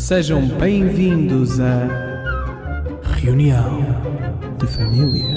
Sejam 0.00 0.48
bem-vindos 0.58 1.60
à 1.60 1.86
reunião 3.02 3.82
de 4.58 4.66
família. 4.66 5.36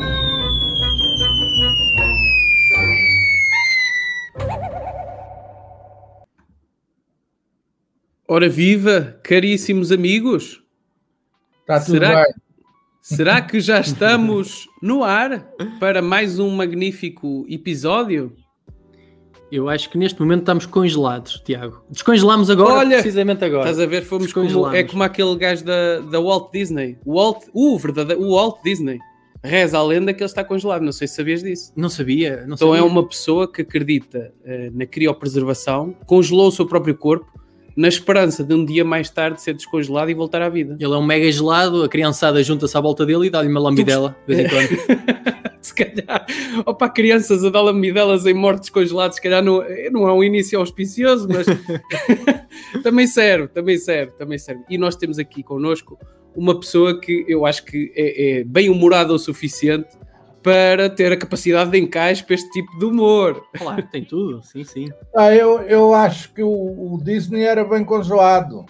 Ora 8.25 8.47
viva, 8.47 9.19
caríssimos 9.21 9.91
amigos! 9.91 10.63
Está 11.59 11.81
tudo 11.81 11.91
Será 11.91 12.23
bem. 12.23 12.33
Será 13.01 13.41
que 13.41 13.59
já 13.59 13.81
estamos 13.81 14.65
no 14.81 15.03
ar 15.03 15.45
para 15.77 16.01
mais 16.01 16.39
um 16.39 16.49
magnífico 16.49 17.45
episódio? 17.49 18.33
Eu 19.55 19.69
acho 19.69 19.87
que 19.87 19.99
neste 19.99 20.19
momento 20.19 20.39
estamos 20.39 20.65
congelados, 20.65 21.39
Tiago. 21.45 21.83
Descongelamos 21.87 22.49
agora, 22.49 22.73
Olha, 22.79 22.97
precisamente 22.97 23.45
agora. 23.45 23.69
Estás 23.69 23.79
a 23.79 23.85
ver? 23.85 24.01
Fomos 24.01 24.33
como, 24.33 24.47
Descongelamos. 24.47 24.79
é 24.79 24.83
como 24.83 25.03
aquele 25.03 25.35
gajo 25.35 25.63
da, 25.63 25.99
da 25.99 26.19
Walt 26.19 26.51
Disney. 26.51 26.97
O 27.05 27.13
Walt, 27.19 27.43
o 27.53 27.77
verdadeiro, 27.77 28.19
o 28.23 28.31
Walt 28.35 28.63
Disney. 28.63 28.97
Reza 29.43 29.77
a 29.77 29.83
lenda 29.83 30.11
que 30.11 30.23
ele 30.23 30.25
está 30.25 30.43
congelado. 30.43 30.81
Não 30.81 30.91
sei 30.91 31.07
se 31.07 31.13
sabias 31.13 31.43
disso. 31.43 31.71
Não 31.75 31.87
sabia, 31.87 32.37
não 32.47 32.55
Então 32.55 32.69
sabia. 32.69 32.79
é 32.79 32.83
uma 32.83 33.07
pessoa 33.07 33.47
que 33.51 33.61
acredita 33.61 34.33
eh, 34.43 34.71
na 34.73 34.87
criopreservação, 34.87 35.95
congelou 36.07 36.47
o 36.47 36.51
seu 36.51 36.65
próprio 36.65 36.95
corpo 36.97 37.27
na 37.75 37.87
esperança 37.87 38.43
de 38.43 38.53
um 38.53 38.63
dia 38.63 38.85
mais 38.85 39.09
tarde 39.09 39.41
ser 39.41 39.53
descongelado 39.53 40.11
e 40.11 40.13
voltar 40.13 40.41
à 40.41 40.49
vida. 40.49 40.75
Ele 40.79 40.93
é 40.93 40.97
um 40.97 41.05
mega 41.05 41.31
gelado, 41.31 41.83
a 41.83 41.89
criançada 41.89 42.43
junta-se 42.43 42.77
à 42.77 42.81
volta 42.81 43.05
dele 43.05 43.27
e 43.27 43.29
dá-lhe 43.29 43.49
uma 43.49 43.59
lambidela 43.59 44.15
de 44.27 44.35
vez 44.35 44.45
em 44.45 44.55
quando. 44.55 45.43
se 45.61 45.73
calhar, 45.73 46.25
opa, 46.65 46.89
crianças 46.89 47.43
a 47.43 47.49
dar 47.49 47.61
lamidelas 47.61 48.25
em 48.25 48.33
mortos 48.33 48.69
congelados, 48.69 49.15
se 49.15 49.21
calhar 49.21 49.43
não, 49.43 49.63
não 49.91 50.07
é 50.07 50.13
um 50.13 50.23
início 50.23 50.59
auspicioso, 50.59 51.27
mas 51.27 51.47
também 52.83 53.07
serve, 53.07 53.47
também 53.47 53.77
serve, 53.77 54.11
também 54.13 54.37
serve. 54.37 54.61
E 54.69 54.77
nós 54.77 54.95
temos 54.95 55.17
aqui 55.17 55.41
connosco 55.41 55.97
uma 56.35 56.59
pessoa 56.59 56.99
que 56.99 57.25
eu 57.27 57.45
acho 57.45 57.63
que 57.65 57.91
é, 57.95 58.39
é 58.39 58.43
bem 58.43 58.69
humorada 58.69 59.13
o 59.13 59.19
suficiente 59.19 60.02
para 60.43 60.89
ter 60.89 61.11
a 61.11 61.17
capacidade 61.17 61.71
de 61.71 61.79
encaixe 61.79 62.23
para 62.23 62.35
este 62.35 62.49
tipo 62.51 62.77
de 62.77 62.85
humor. 62.85 63.43
Claro, 63.53 63.81
tem 63.91 64.03
tudo, 64.03 64.43
sim, 64.43 64.63
sim. 64.63 64.89
Ah, 65.15 65.33
eu, 65.33 65.61
eu 65.61 65.93
acho 65.93 66.33
que 66.33 66.43
o, 66.43 66.49
o 66.49 66.99
Disney 67.01 67.43
era 67.43 67.63
bem 67.63 67.83
congelado. 67.83 68.65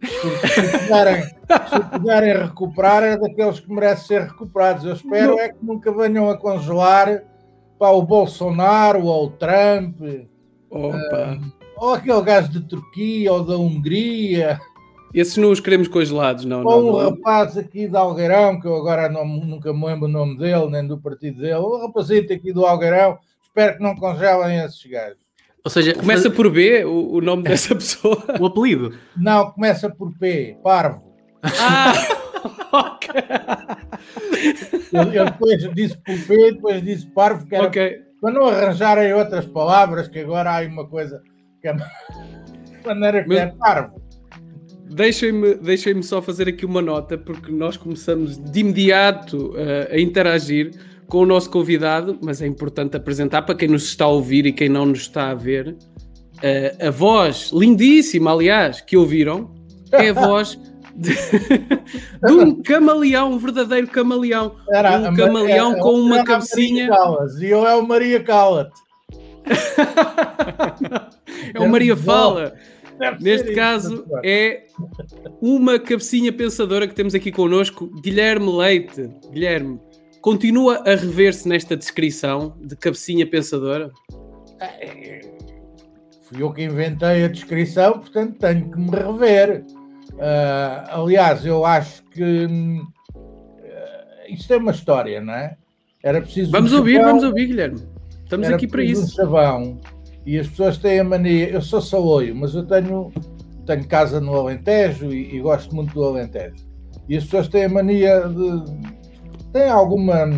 Porque 0.00 0.46
se 0.46 0.78
puderem, 0.78 1.22
se 1.24 1.80
puderem 1.90 2.42
recuperar, 2.44 3.02
é 3.02 3.16
daqueles 3.16 3.58
que 3.58 3.72
merecem 3.72 4.06
ser 4.06 4.22
recuperados. 4.28 4.84
Eu 4.84 4.92
espero 4.92 5.38
é 5.38 5.48
que 5.48 5.58
nunca 5.60 5.92
venham 5.92 6.30
a 6.30 6.36
congelar 6.36 7.24
para 7.78 7.90
o 7.90 8.02
Bolsonaro 8.02 9.04
ou 9.04 9.26
o 9.26 9.30
Trump, 9.30 10.00
Opa, 10.70 11.38
ou 11.76 11.94
aquele 11.94 12.22
gajo 12.22 12.48
de 12.48 12.60
Turquia 12.60 13.32
ou 13.32 13.44
da 13.44 13.56
Hungria, 13.56 14.60
esses 15.14 15.36
não 15.36 15.50
os 15.50 15.60
queremos 15.60 15.88
congelados, 15.88 16.44
não. 16.44 16.62
não, 16.62 16.70
ou 16.70 16.80
um 16.98 17.02
não. 17.02 17.10
rapaz 17.10 17.56
aqui 17.56 17.88
de 17.88 17.96
Algueirão, 17.96 18.60
que 18.60 18.66
eu 18.66 18.76
agora 18.76 19.08
não- 19.08 19.24
nunca 19.26 19.72
me 19.72 19.86
lembro 19.86 20.06
o 20.06 20.10
nome 20.12 20.36
dele, 20.38 20.68
nem 20.70 20.86
do 20.86 20.98
partido 20.98 21.40
dele, 21.40 21.54
o 21.56 21.78
rapazito 21.86 22.32
aqui 22.32 22.52
do 22.52 22.64
Algueirão, 22.66 23.18
espero 23.42 23.76
que 23.76 23.82
não 23.82 23.94
congelem 23.96 24.58
esses 24.64 24.84
gajos. 24.86 25.18
Ou 25.64 25.70
seja, 25.70 25.94
Começa 25.94 26.30
por 26.30 26.50
B, 26.50 26.84
o, 26.84 27.14
o 27.14 27.20
nome 27.20 27.42
dessa 27.42 27.74
pessoa. 27.74 28.16
o 28.40 28.46
apelido. 28.46 28.94
Não, 29.16 29.50
começa 29.50 29.90
por 29.90 30.16
P, 30.18 30.56
parvo. 30.62 31.02
Ah, 31.42 31.92
ok. 32.72 33.10
Eu, 34.92 35.12
eu 35.12 35.24
depois 35.26 35.74
disse 35.74 35.96
por 35.98 36.18
P, 36.26 36.52
depois 36.52 36.82
disse 36.82 37.06
parvo, 37.06 37.46
que 37.46 37.54
era 37.54 37.66
ok. 37.66 37.96
para 38.20 38.32
não 38.32 38.46
arranjarem 38.46 39.12
outras 39.12 39.46
palavras, 39.46 40.08
que 40.08 40.20
agora 40.20 40.50
há 40.50 40.56
aí 40.56 40.68
uma 40.68 40.86
coisa 40.86 41.20
que 41.60 41.68
é 41.68 41.74
maneira 42.86 43.22
que 43.22 43.28
Mas- 43.28 43.38
é 43.38 43.46
parvo. 43.58 44.00
Deixem-me 44.90 45.54
deixem 45.56 46.00
só 46.02 46.20
fazer 46.22 46.48
aqui 46.48 46.64
uma 46.64 46.80
nota, 46.82 47.16
porque 47.18 47.52
nós 47.52 47.76
começamos 47.76 48.38
de 48.38 48.60
imediato 48.60 49.52
eh, 49.56 49.90
a 49.92 50.00
interagir 50.00 50.70
com 51.06 51.18
o 51.18 51.26
nosso 51.26 51.50
convidado, 51.50 52.18
mas 52.22 52.40
é 52.42 52.46
importante 52.46 52.96
apresentar 52.96 53.42
para 53.42 53.54
quem 53.54 53.68
nos 53.68 53.84
está 53.84 54.04
a 54.06 54.08
ouvir 54.08 54.46
e 54.46 54.52
quem 54.52 54.68
não 54.68 54.86
nos 54.86 55.00
está 55.00 55.30
a 55.30 55.34
ver. 55.34 55.76
eh, 56.42 56.74
a 56.80 56.90
voz 56.90 57.50
lindíssima, 57.52 58.32
aliás, 58.32 58.80
que 58.80 58.96
ouviram, 58.96 59.54
é 59.92 60.08
a 60.10 60.12
voz 60.12 60.58
de, 60.94 61.12
de 62.26 62.32
um 62.32 62.62
camaleão, 62.62 63.32
um 63.32 63.38
verdadeiro 63.38 63.88
camaleão. 63.88 64.56
Era 64.70 65.10
um 65.10 65.14
camaleão 65.14 65.72
era- 65.72 65.80
com 65.82 65.92
uma 66.00 66.16
era 66.16 66.24
cabecinha. 66.24 66.88
E 67.40 67.44
eu 67.46 67.66
é 67.66 67.74
o 67.74 67.86
Maria 67.86 68.20
Callas. 68.22 68.68
é 71.54 71.60
o 71.60 71.68
Maria 71.68 71.96
Fala. 71.96 72.54
Neste 73.20 73.54
caso 73.54 74.04
é 74.24 74.64
uma 75.40 75.78
cabecinha 75.78 76.32
pensadora 76.32 76.86
que 76.86 76.94
temos 76.94 77.14
aqui 77.14 77.30
connosco, 77.30 77.86
Guilherme 78.00 78.50
Leite. 78.50 79.08
Guilherme, 79.30 79.80
continua 80.20 80.82
a 80.86 80.94
rever-se 80.94 81.48
nesta 81.48 81.76
descrição 81.76 82.56
de 82.60 82.76
cabecinha 82.76 83.26
pensadora? 83.26 83.90
Fui 86.22 86.42
eu 86.42 86.52
que 86.52 86.64
inventei 86.64 87.24
a 87.24 87.28
descrição, 87.28 88.00
portanto 88.00 88.38
tenho 88.38 88.70
que 88.70 88.78
me 88.78 88.90
rever. 88.90 89.64
Ah, 90.20 91.00
aliás, 91.00 91.46
eu 91.46 91.64
acho 91.64 92.02
que 92.10 92.46
ah, 93.16 94.24
isto 94.28 94.52
é 94.52 94.56
uma 94.56 94.72
história, 94.72 95.20
não 95.20 95.32
é? 95.32 95.56
Era 96.02 96.20
preciso. 96.20 96.50
Vamos 96.50 96.72
um 96.72 96.78
ouvir, 96.78 96.96
chavão, 96.96 97.08
vamos 97.08 97.24
ouvir, 97.24 97.46
Guilherme. 97.46 97.82
Estamos 98.24 98.46
era 98.46 98.56
aqui 98.56 98.66
para 98.66 98.82
isso. 98.82 99.04
Um 99.04 99.08
chavão, 99.08 99.80
e 100.28 100.38
as 100.38 100.46
pessoas 100.46 100.76
têm 100.76 101.00
a 101.00 101.04
mania. 101.04 101.48
Eu 101.48 101.62
sou 101.62 101.80
saloio, 101.80 102.36
mas 102.36 102.54
eu 102.54 102.62
tenho, 102.66 103.10
tenho 103.64 103.88
casa 103.88 104.20
no 104.20 104.34
Alentejo 104.34 105.10
e, 105.10 105.34
e 105.34 105.40
gosto 105.40 105.74
muito 105.74 105.94
do 105.94 106.04
Alentejo. 106.04 106.68
E 107.08 107.16
as 107.16 107.24
pessoas 107.24 107.48
têm 107.48 107.64
a 107.64 107.68
mania 107.70 108.28
de. 108.28 108.62
têm 109.54 109.70
alguma 109.70 110.28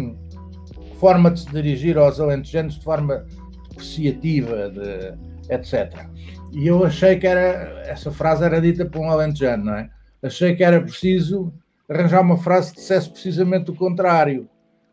forma 1.01 1.33
de 1.33 1.41
se 1.41 1.51
dirigir 1.51 1.99
aos 1.99 2.21
alentejanos 2.21 2.75
de 2.75 2.85
forma 2.85 3.27
depreciativa, 3.69 4.71
de, 4.71 5.53
etc. 5.53 6.07
E 6.53 6.69
eu 6.69 6.85
achei 6.85 7.19
que 7.19 7.27
era. 7.27 7.83
Essa 7.85 8.13
frase 8.13 8.45
era 8.45 8.61
dita 8.61 8.87
por 8.87 9.01
um 9.01 9.11
alentejano, 9.11 9.65
não 9.65 9.75
é? 9.75 9.91
Achei 10.23 10.55
que 10.55 10.63
era 10.63 10.81
preciso 10.81 11.53
arranjar 11.89 12.21
uma 12.21 12.37
frase 12.37 12.71
que 12.71 12.79
dissesse 12.79 13.11
precisamente 13.11 13.73
o 13.73 13.75
contrário. 13.75 14.49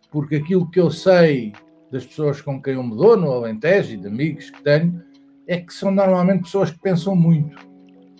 Porque 0.09 0.37
aquilo 0.37 0.67
que 0.71 0.79
eu 0.79 0.89
sei 0.89 1.53
das 1.91 2.05
pessoas 2.05 2.41
com 2.41 2.61
quem 2.61 2.73
eu 2.73 2.83
me 2.83 2.95
dou 2.95 3.15
no 3.15 3.31
Alentejo 3.31 3.93
e 3.93 3.97
de 3.97 4.07
amigos 4.07 4.49
que 4.49 4.63
tenho 4.63 5.01
é 5.47 5.57
que 5.57 5.73
são 5.73 5.91
normalmente 5.91 6.43
pessoas 6.43 6.71
que 6.71 6.79
pensam 6.79 7.15
muito. 7.15 7.57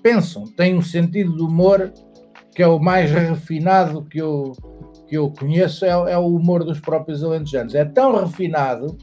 Pensam, 0.01 0.45
têm 0.45 0.75
um 0.75 0.81
sentido 0.81 1.35
de 1.35 1.41
humor 1.41 1.91
que 2.55 2.63
é 2.63 2.67
o 2.67 2.79
mais 2.79 3.11
refinado 3.11 4.03
que 4.05 4.19
eu, 4.19 4.53
que 5.07 5.15
eu 5.15 5.29
conheço, 5.29 5.85
é, 5.85 5.89
é 5.89 6.17
o 6.17 6.25
humor 6.25 6.63
dos 6.63 6.79
próprios 6.79 7.23
alentejanos. 7.23 7.75
É 7.75 7.85
tão 7.85 8.15
refinado 8.15 8.97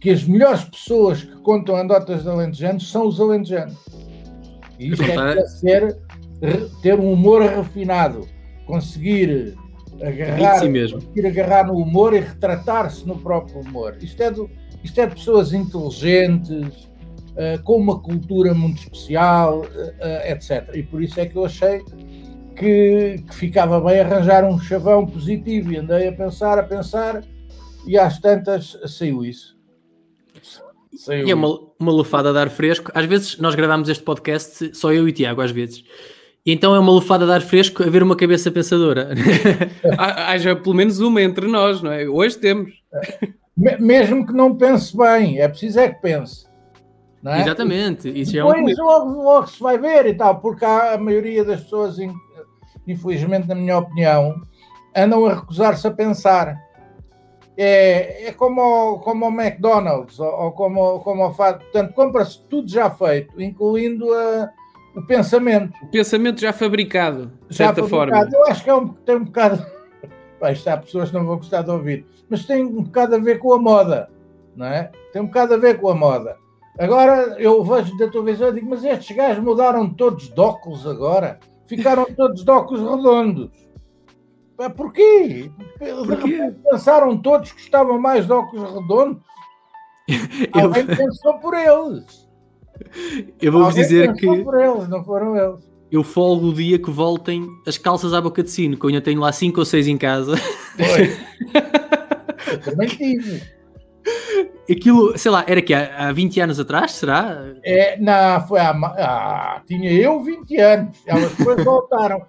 que 0.00 0.10
as 0.10 0.22
melhores 0.22 0.64
pessoas 0.64 1.24
que 1.24 1.36
contam 1.42 1.74
anedotas 1.74 2.22
de 2.22 2.28
alentejanos 2.28 2.88
são 2.90 3.08
os 3.08 3.20
alentejanos. 3.20 3.76
E 4.78 4.90
isto 4.90 5.02
é 5.02 5.08
que 5.08 5.16
deve 5.16 5.46
ser 5.46 5.98
ter 6.82 7.00
um 7.00 7.12
humor 7.12 7.42
refinado, 7.42 8.28
conseguir 8.66 9.56
agarrar, 10.02 10.58
si 10.58 10.68
mesmo. 10.68 11.00
agarrar 11.24 11.66
no 11.66 11.74
humor 11.74 12.14
e 12.14 12.20
retratar-se 12.20 13.06
no 13.06 13.18
próprio 13.18 13.60
humor. 13.60 13.96
Isto 14.00 14.22
é, 14.22 14.30
do, 14.30 14.50
isto 14.82 15.00
é 15.00 15.06
de 15.06 15.14
pessoas 15.14 15.52
inteligentes, 15.52 16.88
eh, 17.36 17.58
com 17.58 17.76
uma 17.76 18.00
cultura 18.00 18.54
muito 18.54 18.78
especial, 18.78 19.66
eh, 19.74 19.94
eh, 20.00 20.32
etc. 20.32 20.74
E 20.74 20.82
por 20.82 21.02
isso 21.02 21.20
é 21.20 21.26
que 21.26 21.36
eu 21.36 21.44
achei 21.44 21.82
que, 22.56 23.22
que 23.28 23.34
ficava 23.34 23.78
bem 23.78 24.00
arranjar 24.00 24.42
um 24.44 24.58
chavão 24.58 25.06
positivo 25.06 25.70
e 25.70 25.76
andei 25.76 26.08
a 26.08 26.12
pensar, 26.12 26.58
a 26.58 26.62
pensar 26.62 27.22
e 27.86 27.98
às 27.98 28.18
tantas 28.18 28.78
saiu 28.86 29.22
isso. 29.22 29.54
Saiu 30.96 31.28
E 31.28 31.30
é 31.30 31.34
uma, 31.34 31.60
uma 31.78 31.92
lufada 31.92 32.32
de 32.32 32.38
ar 32.38 32.48
fresco. 32.48 32.90
Às 32.94 33.04
vezes 33.04 33.38
nós 33.38 33.54
gravamos 33.54 33.90
este 33.90 34.02
podcast, 34.02 34.74
só 34.74 34.90
eu 34.90 35.06
e 35.06 35.12
Tiago, 35.12 35.42
às 35.42 35.50
vezes. 35.50 35.84
E 36.46 36.52
então 36.52 36.74
é 36.74 36.78
uma 36.78 36.92
lufada 36.92 37.26
de 37.26 37.32
ar 37.32 37.40
fresco 37.42 37.82
a 37.82 37.90
ver 37.90 38.02
uma 38.04 38.14
cabeça 38.16 38.50
pensadora. 38.52 39.08
Há- 39.98 40.30
Haja 40.30 40.54
pelo 40.54 40.74
menos 40.76 41.00
uma 41.00 41.20
entre 41.20 41.48
nós, 41.48 41.82
não 41.82 41.90
é? 41.90 42.08
Hoje 42.08 42.38
temos. 42.38 42.72
Me- 43.56 43.76
Mesmo 43.78 44.24
que 44.24 44.32
não 44.32 44.54
pense 44.54 44.96
bem, 44.96 45.40
é 45.40 45.48
preciso 45.48 45.80
é 45.80 45.88
que 45.88 46.00
pense. 46.00 46.46
Não 47.20 47.32
é? 47.34 47.40
Exatamente. 47.40 48.08
Isso 48.08 48.32
já 48.32 48.42
é 48.42 48.44
um 48.44 48.52
Depois 48.52 48.78
logo, 48.78 49.22
logo 49.22 49.46
se 49.48 49.60
vai 49.60 49.76
ver 49.76 50.06
e 50.06 50.14
tal, 50.14 50.38
porque 50.38 50.64
há 50.64 50.92
a 50.92 50.98
maioria 50.98 51.44
das 51.44 51.62
pessoas 51.62 51.98
in- 51.98 52.14
infelizmente, 52.86 53.48
na 53.48 53.54
minha 53.56 53.78
opinião, 53.78 54.40
andam 54.96 55.26
a 55.26 55.34
recusar-se 55.34 55.84
a 55.86 55.90
pensar. 55.90 56.56
É, 57.58 58.28
é 58.28 58.32
como, 58.32 58.98
como 59.00 59.26
o 59.26 59.30
McDonald's, 59.40 60.20
ou, 60.20 60.26
ou 60.44 60.52
como, 60.52 61.00
como 61.00 61.26
o 61.26 61.32
fato. 61.34 61.62
Portanto, 61.64 61.94
compra-se 61.94 62.40
tudo 62.48 62.68
já 62.70 62.88
feito, 62.90 63.40
incluindo 63.42 64.12
a, 64.12 64.50
o 64.96 65.02
pensamento. 65.06 65.74
O 65.82 65.88
pensamento 65.88 66.40
já 66.40 66.52
fabricado, 66.52 67.30
de 67.48 67.56
já 67.56 67.66
certa 67.66 67.86
fabricado. 67.86 68.30
forma. 68.30 68.46
Eu 68.46 68.50
acho 68.50 68.64
que 68.64 68.70
é 68.70 68.74
um, 68.74 68.88
tem 68.88 69.16
um 69.16 69.24
bocado. 69.24 69.64
Bem, 70.40 70.54
há 70.66 70.76
pessoas 70.76 71.10
que 71.10 71.14
não 71.14 71.26
vão 71.26 71.36
gostar 71.36 71.62
de 71.62 71.70
ouvir, 71.70 72.06
mas 72.28 72.44
tem 72.44 72.64
um 72.64 72.82
bocado 72.82 73.14
a 73.14 73.18
ver 73.18 73.38
com 73.38 73.52
a 73.52 73.58
moda, 73.58 74.10
não 74.54 74.66
é? 74.66 74.90
Tem 75.12 75.22
um 75.22 75.26
bocado 75.26 75.54
a 75.54 75.56
ver 75.56 75.78
com 75.78 75.88
a 75.88 75.94
moda. 75.94 76.36
Agora 76.78 77.36
eu 77.38 77.62
vejo 77.64 77.96
da 77.96 78.08
televisão 78.08 78.48
e 78.48 78.52
digo, 78.52 78.68
mas 78.68 78.84
estes 78.84 79.16
gajos 79.16 79.42
mudaram 79.42 79.88
todos 79.88 80.28
de 80.28 80.40
óculos 80.40 80.86
agora, 80.86 81.38
ficaram 81.66 82.04
todos 82.16 82.44
de 82.44 82.50
óculos 82.50 82.82
redondos. 82.82 83.50
Porquê? 84.76 85.50
Porquê? 85.78 86.54
Pensaram 86.70 87.16
todos 87.18 87.52
que 87.52 87.60
estavam 87.60 87.98
mais 87.98 88.26
de 88.26 88.32
óculos 88.32 88.72
redondos. 88.72 89.22
Eu... 90.54 90.64
Alguém 90.64 90.86
pensou 90.86 91.38
por 91.38 91.54
eles. 91.54 92.25
Eu 93.40 93.52
vou-vos 93.52 93.74
dizer 93.74 94.12
que. 94.14 94.26
Por 94.42 94.60
eles, 94.60 94.88
não 94.88 95.04
foram 95.04 95.36
eles. 95.36 95.76
Eu 95.90 96.02
folgo 96.02 96.48
o 96.48 96.54
dia 96.54 96.78
que 96.78 96.90
voltem 96.90 97.48
as 97.66 97.78
calças 97.78 98.12
à 98.12 98.20
boca 98.20 98.42
de 98.42 98.50
sino, 98.50 98.76
que 98.76 98.84
eu 98.84 98.88
ainda 98.88 99.00
tenho 99.00 99.20
lá 99.20 99.32
5 99.32 99.58
ou 99.58 99.64
6 99.64 99.86
em 99.86 99.96
casa. 99.96 100.36
Foi. 100.36 101.16
eu 102.52 102.60
também 102.60 102.88
tive. 102.88 103.42
Aquilo, 104.70 105.16
sei 105.16 105.30
lá, 105.30 105.44
era 105.46 105.62
que 105.62 105.72
há, 105.72 106.08
há 106.08 106.12
20 106.12 106.40
anos 106.40 106.60
atrás, 106.60 106.92
será? 106.92 107.54
É, 107.64 107.96
não, 107.98 108.46
foi 108.46 108.58
há. 108.58 108.70
Ah, 108.70 109.62
tinha 109.66 109.92
eu 109.92 110.22
20 110.22 110.56
anos. 110.58 110.98
Elas 111.06 111.32
depois 111.36 111.64
voltaram. 111.64 112.26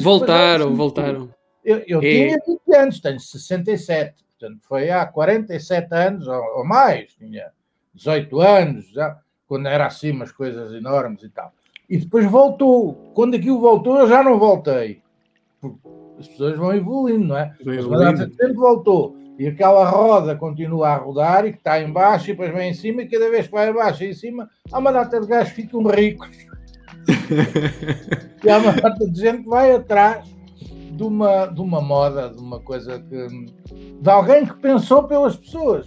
voltaram, 0.00 0.76
voltaram. 0.76 1.34
Eu, 1.64 1.82
eu 1.86 1.98
é. 1.98 2.02
tinha 2.02 2.38
20 2.46 2.76
anos, 2.76 3.00
tenho 3.00 3.20
67. 3.20 4.14
Portanto, 4.38 4.60
foi 4.66 4.90
há 4.90 5.04
47 5.04 5.92
anos 5.92 6.28
ou, 6.28 6.42
ou 6.58 6.64
mais. 6.64 7.12
Tinha 7.14 7.50
18 7.94 8.40
anos, 8.40 8.88
já, 8.92 9.18
quando 9.50 9.66
era 9.66 9.84
assim 9.84 10.12
umas 10.12 10.30
coisas 10.30 10.72
enormes 10.72 11.24
e 11.24 11.28
tal. 11.28 11.52
E 11.88 11.98
depois 11.98 12.24
voltou. 12.24 12.94
Quando 13.14 13.34
aquilo 13.34 13.58
voltou, 13.58 13.98
eu 13.98 14.08
já 14.08 14.22
não 14.22 14.38
voltei. 14.38 15.02
Porque 15.60 15.76
as 16.20 16.28
pessoas 16.28 16.56
vão 16.56 16.72
evoluindo, 16.72 17.24
não 17.24 17.36
é? 17.36 17.52
Mas 17.64 18.36
sempre 18.36 18.52
voltou. 18.52 19.16
E 19.36 19.48
aquela 19.48 19.90
roda 19.90 20.36
continua 20.36 20.90
a 20.90 20.96
rodar 20.98 21.46
e 21.46 21.50
que 21.50 21.58
está 21.58 21.82
em 21.82 21.90
baixo 21.90 22.26
e 22.26 22.28
depois 22.28 22.54
vem 22.54 22.70
em 22.70 22.74
cima 22.74 23.02
e 23.02 23.08
cada 23.08 23.28
vez 23.28 23.46
que 23.46 23.52
vai 23.52 23.68
abaixo 23.68 24.04
e 24.04 24.10
em 24.10 24.14
cima 24.14 24.48
há 24.70 24.78
uma 24.78 24.92
data 24.92 25.20
de 25.20 25.26
gajos 25.26 25.52
que 25.52 25.62
ficam 25.62 25.82
ricos. 25.82 26.28
e 28.44 28.48
há 28.48 28.56
uma 28.56 28.72
data 28.72 29.10
de 29.10 29.20
gente 29.20 29.42
que 29.42 29.48
vai 29.48 29.72
atrás 29.72 30.32
de 30.92 31.02
uma, 31.02 31.46
de 31.46 31.60
uma 31.60 31.80
moda, 31.80 32.28
de 32.28 32.40
uma 32.40 32.60
coisa 32.60 33.00
que. 33.00 33.26
De 34.00 34.10
alguém 34.10 34.46
que 34.46 34.54
pensou 34.54 35.04
pelas 35.04 35.36
pessoas. 35.36 35.84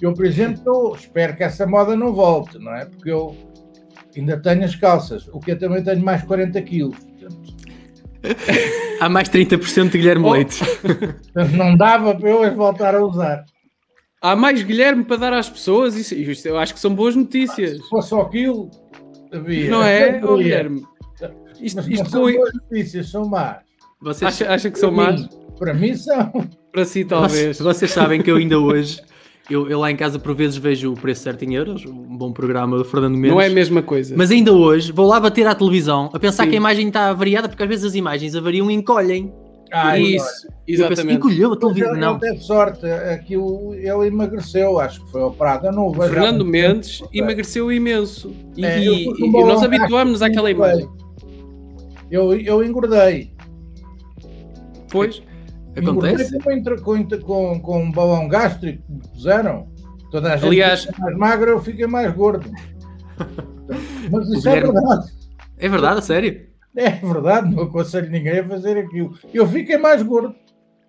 Eu, 0.00 0.14
por 0.14 0.24
exemplo, 0.24 0.94
espero 0.96 1.36
que 1.36 1.44
essa 1.44 1.66
moda 1.66 1.94
não 1.94 2.12
volte, 2.12 2.58
não 2.58 2.74
é? 2.74 2.86
Porque 2.86 3.10
eu 3.10 3.36
ainda 4.16 4.40
tenho 4.40 4.64
as 4.64 4.74
calças, 4.74 5.28
o 5.28 5.38
que 5.38 5.52
eu 5.52 5.58
também 5.58 5.84
tenho 5.84 6.02
mais 6.02 6.22
40 6.22 6.60
quilos. 6.62 6.96
Há 9.00 9.08
mais 9.08 9.28
30% 9.28 9.90
de 9.90 9.98
Guilherme 9.98 10.24
oh. 10.24 10.32
Leite. 10.32 10.60
Não 11.56 11.76
dava 11.76 12.14
para 12.14 12.30
eu 12.30 12.42
as 12.42 12.54
voltar 12.54 12.94
a 12.94 13.04
usar. 13.04 13.44
Há 14.20 14.36
mais 14.36 14.62
Guilherme 14.62 15.04
para 15.04 15.16
dar 15.16 15.32
às 15.32 15.50
pessoas, 15.50 15.96
isso, 15.96 16.14
isso 16.14 16.46
eu 16.48 16.56
acho 16.56 16.72
que 16.72 16.80
são 16.80 16.94
boas 16.94 17.16
notícias. 17.16 17.72
Se 17.72 17.88
fosse 17.88 18.10
só 18.10 18.20
aquilo, 18.22 18.70
havia. 19.32 19.68
Não 19.68 19.82
é, 19.82 20.20
oh, 20.24 20.36
Guilherme? 20.36 20.86
Isto, 21.60 21.76
Mas 21.76 21.88
isto 21.88 22.08
são 22.08 22.22
boas 22.22 22.54
notícias, 22.54 23.10
são 23.10 23.28
más. 23.28 23.58
Vocês... 24.00 24.28
Acha, 24.28 24.52
acha 24.52 24.70
que 24.70 24.78
são 24.78 24.90
más? 24.90 25.28
Para 25.62 25.74
mim 25.74 25.94
são. 25.94 26.32
Para 26.72 26.84
si, 26.84 27.04
talvez. 27.04 27.56
Vocês, 27.56 27.60
vocês 27.60 27.90
sabem 27.92 28.20
que 28.20 28.28
eu 28.28 28.34
ainda 28.34 28.58
hoje 28.58 29.00
eu, 29.48 29.68
eu, 29.68 29.78
lá 29.78 29.92
em 29.92 29.96
casa 29.96 30.18
por 30.18 30.34
vezes 30.34 30.56
vejo 30.56 30.92
o 30.92 30.96
preço 30.96 31.22
certo 31.22 31.44
em 31.44 31.54
euros, 31.54 31.84
um 31.86 32.16
bom 32.16 32.32
programa 32.32 32.76
do 32.76 32.84
Fernando 32.84 33.14
Mendes. 33.14 33.30
Não 33.30 33.40
é 33.40 33.46
a 33.46 33.50
mesma 33.50 33.80
coisa. 33.80 34.12
Mas 34.16 34.32
ainda 34.32 34.52
hoje 34.52 34.90
vou 34.90 35.06
lá 35.06 35.20
bater 35.20 35.46
à 35.46 35.54
televisão 35.54 36.10
a 36.12 36.18
pensar 36.18 36.44
Sim. 36.44 36.50
que 36.50 36.56
a 36.56 36.58
imagem 36.58 36.88
está 36.88 37.12
variada, 37.12 37.48
porque 37.48 37.62
às 37.62 37.68
vezes 37.68 37.84
as 37.84 37.94
imagens 37.94 38.34
avariam 38.34 38.68
e 38.70 38.74
encolhem. 38.74 39.32
Ah, 39.72 39.96
isso, 39.96 40.48
exatamente. 40.66 41.06
Penso, 41.06 41.16
encolheu 41.16 41.52
a 41.52 41.56
televisão. 41.56 41.94
Não, 41.94 42.12
não 42.12 42.18
teve 42.18 42.38
sorte, 42.40 42.84
aquilo 42.84 43.72
ele 43.74 44.08
emagreceu, 44.08 44.80
acho 44.80 45.04
que 45.04 45.12
foi 45.12 45.22
operado. 45.22 45.66
Eu 45.66 45.72
não 45.72 45.92
vejo 45.92 46.12
Fernando 46.12 46.44
Mendes 46.44 46.98
tempo. 46.98 47.10
emagreceu 47.14 47.70
imenso. 47.70 48.34
E, 48.56 48.64
é, 48.64 48.80
e, 48.80 49.04
e 49.04 49.30
nós 49.30 49.62
habituámos-nos 49.62 50.22
àquela 50.22 50.50
imagem. 50.50 50.88
Eu, 52.10 52.34
eu 52.34 52.64
engordei. 52.64 53.32
Pois. 54.90 55.22
Acontece. 55.76 56.38
Com, 56.38 57.08
com, 57.20 57.60
com 57.60 57.82
um 57.82 57.92
balão 57.92 58.28
gástrico 58.28 58.82
que 59.00 59.08
puseram, 59.08 59.68
toda 60.10 60.32
a 60.32 60.36
gente 60.36 60.46
Aliás, 60.46 60.84
fica 60.84 61.00
mais 61.00 61.16
magra, 61.16 61.50
eu 61.50 61.60
fiquei 61.60 61.86
mais 61.86 62.12
gordo. 62.14 62.50
Mas 64.10 64.28
isso 64.30 64.48
é 64.48 64.60
verdade. 64.60 65.12
É 65.58 65.68
verdade, 65.68 65.98
a 65.98 66.02
sério? 66.02 66.46
É 66.74 66.90
verdade, 66.90 67.54
não 67.54 67.64
aconselho 67.64 68.10
ninguém 68.10 68.40
a 68.40 68.48
fazer 68.48 68.78
aquilo. 68.78 69.16
Eu 69.32 69.46
fiquei 69.46 69.76
mais 69.76 70.02
gordo. 70.02 70.34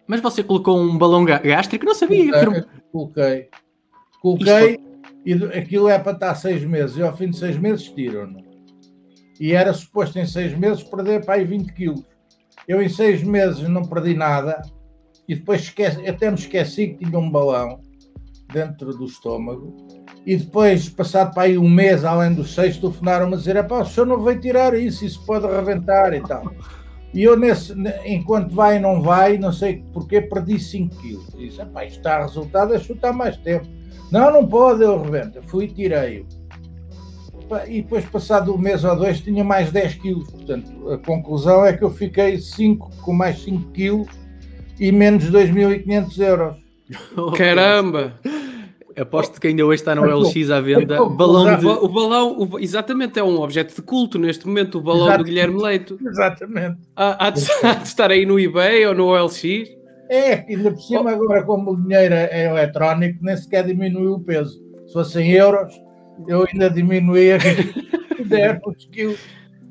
Mas 0.08 0.22
você 0.22 0.44
colocou 0.44 0.78
um 0.78 0.98
balão 0.98 1.26
gástrico? 1.26 1.86
Não 1.86 1.96
sabia. 1.96 2.32
Coloquei. 2.32 2.64
Coloquei, 2.92 3.50
coloquei 4.22 4.80
e 5.26 5.34
aquilo 5.58 5.88
é 5.88 5.98
para 5.98 6.12
estar 6.12 6.36
seis 6.36 6.64
meses. 6.64 6.98
E 6.98 7.02
ao 7.02 7.16
fim 7.16 7.30
de 7.30 7.38
seis 7.38 7.58
meses 7.58 7.90
tiram-no. 7.90 8.44
E 9.40 9.54
era 9.54 9.74
suposto 9.74 10.20
em 10.20 10.26
seis 10.26 10.58
meses 10.58 10.84
perder 10.84 11.26
para 11.26 11.36
aí 11.36 11.46
20 11.46 11.74
quilos. 11.74 12.04
Eu 12.68 12.82
em 12.82 12.90
seis 12.90 13.24
meses 13.24 13.68
não 13.68 13.84
perdi 13.84 14.14
nada 14.14 14.62
e 15.28 15.36
depois 15.36 15.62
esqueci, 15.62 16.08
até 16.08 16.30
me 16.30 16.38
esqueci 16.38 16.90
que 16.90 17.06
tinha 17.06 17.20
um 17.20 17.30
balão 17.30 17.82
dentro 18.52 18.96
do 18.96 19.06
estômago. 19.06 19.76
E 20.26 20.38
depois, 20.38 20.88
passado 20.90 21.34
para 21.34 21.44
aí 21.44 21.58
um 21.58 21.70
mês, 21.70 22.06
além 22.06 22.34
dos 22.34 22.54
seis, 22.54 22.78
telefonaram-me 22.78 23.34
a 23.34 23.38
dizer: 23.38 23.62
pá, 23.68 23.82
o 23.82 23.86
senhor 23.86 24.06
não 24.06 24.20
vai 24.20 24.40
tirar 24.40 24.74
isso, 24.74 25.06
isso 25.06 25.26
pode 25.26 25.46
arrebentar 25.46 26.14
e 26.14 26.22
tal. 26.22 26.44
E 27.14 27.24
eu, 27.24 27.38
nesse, 27.38 27.74
enquanto 28.06 28.54
vai 28.54 28.78
e 28.78 28.80
não 28.80 29.02
vai, 29.02 29.38
não 29.38 29.52
sei 29.52 29.84
porquê, 29.94 30.22
perdi 30.22 30.60
5 30.60 30.96
quilos. 30.98 31.28
Disse: 31.38 31.66
pá, 31.66 31.86
isto 31.86 31.98
está 31.98 32.22
resultado, 32.22 32.74
é 32.74 32.80
chutar 32.80 33.12
mais 33.12 33.38
tempo. 33.38 33.68
Não, 34.12 34.32
não 34.32 34.48
pode, 34.48 34.84
eu 34.84 35.02
rebento. 35.02 35.42
Fui 35.44 35.66
e 35.66 35.68
tirei-o 35.68 36.43
e 37.68 37.82
depois, 37.82 38.06
passado 38.06 38.54
um 38.54 38.58
mês 38.58 38.84
ou 38.84 38.96
dois, 38.96 39.22
tinha 39.22 39.44
mais 39.44 39.72
10 39.72 39.96
quilos. 39.96 40.30
Portanto, 40.30 40.90
a 40.92 40.98
conclusão 40.98 41.66
é 41.66 41.74
que 41.74 41.84
eu 41.84 41.90
fiquei 41.90 42.38
5 42.38 42.92
com 43.02 43.14
mais 43.14 43.40
5 43.44 43.72
quilos 43.72 44.08
e 44.80 44.92
menos 44.92 45.32
2.500 45.32 46.20
euros. 46.20 46.56
Caramba! 47.38 48.14
Aposto 48.96 49.42
que 49.42 49.48
ainda 49.48 49.66
hoje 49.66 49.82
está 49.82 49.96
no 49.96 50.04
LX 50.04 50.52
à 50.52 50.62
venda. 50.62 51.04
Balão 51.10 51.58
de... 51.58 51.66
O 51.66 51.88
balão, 51.88 52.38
o, 52.38 52.60
exatamente, 52.60 53.20
é 53.20 53.24
um 53.24 53.40
objeto 53.42 53.76
de 53.76 53.82
culto 53.82 54.20
neste 54.20 54.46
momento, 54.48 54.78
o 54.78 54.82
balão 54.82 55.08
exatamente. 55.08 55.26
do 55.26 55.30
Guilherme 55.30 55.62
Leito. 55.62 56.00
Exatamente. 56.06 56.78
Há, 56.96 57.28
há, 57.28 57.30
de, 57.32 57.42
há, 57.64 57.74
de, 57.74 57.88
estar 57.88 58.12
aí 58.12 58.26
no 58.26 58.40
eBay 58.40 58.86
ou 58.86 58.94
no 58.94 59.08
OLX. 59.08 59.44
É, 60.10 60.46
ainda 60.48 60.72
por 60.72 60.82
cima, 60.82 61.06
oh. 61.06 61.08
agora, 61.08 61.44
como 61.44 61.72
o 61.72 61.82
dinheiro 61.82 62.14
é 62.14 62.46
eletrónico, 62.46 63.20
nem 63.22 63.36
sequer 63.36 63.66
diminuiu 63.66 64.14
o 64.14 64.20
peso. 64.20 64.62
Se 64.86 64.94
fossem 64.94 65.32
euros, 65.32 65.74
eu 66.28 66.46
ainda 66.52 66.70
diminuía 66.70 67.38
10 67.38 68.60
quilos 68.92 69.20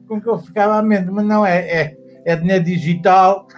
com 0.08 0.20
que 0.20 0.28
eu 0.28 0.38
ficava 0.38 0.76
a 0.78 0.82
mente, 0.82 1.10
mas 1.10 1.24
não 1.24 1.44
é, 1.44 1.58
é, 1.60 1.96
é 2.26 2.36
dinheiro 2.36 2.64
digital. 2.64 3.46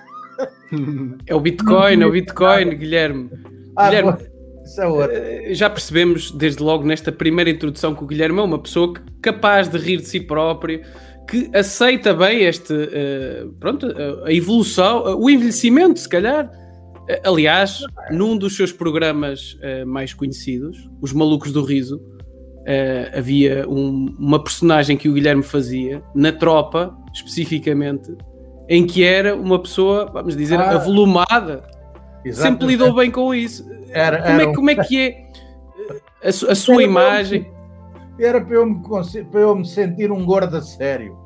É 1.28 1.32
o 1.32 1.38
Bitcoin, 1.38 2.02
é 2.02 2.06
o 2.06 2.10
Bitcoin, 2.10 2.76
Guilherme. 2.76 3.30
Ah, 3.76 3.90
Guilherme, 3.90 4.14
é 5.10 5.54
já 5.54 5.70
percebemos 5.70 6.32
desde 6.32 6.60
logo 6.60 6.84
nesta 6.84 7.12
primeira 7.12 7.48
introdução 7.48 7.94
que 7.94 8.02
o 8.02 8.06
Guilherme 8.06 8.40
é 8.40 8.42
uma 8.42 8.58
pessoa 8.58 8.92
capaz 9.22 9.68
de 9.68 9.78
rir 9.78 9.98
de 9.98 10.06
si 10.06 10.18
próprio, 10.18 10.82
que 11.28 11.48
aceita 11.54 12.12
bem 12.12 12.42
este, 12.44 12.72
uh, 12.72 13.52
pronto, 13.60 13.86
uh, 13.86 14.24
a 14.24 14.32
evolução, 14.32 15.04
uh, 15.04 15.16
o 15.16 15.30
envelhecimento, 15.30 16.00
se 16.00 16.08
calhar. 16.08 16.50
aliás, 17.24 17.80
num 18.10 18.36
dos 18.36 18.56
seus 18.56 18.72
programas 18.72 19.56
mais 19.86 20.14
conhecidos, 20.14 20.90
Os 21.02 21.12
Malucos 21.12 21.52
do 21.52 21.62
Riso, 21.62 22.00
uh, 22.64 23.18
havia 23.18 23.68
um, 23.68 24.14
uma 24.18 24.42
personagem 24.42 24.96
que 24.96 25.08
o 25.08 25.14
Guilherme 25.14 25.42
fazia, 25.42 26.02
na 26.14 26.32
tropa, 26.32 26.96
especificamente, 27.12 28.16
em 28.68 28.86
que 28.86 29.04
era 29.04 29.36
uma 29.36 29.60
pessoa, 29.60 30.10
vamos 30.12 30.36
dizer, 30.36 30.58
ah, 30.58 30.72
avolumada. 30.72 31.62
Sempre 32.32 32.66
lidou 32.68 32.94
bem 32.94 33.10
com 33.10 33.34
isso. 33.34 33.68
Era, 33.90 34.22
como, 34.22 34.40
é, 34.40 34.46
um... 34.46 34.52
como 34.54 34.70
é 34.70 34.74
que 34.76 34.98
é 35.00 35.26
a, 36.24 36.28
a 36.28 36.54
sua 36.54 36.76
era 36.76 36.82
imagem? 36.84 37.52
Era 38.18 38.40
para 38.40 38.54
eu, 38.54 38.66
me, 38.66 38.80
para 39.30 39.40
eu 39.40 39.54
me 39.54 39.66
sentir 39.66 40.10
um 40.10 40.24
gordo 40.24 40.56
a 40.56 40.62
sério. 40.62 41.18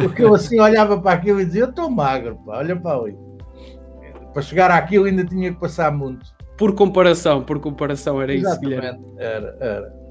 Porque 0.00 0.22
eu 0.22 0.34
assim 0.34 0.58
olhava 0.58 0.98
para 0.98 1.12
aquilo 1.12 1.40
e 1.40 1.44
dizia: 1.44 1.62
Eu 1.62 1.70
estou 1.70 1.90
magro, 1.90 2.36
pá, 2.44 2.58
olha 2.58 2.74
para 2.74 2.98
ali. 2.98 3.18
Para 4.32 4.42
chegar 4.42 4.70
àquilo 4.70 5.04
ainda 5.04 5.24
tinha 5.24 5.52
que 5.52 5.60
passar 5.60 5.92
muito. 5.92 6.33
Por 6.56 6.74
comparação, 6.74 7.42
por 7.42 7.60
comparação, 7.60 8.20
era 8.20 8.34
Exatamente, 8.34 8.72
isso, 8.72 8.80
Guilherme. 8.80 9.04
Era, 9.18 9.56
era. 9.60 10.04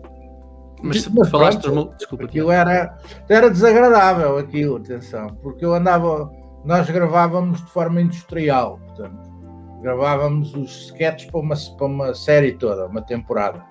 Mas, 0.82 1.08
mas 1.08 1.30
falaste 1.30 1.62
pronto, 1.62 1.96
Desculpa. 1.96 2.26
Aquilo 2.26 2.52
era, 2.52 2.98
era 3.30 3.50
desagradável, 3.50 4.38
aquilo, 4.38 4.76
atenção, 4.76 5.28
porque 5.42 5.64
eu 5.64 5.74
andava, 5.74 6.30
nós 6.66 6.90
gravávamos 6.90 7.64
de 7.64 7.72
forma 7.72 8.02
industrial, 8.02 8.80
portanto, 8.86 9.32
gravávamos 9.82 10.54
os 10.54 10.88
sketches 10.88 11.32
para 11.32 11.40
uma, 11.40 11.56
para 11.78 11.88
uma 11.88 12.14
série 12.14 12.52
toda, 12.54 12.88
uma 12.88 13.02
temporada. 13.02 13.64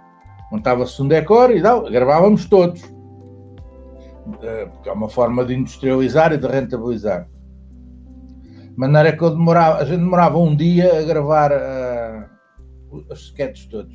Montava-se 0.51 1.03
um 1.03 1.09
decor 1.09 1.51
e 1.51 1.61
não, 1.61 1.85
gravávamos 1.85 2.47
todos. 2.47 2.83
Eh, 4.43 4.67
porque 4.67 4.89
é 4.89 4.93
uma 4.93 5.09
forma 5.09 5.45
de 5.45 5.55
industrializar 5.55 6.33
e 6.33 6.39
de 6.39 6.47
rentabilizar. 6.47 7.27
De 8.71 8.79
maneira 8.79 9.17
que 9.17 9.23
eu 9.23 9.31
demorava, 9.31 9.79
a 9.79 9.85
gente 9.85 10.01
demorava 10.01 10.39
um 10.39 10.55
dia 10.55 10.99
a 10.99 11.03
gravar 11.03 11.53
uh, 11.53 11.55
os 12.93 13.21
sketches 13.21 13.67
todos. 13.67 13.95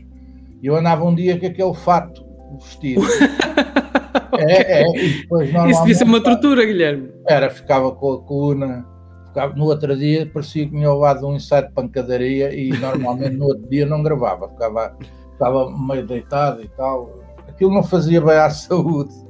E 0.61 0.67
eu 0.67 0.75
andava 0.75 1.03
um 1.03 1.13
dia 1.13 1.39
com 1.39 1.45
aquele 1.45 1.73
fato 1.73 2.25
vestido. 2.59 3.01
é, 4.39 4.81
é, 4.81 4.97
e 4.97 5.21
depois 5.21 5.49
Isso 5.49 5.79
devia 5.81 5.95
ser 5.95 6.03
uma 6.03 6.21
tortura, 6.21 6.65
Guilherme. 6.65 7.11
Era, 7.27 7.49
ficava 7.49 7.91
com 7.91 8.13
a 8.13 8.21
coluna. 8.21 8.85
Ficava, 9.27 9.53
no 9.53 9.65
outro 9.65 9.95
dia 9.95 10.29
parecia 10.33 10.65
que 10.65 10.71
tinha 10.71 10.91
levado 10.91 11.27
um 11.27 11.35
ensaio 11.35 11.67
de 11.67 11.73
pancadaria 11.73 12.53
e 12.53 12.69
normalmente 12.69 13.35
no 13.35 13.45
outro 13.45 13.69
dia 13.69 13.85
não 13.85 14.01
gravava. 14.01 14.49
Ficava, 14.49 14.97
ficava 15.33 15.77
meio 15.77 16.05
deitado 16.05 16.63
e 16.63 16.67
tal. 16.69 17.19
Aquilo 17.47 17.73
não 17.73 17.83
fazia 17.83 18.21
bem 18.21 18.37
à 18.37 18.49
saúde. 18.51 19.26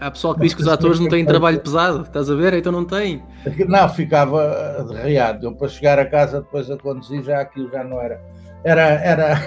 Há 0.00 0.10
pessoal 0.10 0.34
que 0.34 0.40
diz 0.40 0.54
que 0.54 0.62
os 0.62 0.68
atores 0.68 0.98
não 0.98 1.08
têm 1.08 1.24
trabalho 1.24 1.60
pesado, 1.60 2.02
estás 2.02 2.30
a 2.30 2.34
ver? 2.34 2.54
Então 2.54 2.72
não 2.72 2.84
tem. 2.84 3.22
Não, 3.68 3.88
ficava 3.88 4.84
derreado. 4.88 5.46
Eu 5.46 5.54
para 5.54 5.68
chegar 5.68 5.98
a 5.98 6.06
casa 6.06 6.40
depois 6.40 6.70
a 6.70 6.76
conduzir 6.76 7.22
já 7.22 7.40
aquilo 7.40 7.70
já 7.70 7.84
não 7.84 8.00
era. 8.00 8.20
Era, 8.64 8.82
era, 8.82 9.42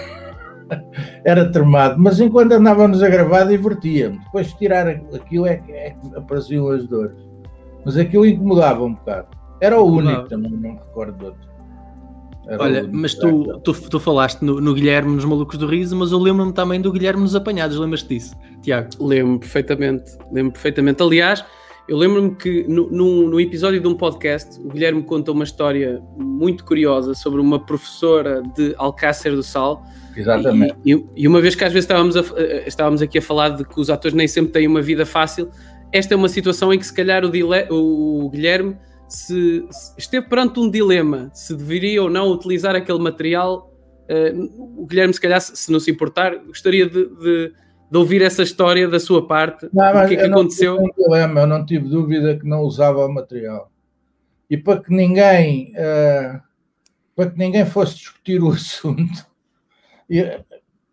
era 1.25 1.51
tremado. 1.51 1.95
Mas 1.97 2.19
enquanto 2.19 2.53
andávamos 2.53 3.03
a 3.03 3.09
gravar 3.09 3.43
divertia-me. 3.43 4.19
Depois 4.19 4.47
de 4.47 4.57
tirar 4.57 4.87
aquilo 4.87 5.47
é 5.47 5.57
que, 5.57 5.71
é 5.71 5.89
que 5.91 6.15
apareciam 6.15 6.69
as 6.69 6.87
dores. 6.87 7.17
Mas 7.83 7.97
aquilo 7.97 8.25
incomodava 8.25 8.83
um 8.83 8.93
bocado. 8.93 9.27
Era 9.61 9.79
o 9.79 9.85
único 9.85 10.27
também, 10.29 10.51
não 10.51 10.71
me 10.71 10.79
recordo 10.79 11.17
de 11.17 11.25
outro. 11.25 11.48
Era 12.49 12.63
Olha, 12.63 12.89
mas 12.91 13.13
tu, 13.13 13.59
tu, 13.63 13.73
tu 13.73 13.99
falaste 13.99 14.41
no, 14.41 14.59
no, 14.59 14.73
Guilherme 14.73 15.13
nos 15.13 15.23
Malucos 15.23 15.55
do 15.55 15.67
Riso, 15.67 15.95
mas 15.95 16.11
eu 16.11 16.17
lembro-me 16.17 16.51
também 16.51 16.81
do 16.81 16.91
Guilherme 16.91 17.21
nos 17.21 17.35
Apanhados, 17.35 17.77
lembras-te 17.77 18.09
disso, 18.09 18.35
Tiago? 18.63 18.89
Lembro 18.99 19.39
perfeitamente, 19.39 20.17
lembro 20.31 20.53
perfeitamente. 20.53 21.03
Aliás, 21.03 21.45
eu 21.87 21.95
lembro-me 21.95 22.33
que 22.35 22.65
no, 22.67 22.89
no, 22.89 23.29
no, 23.29 23.39
episódio 23.39 23.79
de 23.79 23.87
um 23.87 23.93
podcast, 23.95 24.59
o 24.61 24.69
Guilherme 24.69 25.03
contou 25.03 25.35
uma 25.35 25.43
história 25.43 26.01
muito 26.17 26.65
curiosa 26.65 27.13
sobre 27.13 27.39
uma 27.39 27.63
professora 27.63 28.41
de 28.55 28.73
Alcácer 28.77 29.35
do 29.35 29.43
Sal. 29.43 29.83
Exatamente. 30.17 30.75
E, 30.83 31.05
e, 31.15 31.27
uma 31.27 31.39
vez 31.39 31.53
que 31.53 31.63
às 31.63 31.71
vezes 31.71 31.85
estávamos, 31.85 32.17
a, 32.17 32.23
estávamos 32.65 33.01
aqui 33.01 33.19
a 33.19 33.21
falar 33.21 33.49
de 33.49 33.63
que 33.63 33.79
os 33.79 33.91
atores 33.91 34.15
nem 34.15 34.27
sempre 34.27 34.51
têm 34.51 34.67
uma 34.67 34.81
vida 34.81 35.05
fácil, 35.05 35.51
esta 35.91 36.15
é 36.15 36.17
uma 36.17 36.29
situação 36.29 36.73
em 36.73 36.79
que 36.79 36.85
se 36.85 36.93
calhar 36.93 37.23
o, 37.23 38.25
o 38.25 38.29
Guilherme 38.29 38.75
se, 39.09 39.65
se, 39.71 39.93
esteve 39.97 40.27
perante 40.27 40.59
um 40.59 40.69
dilema 40.69 41.29
se 41.33 41.55
deveria 41.55 42.03
ou 42.03 42.09
não 42.09 42.29
utilizar 42.29 42.75
aquele 42.75 42.99
material. 42.99 43.73
Uh, 44.09 44.81
o 44.81 44.85
Guilherme, 44.85 45.13
se 45.13 45.21
calhar, 45.21 45.41
se 45.41 45.71
não 45.71 45.79
se 45.79 45.91
importar, 45.91 46.35
gostaria 46.37 46.87
de, 46.87 47.05
de, 47.05 47.53
de 47.91 47.97
ouvir 47.97 48.21
essa 48.21 48.43
história 48.43 48.87
da 48.87 48.99
sua 48.99 49.27
parte. 49.27 49.69
Não, 49.73 49.89
o 49.89 50.07
que 50.07 50.13
é 50.13 50.17
que 50.17 50.23
aconteceu? 50.23 50.75
Não 50.75 50.89
tive 50.89 51.01
um 51.01 51.03
dilema, 51.03 51.41
eu 51.41 51.47
não 51.47 51.65
tive 51.65 51.89
dúvida 51.89 52.37
que 52.37 52.47
não 52.47 52.61
usava 52.61 53.05
o 53.05 53.13
material. 53.13 53.71
E 54.49 54.57
para 54.57 54.81
que 54.81 54.91
ninguém, 54.91 55.73
uh, 55.73 56.41
para 57.15 57.29
que 57.29 57.37
ninguém 57.37 57.65
fosse 57.65 57.95
discutir 57.95 58.41
o 58.41 58.49
assunto, 58.53 59.27
eu, 60.09 60.43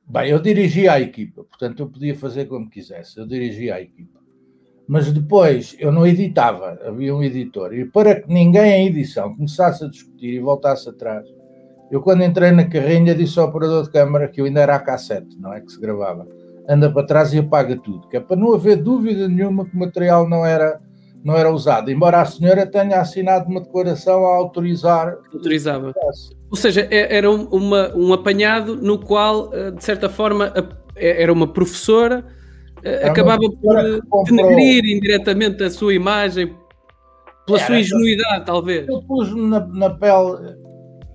bem, 0.07 0.31
eu 0.31 0.39
dirigia 0.39 0.93
a 0.93 1.01
equipa, 1.01 1.45
portanto 1.45 1.81
eu 1.81 1.89
podia 1.89 2.15
fazer 2.15 2.47
como 2.47 2.69
quisesse, 2.69 3.19
eu 3.19 3.27
dirigia 3.27 3.77
a 3.77 3.81
equipa 3.81 4.16
mas 4.89 5.13
depois 5.13 5.77
eu 5.79 5.91
não 5.91 6.07
editava, 6.07 6.79
havia 6.87 7.15
um 7.15 7.23
editor, 7.23 7.75
e 7.75 7.85
para 7.85 8.21
que 8.21 8.33
ninguém 8.33 8.73
em 8.73 8.87
edição 8.87 9.35
começasse 9.35 9.85
a 9.85 9.89
discutir 9.89 10.35
e 10.35 10.41
voltasse 10.41 10.89
atrás, 10.89 11.27
eu 11.91 12.01
quando 12.01 12.23
entrei 12.23 12.51
na 12.53 12.65
carrinha 12.65 13.15
disse 13.15 13.39
ao 13.39 13.49
operador 13.49 13.85
de 13.85 13.91
câmara 13.91 14.29
que 14.29 14.41
eu 14.41 14.45
ainda 14.45 14.61
era 14.61 14.77
a 14.77 14.81
cassete, 14.81 15.37
não 15.41 15.53
é 15.53 15.61
que 15.61 15.71
se 15.71 15.81
gravava, 15.81 16.27
anda 16.69 16.91
para 16.91 17.07
trás 17.07 17.33
e 17.33 17.39
apaga 17.39 17.77
tudo, 17.77 18.09
que 18.09 18.17
é 18.17 18.21
para 18.21 18.37
não 18.37 18.55
haver 18.55 18.77
dúvida 18.77 19.29
nenhuma 19.29 19.65
que 19.65 19.75
o 19.75 19.79
material 19.79 20.29
não 20.29 20.47
era, 20.47 20.81
não 21.25 21.35
era 21.35 21.51
usado, 21.51 21.91
embora 21.91 22.21
a 22.21 22.25
senhora 22.25 22.65
tenha 22.65 23.01
assinado 23.01 23.49
uma 23.49 23.61
declaração 23.61 24.25
a 24.25 24.37
autorizar. 24.37 25.17
Autorizava. 25.33 25.93
Ou 26.49 26.57
seja, 26.57 26.87
é, 26.91 27.17
era 27.17 27.31
uma, 27.31 27.93
um 27.97 28.13
apanhado 28.13 28.77
no 28.77 28.99
qual, 28.99 29.53
eh, 29.53 29.73
de 29.73 29.85
certa 29.85 30.09
forma, 30.09 30.53
era 30.97 31.33
uma 31.33 31.47
professora 31.53 32.25
é 32.87 33.09
acabava 33.09 33.41
por 33.41 34.25
denegrir 34.25 34.85
indiretamente 34.85 35.63
a 35.65 35.71
sua 35.71 35.93
imagem 35.93 36.55
pela 37.45 37.59
Era, 37.59 37.67
sua 37.67 37.81
ingenuidade, 37.81 38.45
talvez. 38.45 38.89
Eu 38.89 39.03
pus-me 39.03 39.49
na, 39.49 39.67
na, 39.67 39.91
pele. 39.91 40.57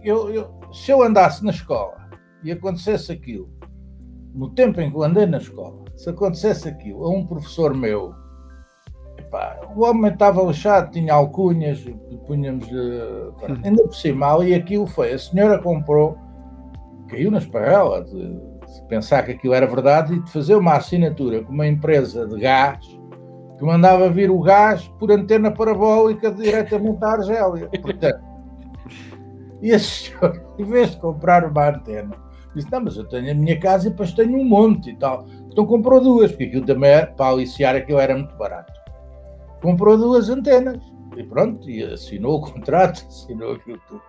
Eu, 0.04 0.34
eu, 0.34 0.60
se 0.74 0.92
eu 0.92 1.02
andasse 1.02 1.44
na 1.44 1.52
escola 1.52 2.10
e 2.44 2.52
acontecesse 2.52 3.12
aquilo, 3.12 3.50
no 4.34 4.50
tempo 4.50 4.82
em 4.82 4.90
que 4.90 4.98
eu 4.98 5.04
andei 5.04 5.26
na 5.26 5.38
escola, 5.38 5.84
se 5.96 6.10
acontecesse 6.10 6.68
aquilo 6.68 7.04
a 7.06 7.10
um 7.10 7.26
professor 7.26 7.74
meu, 7.74 8.14
epá, 9.18 9.60
o 9.76 9.84
homem 9.84 10.12
estava 10.12 10.42
lixado, 10.44 10.92
tinha 10.92 11.14
alcunhas, 11.14 11.86
punhamos 12.26 12.68
uh, 12.68 13.34
ainda 13.64 13.84
por 13.84 13.96
cima, 13.96 14.46
e 14.46 14.54
aquilo 14.54 14.88
foi. 14.88 15.14
A 15.14 15.20
senhora 15.20 15.60
comprou, 15.60 16.18
caiu 17.08 17.30
na 17.30 17.38
esparrela 17.38 18.04
de 18.04 18.51
pensar 18.92 19.24
que 19.24 19.32
aquilo 19.32 19.54
era 19.54 19.66
verdade 19.66 20.14
e 20.14 20.20
de 20.20 20.30
fazer 20.30 20.54
uma 20.54 20.74
assinatura 20.74 21.42
com 21.42 21.54
uma 21.54 21.66
empresa 21.66 22.28
de 22.28 22.38
gás 22.38 22.86
que 23.58 23.64
mandava 23.64 24.10
vir 24.10 24.30
o 24.30 24.42
gás 24.42 24.86
por 25.00 25.10
antena 25.10 25.50
parabólica 25.50 26.30
diretamente 26.30 27.02
à 27.02 27.12
Argélia. 27.12 27.70
Portanto, 27.82 28.20
e 29.62 29.72
a 29.72 29.80
senhora, 29.80 30.44
em 30.60 30.66
vez 30.66 30.92
de 30.92 30.98
comprar 30.98 31.46
uma 31.46 31.70
antena, 31.70 32.12
disse: 32.54 32.70
Não, 32.70 32.82
mas 32.82 32.98
eu 32.98 33.08
tenho 33.08 33.32
a 33.32 33.34
minha 33.34 33.58
casa 33.62 33.88
e 33.88 33.92
depois 33.92 34.12
tenho 34.12 34.38
um 34.38 34.44
monte 34.44 34.90
e 34.90 34.96
tal. 34.98 35.26
Então 35.50 35.66
comprou 35.66 36.02
duas, 36.02 36.32
porque 36.32 36.46
aquilo 36.46 36.66
também 36.66 36.90
era, 36.90 37.08
para 37.08 37.28
aliciar 37.28 37.78
aquilo 37.78 38.00
era 38.00 38.14
muito 38.14 38.36
barato. 38.36 38.74
Comprou 39.62 39.98
duas 39.98 40.30
antenas 40.30 40.84
e 41.16 41.24
pronto, 41.24 41.70
e 41.70 41.82
assinou 41.82 42.40
o 42.40 42.42
contrato, 42.42 43.06
assinou 43.08 43.54
aquilo 43.54 43.80
tudo. 43.88 44.02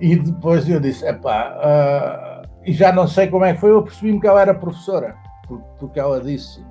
E 0.00 0.16
depois 0.16 0.68
eu 0.68 0.80
disse: 0.80 1.06
Epá, 1.06 1.56
uh, 1.56 2.37
e 2.68 2.72
já 2.72 2.92
não 2.92 3.08
sei 3.08 3.28
como 3.28 3.46
é 3.46 3.54
que 3.54 3.60
foi, 3.60 3.70
eu 3.70 3.82
percebi-me 3.82 4.20
que 4.20 4.26
ela 4.26 4.42
era 4.42 4.52
professora, 4.52 5.16
porque 5.78 5.98
ela 5.98 6.20
disse 6.20 6.62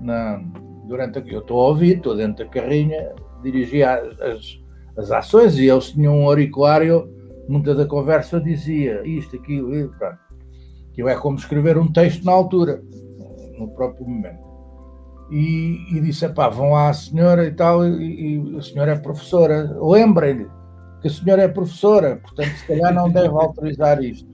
na, 0.00 0.42
durante 0.84 1.20
a, 1.20 1.22
eu 1.24 1.38
estou 1.38 1.60
a 1.60 1.68
ouvir, 1.68 1.98
estou 1.98 2.16
dentro 2.16 2.44
da 2.44 2.50
carrinha, 2.50 3.14
dirigia 3.40 4.02
as, 4.20 4.60
as 4.98 5.12
ações 5.12 5.56
e 5.56 5.68
eles 5.68 5.92
tinham 5.92 6.18
um 6.18 6.26
auriculário, 6.26 7.08
muita 7.48 7.72
da 7.72 7.86
conversa 7.86 8.40
dizia 8.40 9.06
isto, 9.06 9.36
aquilo, 9.36 9.72
e 9.76 9.88
pronto. 9.90 10.18
Aquilo 10.90 11.08
é 11.08 11.14
como 11.14 11.38
escrever 11.38 11.78
um 11.78 11.86
texto 11.86 12.24
na 12.24 12.32
altura, 12.32 12.82
no 13.56 13.68
próprio 13.74 14.08
momento. 14.08 14.42
E, 15.30 15.96
e 15.96 16.00
disse: 16.00 16.28
pá, 16.30 16.48
vão 16.48 16.72
lá 16.72 16.88
a 16.88 16.94
senhora 16.94 17.46
e 17.46 17.52
tal, 17.52 17.86
e, 17.86 18.38
e 18.38 18.56
a 18.56 18.62
senhora 18.62 18.92
é 18.92 18.98
professora, 18.98 19.76
lembrem-lhe 19.80 20.48
que 21.00 21.06
a 21.06 21.10
senhora 21.10 21.42
é 21.42 21.48
professora, 21.48 22.16
portanto, 22.16 22.56
se 22.56 22.66
calhar 22.66 22.92
não 22.92 23.08
deve 23.08 23.28
autorizar 23.38 24.02
isto. 24.02 24.33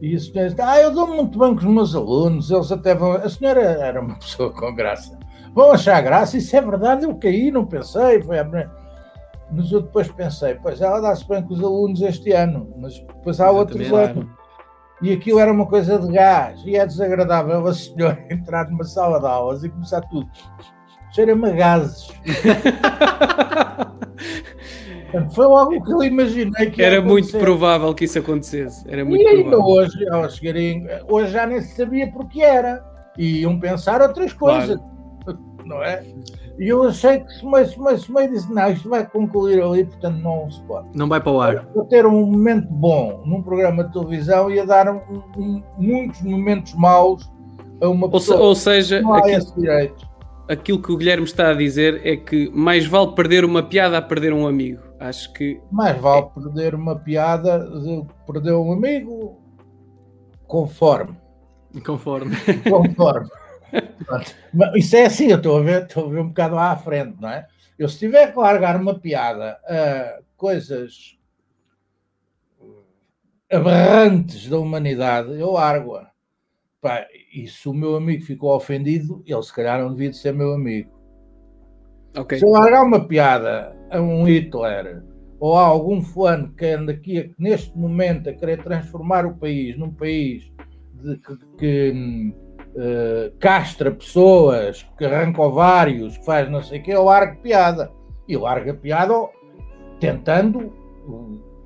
E 0.00 0.14
a 0.14 0.20
senhora 0.20 0.48
disse, 0.48 0.62
ah, 0.62 0.80
eu 0.80 0.92
dou 0.92 1.08
muito 1.08 1.38
bem 1.38 1.54
com 1.54 1.60
os 1.60 1.64
meus 1.64 1.94
alunos, 1.94 2.50
eles 2.50 2.70
até 2.70 2.94
vão... 2.94 3.12
A 3.12 3.28
senhora 3.28 3.60
era 3.60 4.00
uma 4.00 4.16
pessoa 4.18 4.52
com 4.52 4.74
graça. 4.74 5.18
Vão 5.54 5.72
achar 5.72 6.00
graça, 6.02 6.36
isso 6.36 6.56
é 6.56 6.60
verdade, 6.60 7.04
eu 7.04 7.14
caí, 7.16 7.50
não 7.50 7.66
pensei, 7.66 8.22
foi 8.22 8.38
a 8.38 8.44
Mas 9.50 9.72
eu 9.72 9.82
depois 9.82 10.08
pensei, 10.08 10.54
pois 10.54 10.80
ela 10.80 11.00
dá-se 11.00 11.26
bem 11.26 11.42
com 11.42 11.54
os 11.54 11.62
alunos 11.62 12.00
este 12.00 12.32
ano, 12.32 12.72
mas 12.76 12.98
depois 13.00 13.40
há 13.40 13.50
outros 13.50 13.92
anos. 13.92 14.26
E 15.00 15.12
aquilo 15.12 15.38
era 15.38 15.52
uma 15.52 15.66
coisa 15.66 15.98
de 15.98 16.12
gás, 16.12 16.60
e 16.64 16.76
é 16.76 16.86
desagradável 16.86 17.66
a 17.66 17.74
senhora 17.74 18.24
entrar 18.30 18.68
numa 18.68 18.84
sala 18.84 19.18
de 19.18 19.26
aulas 19.26 19.64
e 19.64 19.68
começar 19.68 20.00
tudo. 20.02 20.28
Cheira-me 21.12 21.50
a 21.50 21.52
gases. 21.52 22.08
Foi 25.34 25.46
logo 25.46 25.82
que 25.82 25.92
eu 25.92 26.02
imaginei 26.02 26.70
que 26.70 26.82
era 26.82 27.00
muito 27.00 27.36
provável 27.38 27.94
que 27.94 28.04
isso 28.04 28.18
acontecesse. 28.18 28.84
Era 28.88 29.04
muito 29.04 29.22
e 29.22 29.26
ainda 29.26 29.50
provável. 29.50 29.74
hoje, 29.74 30.08
ao 30.08 30.30
chegarem, 30.30 30.86
hoje 31.08 31.32
já 31.32 31.46
nem 31.46 31.60
se 31.60 31.76
sabia 31.76 32.10
porque 32.12 32.42
era. 32.42 32.84
E 33.16 33.40
iam 33.40 33.58
pensar 33.58 34.02
outras 34.02 34.32
coisas, 34.32 34.78
claro. 35.24 35.38
não 35.64 35.82
é? 35.82 36.04
E 36.58 36.68
eu 36.68 36.82
achei 36.82 37.20
que 37.20 37.32
se 37.32 37.46
meio, 37.46 37.68
se 37.68 37.80
meio, 37.80 37.98
se 37.98 38.12
meio 38.12 38.30
disse, 38.30 38.52
não, 38.52 38.70
isto 38.70 38.88
vai 38.88 39.06
concluir 39.06 39.62
ali, 39.62 39.84
portanto 39.84 40.16
não 40.16 40.50
se 40.50 40.60
pode. 40.62 40.88
Não 40.92 41.08
vai 41.08 41.20
para 41.20 41.32
o 41.32 41.40
ar. 41.40 41.64
Para 41.66 41.84
ter 41.84 42.04
um 42.04 42.26
momento 42.26 42.66
bom 42.68 43.22
num 43.24 43.42
programa 43.42 43.84
de 43.84 43.92
televisão 43.92 44.50
ia 44.50 44.66
dar 44.66 44.88
um, 44.88 45.00
um, 45.36 45.62
muitos 45.78 46.20
momentos 46.22 46.74
maus 46.74 47.30
a 47.80 47.88
uma 47.88 48.10
pessoa. 48.10 48.40
Ou, 48.40 48.46
ou 48.48 48.54
seja, 48.56 49.00
não 49.00 49.14
há 49.14 49.18
aquilo, 49.18 49.38
esse 49.38 49.54
direito. 49.54 50.08
aquilo 50.48 50.82
que 50.82 50.90
o 50.90 50.96
Guilherme 50.96 51.24
está 51.24 51.50
a 51.50 51.54
dizer 51.54 52.00
é 52.04 52.16
que 52.16 52.50
mais 52.52 52.86
vale 52.86 53.12
perder 53.12 53.44
uma 53.44 53.62
piada 53.62 53.96
a 53.96 54.02
perder 54.02 54.32
um 54.32 54.46
amigo. 54.46 54.87
Acho 54.98 55.32
que. 55.32 55.60
Mais 55.70 55.98
vale 56.00 56.26
é... 56.26 56.30
perder 56.30 56.74
uma 56.74 56.98
piada 56.98 57.58
do 57.58 58.06
que 58.06 58.32
perder 58.32 58.52
um 58.54 58.72
amigo 58.72 59.40
conforme. 60.46 61.16
Conforme. 61.84 62.34
Conforme. 62.68 63.28
Isso 64.74 64.96
é 64.96 65.04
assim, 65.04 65.26
eu 65.26 65.36
estou 65.36 65.58
a 65.58 65.62
ver, 65.62 65.82
estou 65.82 66.06
a 66.06 66.08
ver 66.10 66.20
um 66.20 66.28
bocado 66.28 66.58
à 66.58 66.74
frente, 66.76 67.20
não 67.20 67.28
é? 67.28 67.46
Eu, 67.78 67.88
se 67.88 67.98
tiver 67.98 68.32
que 68.32 68.38
largar 68.38 68.80
uma 68.80 68.98
piada 68.98 69.58
a 69.64 70.20
coisas 70.36 71.16
aberrantes 73.50 74.48
da 74.48 74.58
humanidade, 74.58 75.38
eu 75.38 75.52
largo-a. 75.52 76.10
E 77.32 77.46
se 77.46 77.68
o 77.68 77.74
meu 77.74 77.96
amigo 77.96 78.24
ficou 78.24 78.54
ofendido, 78.54 79.22
ele 79.26 79.42
se 79.42 79.52
calhar 79.52 79.80
não 79.80 79.90
devia 79.92 80.10
de 80.10 80.16
ser 80.16 80.32
meu 80.32 80.54
amigo. 80.54 80.97
Okay. 82.16 82.38
Se 82.38 82.44
eu 82.44 82.50
largar 82.50 82.82
uma 82.82 83.06
piada 83.06 83.76
a 83.90 84.00
um 84.00 84.24
Hitler 84.24 85.02
ou 85.40 85.56
a 85.56 85.62
algum 85.62 86.00
fulano 86.02 86.52
que 86.54 86.66
anda 86.66 86.92
aqui 86.92 87.32
neste 87.38 87.76
momento 87.76 88.28
a 88.28 88.32
querer 88.32 88.62
transformar 88.62 89.24
o 89.24 89.34
país 89.34 89.76
num 89.78 89.90
país 89.90 90.50
de, 90.94 91.16
que, 91.16 91.36
que 91.58 92.34
uh, 92.74 93.36
castra 93.38 93.90
pessoas, 93.90 94.86
que 94.96 95.04
arranca 95.04 95.42
ovários, 95.42 96.18
que 96.18 96.24
faz 96.24 96.50
não 96.50 96.62
sei 96.62 96.80
o 96.80 96.82
quê, 96.82 96.92
eu 96.92 97.04
largo 97.04 97.40
piada. 97.40 97.90
E 98.26 98.36
largo 98.36 98.70
a 98.70 98.74
piada 98.74 99.14
tentando 100.00 100.72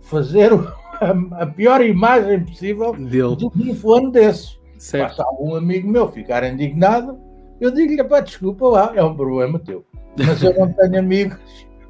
fazer 0.03 0.53
a, 0.53 1.43
a 1.43 1.47
pior 1.47 1.81
imagem 1.81 2.45
possível 2.45 2.93
Dele. 2.93 3.37
de 3.37 3.47
um 3.47 3.75
fulano 3.75 4.11
desse. 4.11 4.61
Certo. 4.79 5.23
algum 5.23 5.55
amigo 5.55 5.89
meu 5.89 6.09
ficar 6.09 6.43
indignado, 6.43 7.17
eu 7.61 7.71
digo-lhe, 7.71 8.03
pá, 8.03 8.19
desculpa 8.19 8.67
lá, 8.67 8.93
é 8.97 9.03
um 9.03 9.15
problema 9.15 9.57
teu. 9.61 9.85
Mas 10.19 10.43
eu 10.43 10.55
não 10.59 10.73
tenho 10.73 10.99
amigos 10.99 11.39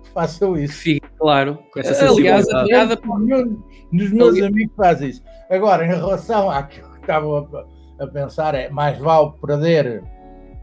que 0.02 0.10
façam 0.10 0.56
isso. 0.56 0.74
Fica 0.74 1.08
claro. 1.18 1.58
Com 1.72 1.80
essa 1.80 2.08
Aliás, 2.08 2.48
a 2.48 2.64
piada 2.64 2.96
dos 2.96 4.12
meus 4.12 4.40
amigos 4.40 4.74
faz 4.76 5.00
isso. 5.00 5.22
Agora, 5.50 5.84
em 5.84 5.88
relação 5.88 6.50
àquilo 6.50 6.90
que 6.92 7.00
estavam 7.00 7.36
a, 7.36 8.04
a, 8.04 8.06
pensar, 8.06 8.54
é 8.54 8.68
mais 8.70 8.98
vale 8.98 9.32
perder 9.44 10.02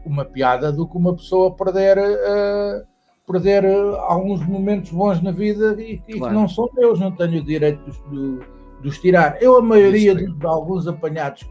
uma 0.04 0.24
piada 0.24 0.72
do 0.72 0.88
que 0.88 0.96
uma 0.96 1.14
pessoa 1.14 1.54
perder, 1.54 1.98
uh, 1.98 2.86
perder 3.30 3.64
uh, 3.64 3.96
alguns 3.96 4.44
momentos 4.46 4.90
bons 4.90 5.20
na 5.22 5.30
vida 5.30 5.76
e, 5.78 6.02
e 6.08 6.18
claro. 6.18 6.34
que 6.34 6.40
não 6.40 6.48
são 6.48 6.68
meus, 6.74 6.98
não 6.98 7.12
tenho 7.12 7.40
o 7.40 7.44
direito 7.44 7.84
de, 7.84 8.38
de 8.82 8.88
os 8.88 8.98
tirar. 8.98 9.40
Eu, 9.42 9.56
a 9.56 9.62
maioria 9.62 10.14
de, 10.14 10.26
de 10.26 10.46
alguns 10.46 10.88
apanhados 10.88 11.42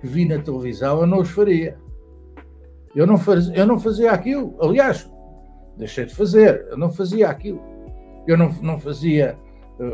que 0.00 0.06
vi 0.06 0.26
na 0.26 0.38
televisão, 0.38 1.00
eu 1.00 1.06
não 1.06 1.20
os 1.20 1.30
faria. 1.30 1.78
Eu 2.94 3.06
não, 3.06 3.18
faz, 3.18 3.50
eu 3.54 3.66
não 3.66 3.78
fazia 3.78 4.10
aquilo. 4.10 4.56
Aliás, 4.60 5.10
deixei 5.76 6.04
de 6.04 6.14
fazer. 6.14 6.66
Eu 6.70 6.78
não 6.78 6.90
fazia 6.90 7.28
aquilo. 7.28 7.60
Eu 8.26 8.36
não, 8.36 8.50
não 8.62 8.78
fazia. 8.78 9.38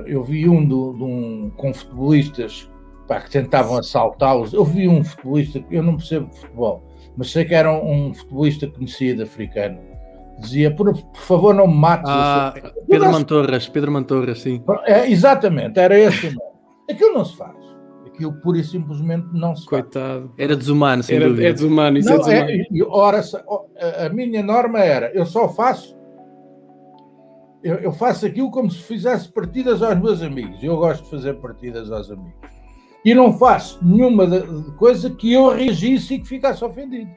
Eu 0.06 0.22
vi 0.22 0.48
um 0.48 0.64
do, 0.64 0.92
de 0.92 1.02
um, 1.02 1.50
com 1.56 1.74
futebolistas 1.74 2.70
pá, 3.06 3.20
que 3.20 3.30
tentavam 3.30 3.78
assaltá-los. 3.78 4.52
Eu 4.52 4.64
vi 4.64 4.88
um 4.88 5.02
futebolista, 5.02 5.64
eu 5.70 5.82
não 5.82 5.96
percebo 5.96 6.30
de 6.30 6.38
futebol, 6.38 6.82
mas 7.16 7.30
sei 7.30 7.44
que 7.44 7.54
era 7.54 7.72
um, 7.72 8.08
um 8.08 8.14
futebolista 8.14 8.66
conhecido 8.68 9.24
africano. 9.24 9.78
Dizia, 10.38 10.74
por, 10.74 10.92
por 10.92 11.20
favor, 11.20 11.54
não 11.54 11.66
me 11.66 11.74
mates. 11.74 12.10
Ah, 12.10 12.54
Pedro 12.88 13.12
Mantorras, 13.12 13.68
Pedro 13.68 13.92
Mantorras, 13.92 14.40
sim. 14.40 14.62
É, 14.86 15.08
exatamente, 15.10 15.78
era 15.78 15.98
esse 15.98 16.28
o 16.28 16.30
nome. 16.30 16.52
Aquilo 16.90 17.14
não 17.14 17.24
se 17.24 17.36
faz 17.36 17.61
aquilo 18.22 18.40
pura 18.40 18.58
e 18.58 18.64
simplesmente 18.64 19.26
não 19.32 19.54
se 19.56 19.66
Coitado. 19.66 20.28
Faz. 20.28 20.38
Era 20.38 20.56
desumano, 20.56 21.02
sem 21.02 21.16
era, 21.16 21.28
dúvida. 21.28 21.48
É 21.48 21.52
desumano, 21.52 21.98
isso 21.98 22.08
é 22.08 22.16
não, 22.16 22.30
é 22.30 22.46
desumano. 22.46 22.76
É, 22.80 22.84
ora, 22.88 23.22
a 24.06 24.08
minha 24.08 24.42
norma 24.42 24.78
era, 24.78 25.12
eu 25.12 25.26
só 25.26 25.48
faço 25.48 26.00
eu, 27.62 27.76
eu, 27.76 27.92
faço 27.92 28.26
aquilo 28.26 28.50
como 28.50 28.68
se 28.68 28.82
fizesse 28.82 29.28
partidas 29.30 29.84
aos 29.84 29.96
meus 30.00 30.20
amigos. 30.20 30.60
Eu 30.64 30.76
gosto 30.76 31.04
de 31.04 31.10
fazer 31.10 31.34
partidas 31.34 31.92
aos 31.92 32.10
amigos. 32.10 32.34
E 33.04 33.14
não 33.14 33.38
faço 33.38 33.78
nenhuma 33.80 34.26
de, 34.26 34.40
de 34.40 34.70
coisa 34.72 35.08
que 35.08 35.32
eu 35.32 35.48
reagisse 35.50 36.14
e 36.14 36.18
que 36.18 36.26
ficasse 36.26 36.64
ofendido. 36.64 37.08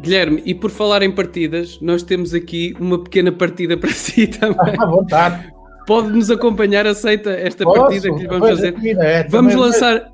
Guilherme, 0.00 0.42
e 0.44 0.52
por 0.52 0.70
falar 0.70 1.04
em 1.04 1.12
partidas, 1.12 1.80
nós 1.80 2.02
temos 2.02 2.34
aqui 2.34 2.74
uma 2.80 3.04
pequena 3.04 3.30
partida 3.30 3.76
para 3.76 3.90
si 3.94 4.26
também. 4.26 4.74
À 4.76 4.84
vontade. 4.84 5.54
Pode 5.86 6.08
nos 6.08 6.28
acompanhar, 6.30 6.86
aceita 6.86 7.30
esta 7.30 7.62
Posso? 7.62 7.80
partida 7.80 8.12
que 8.12 8.20
lhe 8.20 8.26
vamos 8.26 8.48
fazer. 8.48 8.74
É, 9.00 9.28
vamos 9.28 9.54
lançar, 9.54 10.10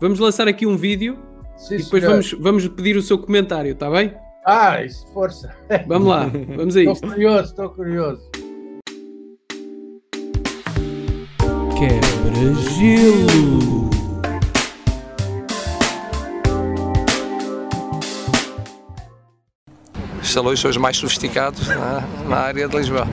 Vamos 0.00 0.18
lançar 0.18 0.48
aqui 0.48 0.66
um 0.66 0.78
vídeo 0.78 1.18
Sim, 1.58 1.74
e 1.74 1.82
depois 1.82 2.02
vamos, 2.02 2.32
vamos 2.32 2.66
pedir 2.68 2.96
o 2.96 3.02
seu 3.02 3.18
comentário, 3.18 3.72
está 3.72 3.90
bem? 3.90 4.14
Ah, 4.46 4.82
isso, 4.82 5.06
força. 5.12 5.54
Vamos 5.86 6.08
lá, 6.08 6.24
vamos 6.56 6.74
a 6.74 6.80
isto. 6.80 6.92
Estou 6.94 7.10
curioso, 7.10 7.50
estou 7.50 7.68
curioso. 7.68 8.30
Quebra-gelo. 11.78 13.90
Os 20.22 20.32
salões 20.32 20.60
são 20.60 20.70
os 20.70 20.78
mais 20.78 20.96
sofisticados 20.96 21.68
na, 21.68 22.00
na 22.26 22.36
área 22.36 22.66
de 22.66 22.74
Lisboa. 22.74 23.06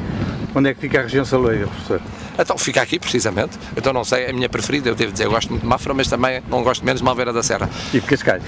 Onde 0.55 0.69
é 0.69 0.73
que 0.73 0.79
fica 0.79 0.99
a 0.99 1.03
região 1.03 1.25
saloia, 1.25 1.67
professor? 1.67 2.01
Então 2.37 2.57
fica 2.57 2.81
aqui, 2.81 2.99
precisamente. 2.99 3.57
Então 3.75 3.91
não 3.91 4.03
sei, 4.03 4.25
é 4.25 4.29
a 4.29 4.33
minha 4.33 4.49
preferida, 4.49 4.89
eu 4.89 4.95
devo 4.95 5.11
dizer, 5.11 5.25
eu 5.25 5.31
gosto 5.31 5.49
muito 5.49 5.61
de 5.61 5.67
Mafra, 5.67 5.93
mas 5.93 6.07
também 6.07 6.41
não 6.47 6.63
gosto 6.63 6.85
menos 6.85 7.01
de 7.01 7.05
Malveira 7.05 7.33
da 7.33 7.41
Serra. 7.41 7.69
E 7.93 7.99
de 7.99 8.05
Cascais? 8.05 8.43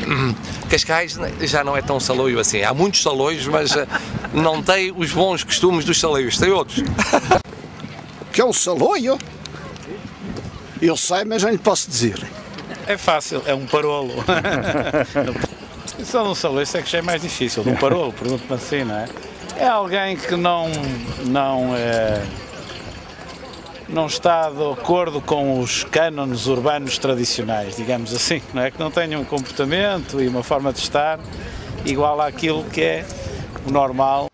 Cascais 0.69 1.19
já 1.41 1.63
não 1.63 1.75
é 1.75 1.81
tão 1.81 1.99
saloio 1.99 2.39
assim. 2.39 2.63
Há 2.63 2.73
muitos 2.73 3.01
saloios, 3.01 3.47
mas 3.47 3.75
eh, 3.75 3.87
não 4.33 4.61
tem 4.61 4.93
os 4.95 5.11
bons 5.11 5.43
costumes 5.43 5.85
dos 5.85 5.99
saloios, 5.99 6.37
tem 6.37 6.51
outros. 6.51 6.83
que 8.31 8.41
é 8.41 8.45
um 8.45 8.53
saloio? 8.53 9.17
Eu 10.81 10.95
sei, 10.95 11.25
mas 11.25 11.43
não 11.43 11.49
lhe 11.49 11.57
posso 11.57 11.89
dizer. 11.89 12.25
É 12.87 12.97
fácil, 12.97 13.43
é 13.45 13.53
um 13.53 13.65
parolo. 13.65 14.13
Só 16.03 16.29
um 16.29 16.35
saloio, 16.35 16.63
isso 16.63 16.77
é 16.77 16.81
que 16.81 16.89
já 16.89 16.99
é 16.99 17.01
mais 17.01 17.21
difícil. 17.21 17.63
Um 17.65 17.75
parolo, 17.75 18.13
pergunto-me 18.13 18.55
assim, 18.55 18.83
não 18.83 18.95
é? 18.95 19.07
É 19.57 19.67
alguém 19.67 20.15
que 20.15 20.35
não. 20.35 20.69
não 21.25 21.75
é 21.75 22.21
não 23.93 24.05
está 24.05 24.49
de 24.49 24.63
acordo 24.71 25.19
com 25.21 25.59
os 25.59 25.83
cânones 25.83 26.47
urbanos 26.47 26.97
tradicionais, 26.97 27.75
digamos 27.75 28.13
assim, 28.13 28.41
não 28.53 28.61
é? 28.61 28.71
Que 28.71 28.79
não 28.79 28.91
tenha 28.91 29.19
um 29.19 29.25
comportamento 29.25 30.21
e 30.21 30.27
uma 30.27 30.43
forma 30.43 30.71
de 30.71 30.79
estar 30.79 31.19
igual 31.85 32.21
àquilo 32.21 32.63
que 32.65 32.81
é 32.81 33.05
o 33.67 33.71
normal. 33.71 34.27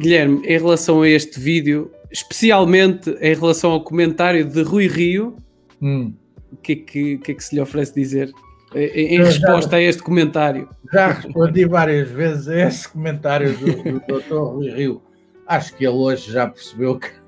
Guilherme, 0.00 0.46
em 0.46 0.58
relação 0.58 1.02
a 1.02 1.08
este 1.08 1.38
vídeo, 1.38 1.90
especialmente 2.10 3.10
em 3.20 3.34
relação 3.34 3.72
ao 3.72 3.82
comentário 3.82 4.44
de 4.44 4.62
Rui 4.62 4.86
Rio, 4.86 5.36
hum. 5.80 6.12
o 6.50 6.56
que, 6.56 6.72
é 6.72 6.76
que, 6.76 7.18
que, 7.18 7.32
é 7.32 7.34
que 7.34 7.44
se 7.44 7.54
lhe 7.54 7.60
oferece 7.60 7.94
dizer? 7.94 8.32
Em, 8.74 9.16
em 9.16 9.18
resposta 9.18 9.72
já, 9.72 9.76
a 9.76 9.82
este 9.82 10.02
comentário. 10.02 10.68
Já 10.92 11.12
respondi 11.12 11.66
várias 11.66 12.08
vezes 12.10 12.48
a 12.48 12.68
esse 12.68 12.88
comentário 12.88 13.56
do, 13.58 13.66
do 13.66 14.00
Dr. 14.00 14.34
Rui 14.34 14.70
Rio. 14.70 15.02
Acho 15.46 15.76
que 15.76 15.84
ele 15.84 15.94
hoje 15.94 16.32
já 16.32 16.46
percebeu 16.46 16.98
que 16.98 17.21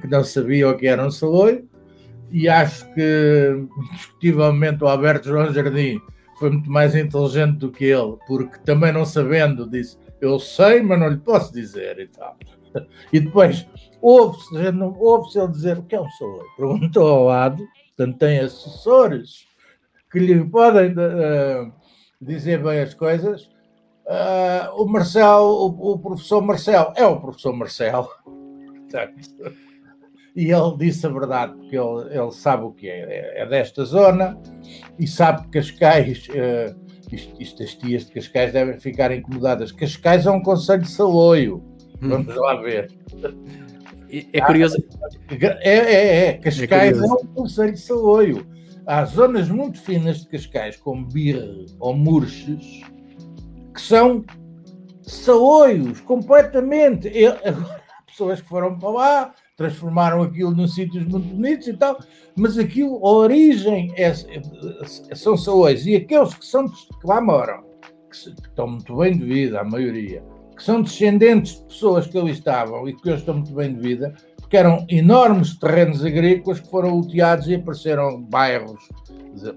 que 0.00 0.06
não 0.06 0.22
sabia 0.24 0.68
o 0.68 0.76
que 0.76 0.86
era 0.86 1.04
um 1.04 1.10
saloio, 1.10 1.68
e 2.30 2.48
acho 2.48 2.92
que, 2.92 3.66
indiscutivelmente, 3.90 4.82
o 4.82 4.88
Alberto 4.88 5.28
João 5.28 5.52
Jardim 5.52 6.00
foi 6.38 6.50
muito 6.50 6.70
mais 6.70 6.94
inteligente 6.94 7.58
do 7.58 7.70
que 7.70 7.84
ele, 7.84 8.16
porque 8.26 8.58
também 8.64 8.92
não 8.92 9.04
sabendo, 9.04 9.68
disse: 9.68 9.96
Eu 10.20 10.38
sei, 10.38 10.82
mas 10.82 10.98
não 10.98 11.08
lhe 11.08 11.18
posso 11.18 11.52
dizer 11.52 11.98
e 11.98 12.08
tal. 12.08 12.36
E 13.10 13.18
depois 13.18 13.66
ouve-se 14.02 14.54
ouve 14.98 15.38
ele 15.38 15.48
dizer 15.48 15.78
o 15.78 15.82
que 15.84 15.94
é 15.94 16.00
um 16.00 16.10
saloio. 16.10 16.44
Perguntou 16.58 17.08
ao 17.08 17.24
lado, 17.24 17.66
portanto, 17.96 18.18
tem 18.18 18.40
assessores 18.40 19.46
que 20.12 20.18
lhe 20.18 20.44
podem 20.44 20.92
uh, 20.92 21.72
dizer 22.20 22.62
bem 22.62 22.80
as 22.80 22.92
coisas. 22.92 23.44
Uh, 24.04 24.82
o 24.82 24.86
Marcel, 24.86 25.42
o, 25.42 25.92
o, 25.92 25.98
professor 25.98 26.42
Marcel, 26.42 26.92
é 26.96 27.06
o 27.06 27.18
professor 27.18 27.52
Marcel. 27.54 28.08
Portanto, 28.24 29.56
e 30.36 30.52
ele 30.52 30.76
disse 30.76 31.06
a 31.06 31.08
verdade, 31.08 31.54
porque 31.54 31.74
ele, 31.74 32.14
ele 32.14 32.30
sabe 32.30 32.64
o 32.64 32.70
que 32.70 32.86
é, 32.90 33.40
é 33.40 33.46
desta 33.46 33.86
zona 33.86 34.38
e 34.98 35.06
sabe 35.06 35.44
que 35.44 35.48
Cascais, 35.48 36.28
uh, 36.28 36.78
isto, 37.10 37.42
isto, 37.42 37.62
as 37.62 37.74
tias 37.74 38.04
de 38.04 38.12
Cascais 38.12 38.52
devem 38.52 38.78
ficar 38.78 39.10
incomodadas. 39.12 39.72
Cascais 39.72 40.26
é 40.26 40.30
um 40.30 40.42
conselho 40.42 40.82
de 40.82 40.90
saloio, 40.90 41.64
hum. 42.02 42.08
vamos 42.10 42.36
lá 42.36 42.54
ver. 42.56 42.92
É 44.32 44.40
curioso. 44.42 44.76
É, 45.30 45.70
é, 45.70 46.26
é. 46.26 46.32
Cascais 46.34 47.00
é, 47.00 47.02
é, 47.02 47.06
um 47.06 47.26
conselho 47.28 47.72
de 47.72 47.80
saloio. 47.80 48.46
Há 48.86 49.06
zonas 49.06 49.48
muito 49.48 49.80
finas 49.80 50.20
de 50.20 50.28
Cascais, 50.28 50.76
como 50.76 51.06
Birre 51.06 51.64
ou 51.80 51.96
Murches, 51.96 52.82
que 53.74 53.80
são 53.80 54.22
saloios 55.00 55.98
completamente. 56.02 57.10
Eu, 57.14 57.32
agora, 57.42 57.80
pessoas 58.06 58.42
que 58.42 58.48
foram 58.48 58.78
para 58.78 58.90
lá 58.90 59.34
transformaram 59.56 60.22
aquilo 60.22 60.54
num 60.54 60.68
sítios 60.68 61.04
muito 61.06 61.34
bonitos 61.34 61.66
e 61.66 61.72
tal, 61.72 61.98
mas 62.36 62.58
aquilo, 62.58 62.96
a 63.04 63.10
origem 63.10 63.90
é, 63.96 64.08
é, 64.08 65.14
são 65.14 65.36
saúdes, 65.36 65.86
e 65.86 65.96
aqueles 65.96 66.34
que, 66.34 66.44
são, 66.44 66.68
que 66.68 67.06
lá 67.06 67.20
moram, 67.20 67.64
que, 68.10 68.34
que, 68.34 68.48
estão 68.48 68.68
muito 68.68 68.94
bem 68.96 69.16
de 69.16 69.24
vida, 69.24 69.60
a 69.60 69.64
maioria, 69.64 70.22
que 70.54 70.62
são 70.62 70.82
descendentes 70.82 71.56
de 71.58 71.64
pessoas 71.64 72.06
que 72.06 72.18
ali 72.18 72.32
estavam 72.32 72.86
e 72.86 72.94
que 72.94 73.08
hoje 73.08 73.20
estão 73.20 73.34
muito 73.34 73.54
bem 73.54 73.74
de 73.74 73.80
vida, 73.80 74.14
porque 74.36 74.56
eram 74.56 74.86
enormes 74.88 75.58
terrenos 75.58 76.04
agrícolas 76.04 76.60
que 76.60 76.70
foram 76.70 76.94
loteados 76.94 77.48
e 77.48 77.54
apareceram 77.54 78.22
bairros, 78.22 78.88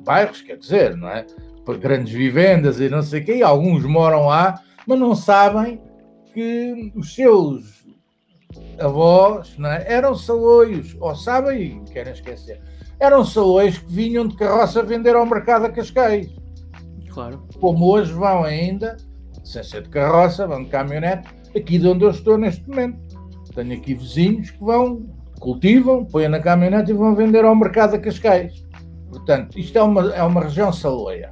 bairros 0.04 0.42
quer 0.42 0.58
dizer, 0.58 0.96
não 0.96 1.10
é? 1.10 1.26
Grandes 1.80 2.12
vivendas 2.12 2.80
e 2.80 2.90
não 2.90 3.04
sei 3.04 3.22
o 3.22 3.26
quê, 3.26 3.36
e 3.36 3.44
alguns 3.44 3.86
moram 3.86 4.26
lá, 4.26 4.60
mas 4.88 4.98
não 5.00 5.14
sabem 5.14 5.80
que 6.34 6.92
os 6.96 7.14
seus 7.14 7.79
avós 8.80 9.58
não 9.58 9.70
é? 9.70 9.86
eram 9.88 10.16
saloios, 10.16 10.96
ou 11.00 11.16
sabem, 11.16 11.84
querem 11.86 12.14
esquecer, 12.14 12.62
eram 13.00 13.24
saloios 13.24 13.78
que 13.78 13.92
vinham 13.92 14.28
de 14.28 14.36
carroça 14.36 14.84
vender 14.84 15.16
ao 15.16 15.26
mercado 15.26 15.66
a 15.66 15.70
Cascais. 15.70 16.30
Claro. 17.10 17.44
Como 17.60 17.86
hoje 17.92 18.12
vão 18.14 18.44
ainda, 18.44 18.98
sem 19.44 19.64
ser 19.64 19.84
de 19.84 19.90
carroça, 19.90 20.48
vão 20.48 20.64
de 20.64 20.70
caminhonete, 20.70 21.28
aqui 21.56 21.78
de 21.78 21.88
onde 21.88 22.04
eu 22.04 22.12
estou 22.12 22.38
neste 22.38 22.68
momento. 22.70 23.00
Tenho 23.56 23.74
aqui 23.74 23.94
vizinhos 23.94 24.52
que 24.52 24.64
vão, 24.64 25.06
cultivam, 25.40 26.06
põem 26.06 26.28
na 26.28 26.40
caminhonete 26.40 26.92
e 26.92 26.94
vão 26.94 27.16
vender 27.16 27.46
ao 27.46 27.56
mercado 27.56 27.96
a 27.96 28.00
Cascais. 28.00 28.66
Portanto, 29.10 29.58
isto 29.58 29.78
é 29.78 29.82
uma, 29.82 30.14
é 30.14 30.24
uma 30.24 30.42
região 30.42 30.72
saloia. 30.72 31.32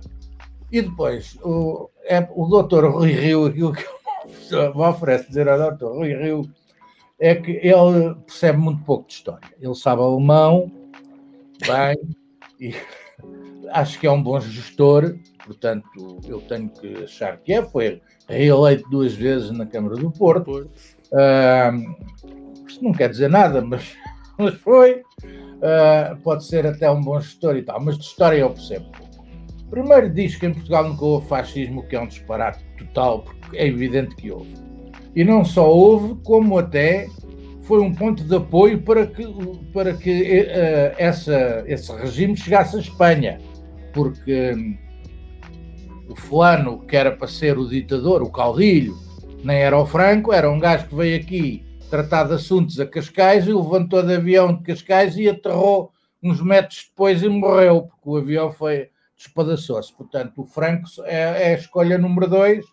E 0.72 0.82
depois, 0.82 1.38
o, 1.44 1.90
é, 2.06 2.28
o 2.36 2.48
doutor 2.48 2.92
Rui 2.92 3.12
Rio, 3.12 3.46
aquilo 3.46 3.74
que 3.74 3.86
ofereço 4.76 5.28
dizer 5.28 5.48
ao 5.48 5.58
doutor 5.58 5.96
Rui 5.96 6.14
Rio, 6.14 6.42
é 7.20 7.36
que 7.36 7.52
ele 7.52 8.16
percebe 8.26 8.58
muito 8.60 8.84
pouco 8.84 9.08
de 9.08 9.14
história. 9.14 9.50
Ele 9.60 9.76
sabe 9.76 10.02
alemão, 10.02 10.72
bem, 11.66 11.98
e 12.60 12.76
acho 13.72 14.00
que 14.00 14.08
é 14.08 14.12
um 14.12 14.22
bom 14.22 14.40
gestor, 14.40 15.18
portanto, 15.46 16.20
eu 16.28 16.42
tenho 16.42 16.70
que 16.70 17.04
achar 17.04 17.38
que 17.38 17.54
é. 17.54 17.64
Foi 17.64 18.02
reeleito 18.28 18.90
duas 18.90 19.14
vezes 19.14 19.52
na 19.52 19.66
Câmara 19.66 19.96
do 19.96 20.12
Porto. 20.12 20.70
Uh, 21.12 21.96
isto 22.68 22.84
não 22.84 22.92
quer 22.92 23.10
dizer 23.10 23.30
nada, 23.30 23.62
mas, 23.62 23.96
mas 24.38 24.54
foi. 24.56 25.04
Uh, 25.58 26.16
pode 26.24 26.46
ser 26.46 26.68
até 26.68 26.90
um 26.92 27.02
bom 27.02 27.20
gestor 27.20 27.56
e 27.56 27.64
tal, 27.64 27.82
mas 27.82 27.98
de 27.98 28.06
história 28.06 28.38
eu 28.38 28.52
percebo 28.52 28.92
pouco. 28.92 29.26
Primeiro 29.72 30.10
diz 30.10 30.36
que 30.36 30.46
em 30.46 30.54
Portugal 30.54 30.88
nunca 30.88 31.04
houve 31.04 31.28
fascismo, 31.28 31.86
que 31.88 31.96
é 31.96 32.00
um 32.00 32.08
disparate 32.08 32.64
total, 32.78 33.24
porque 33.24 33.58
é 33.58 33.68
evidente 33.68 34.16
que 34.16 34.32
houve. 34.32 34.67
E 35.18 35.24
não 35.24 35.44
só 35.44 35.68
houve, 35.68 36.14
como 36.24 36.60
até 36.60 37.08
foi 37.64 37.82
um 37.82 37.92
ponto 37.92 38.24
de 38.24 38.36
apoio 38.36 38.84
para 38.84 39.08
que, 39.08 39.26
para 39.74 39.92
que 39.94 40.42
uh, 40.42 40.94
essa, 40.96 41.64
esse 41.66 41.92
regime 41.92 42.38
chegasse 42.38 42.76
à 42.76 42.80
Espanha, 42.80 43.40
porque 43.92 44.54
um, 44.54 44.78
o 46.08 46.16
fulano 46.16 46.86
que 46.86 46.96
era 46.96 47.12
para 47.12 47.28
ser 47.28 47.58
o 47.58 47.68
ditador, 47.68 48.22
o 48.22 48.32
caudilho, 48.32 48.96
nem 49.44 49.58
era 49.58 49.76
o 49.76 49.88
Franco, 49.88 50.32
era 50.32 50.52
um 50.52 50.60
gajo 50.60 50.88
que 50.88 50.94
veio 50.94 51.20
aqui 51.20 51.66
tratar 51.90 52.26
de 52.26 52.36
assuntos 52.36 52.80
a 52.80 52.86
Cascais 52.86 53.48
e 53.48 53.54
levantou 53.54 54.04
de 54.04 54.14
avião 54.14 54.54
de 54.54 54.62
Cascais 54.62 55.18
e 55.18 55.28
aterrou 55.28 55.92
uns 56.22 56.40
metros 56.44 56.86
depois 56.92 57.24
e 57.24 57.28
morreu, 57.28 57.88
porque 57.88 58.08
o 58.08 58.18
avião 58.18 58.52
foi 58.52 58.90
despedaçou-se. 59.18 59.92
Portanto, 59.96 60.44
o 60.44 60.46
Franco 60.46 60.88
é, 61.06 61.50
é, 61.50 61.56
a 61.56 61.58
escolha 61.58 61.98
número 61.98 62.30
dois 62.30 62.64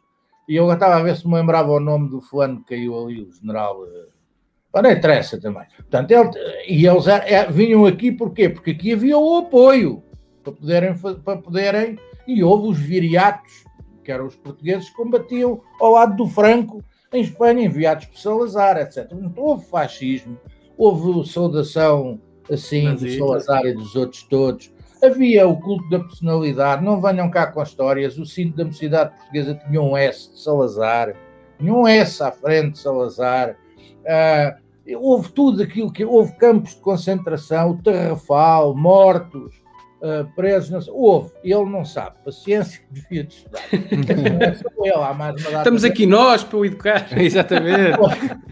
e 0.48 0.56
eu 0.56 0.70
estava 0.72 0.96
a 0.96 1.02
ver 1.02 1.16
se 1.16 1.26
me 1.26 1.34
lembrava 1.34 1.70
o 1.72 1.80
nome 1.80 2.08
do 2.08 2.20
fulano 2.20 2.60
que 2.60 2.74
caiu 2.74 2.98
ali, 2.98 3.22
o 3.22 3.32
general 3.32 3.82
uh, 3.82 4.82
não 4.82 4.90
interessa 4.90 5.40
também. 5.40 5.64
Portanto, 5.76 6.10
ele, 6.10 6.30
e 6.66 6.86
eles 6.86 7.06
é, 7.06 7.50
vinham 7.50 7.86
aqui 7.86 8.10
porquê? 8.10 8.48
Porque 8.48 8.72
aqui 8.72 8.92
havia 8.92 9.16
o 9.16 9.38
apoio 9.38 10.02
para 10.42 10.52
poderem, 10.52 10.94
para 10.96 11.36
poderem 11.38 11.98
e 12.26 12.42
houve 12.42 12.68
os 12.68 12.78
viriatos, 12.78 13.64
que 14.02 14.10
eram 14.12 14.26
os 14.26 14.36
portugueses 14.36 14.90
que 14.90 14.96
combatiam 14.96 15.60
ao 15.80 15.92
lado 15.92 16.16
do 16.16 16.26
Franco 16.26 16.82
em 17.12 17.20
Espanha, 17.20 17.64
enviados 17.64 18.06
por 18.06 18.18
Salazar, 18.18 18.76
etc. 18.76 19.08
Então, 19.12 19.32
houve 19.36 19.64
fascismo, 19.66 20.38
houve 20.76 21.28
saudação 21.28 22.20
assim 22.50 22.84
Mas 22.84 23.00
do 23.00 23.10
Salazar 23.10 23.64
e 23.64 23.72
dos 23.72 23.94
outros 23.94 24.22
todos. 24.24 24.73
Havia 25.04 25.46
o 25.46 25.56
culto 25.60 25.88
da 25.90 25.98
personalidade, 25.98 26.84
não 26.84 27.00
venham 27.00 27.30
cá 27.30 27.46
com 27.46 27.62
histórias. 27.62 28.18
O 28.18 28.24
cinto 28.24 28.56
da 28.56 28.64
mocidade 28.64 29.10
portuguesa 29.16 29.54
tinha 29.54 29.82
um 29.82 29.96
S 29.96 30.32
de 30.32 30.40
Salazar, 30.40 31.14
tinha 31.58 31.72
um 31.72 31.86
S 31.86 32.22
à 32.22 32.32
frente 32.32 32.72
de 32.72 32.78
Salazar. 32.78 33.56
Uh, 34.04 34.96
houve 34.98 35.30
tudo 35.32 35.62
aquilo 35.62 35.92
que 35.92 36.04
houve 36.04 36.32
campos 36.36 36.74
de 36.74 36.80
concentração, 36.80 37.72
o 37.72 37.82
Terrafal, 37.82 38.74
mortos, 38.74 39.54
uh, 40.00 40.26
presos, 40.34 40.70
não 40.70 40.80
sei, 40.80 40.92
houve, 40.94 41.30
ele 41.42 41.64
não 41.64 41.84
sabe, 41.84 42.16
paciência 42.24 42.82
devia 42.90 43.24
de 43.24 43.34
estudar. 43.34 43.62
Estamos 45.58 45.84
aqui 45.84 46.06
nós 46.06 46.44
para 46.44 46.58
o 46.58 46.64
educar. 46.64 47.06
Exatamente. 47.18 47.98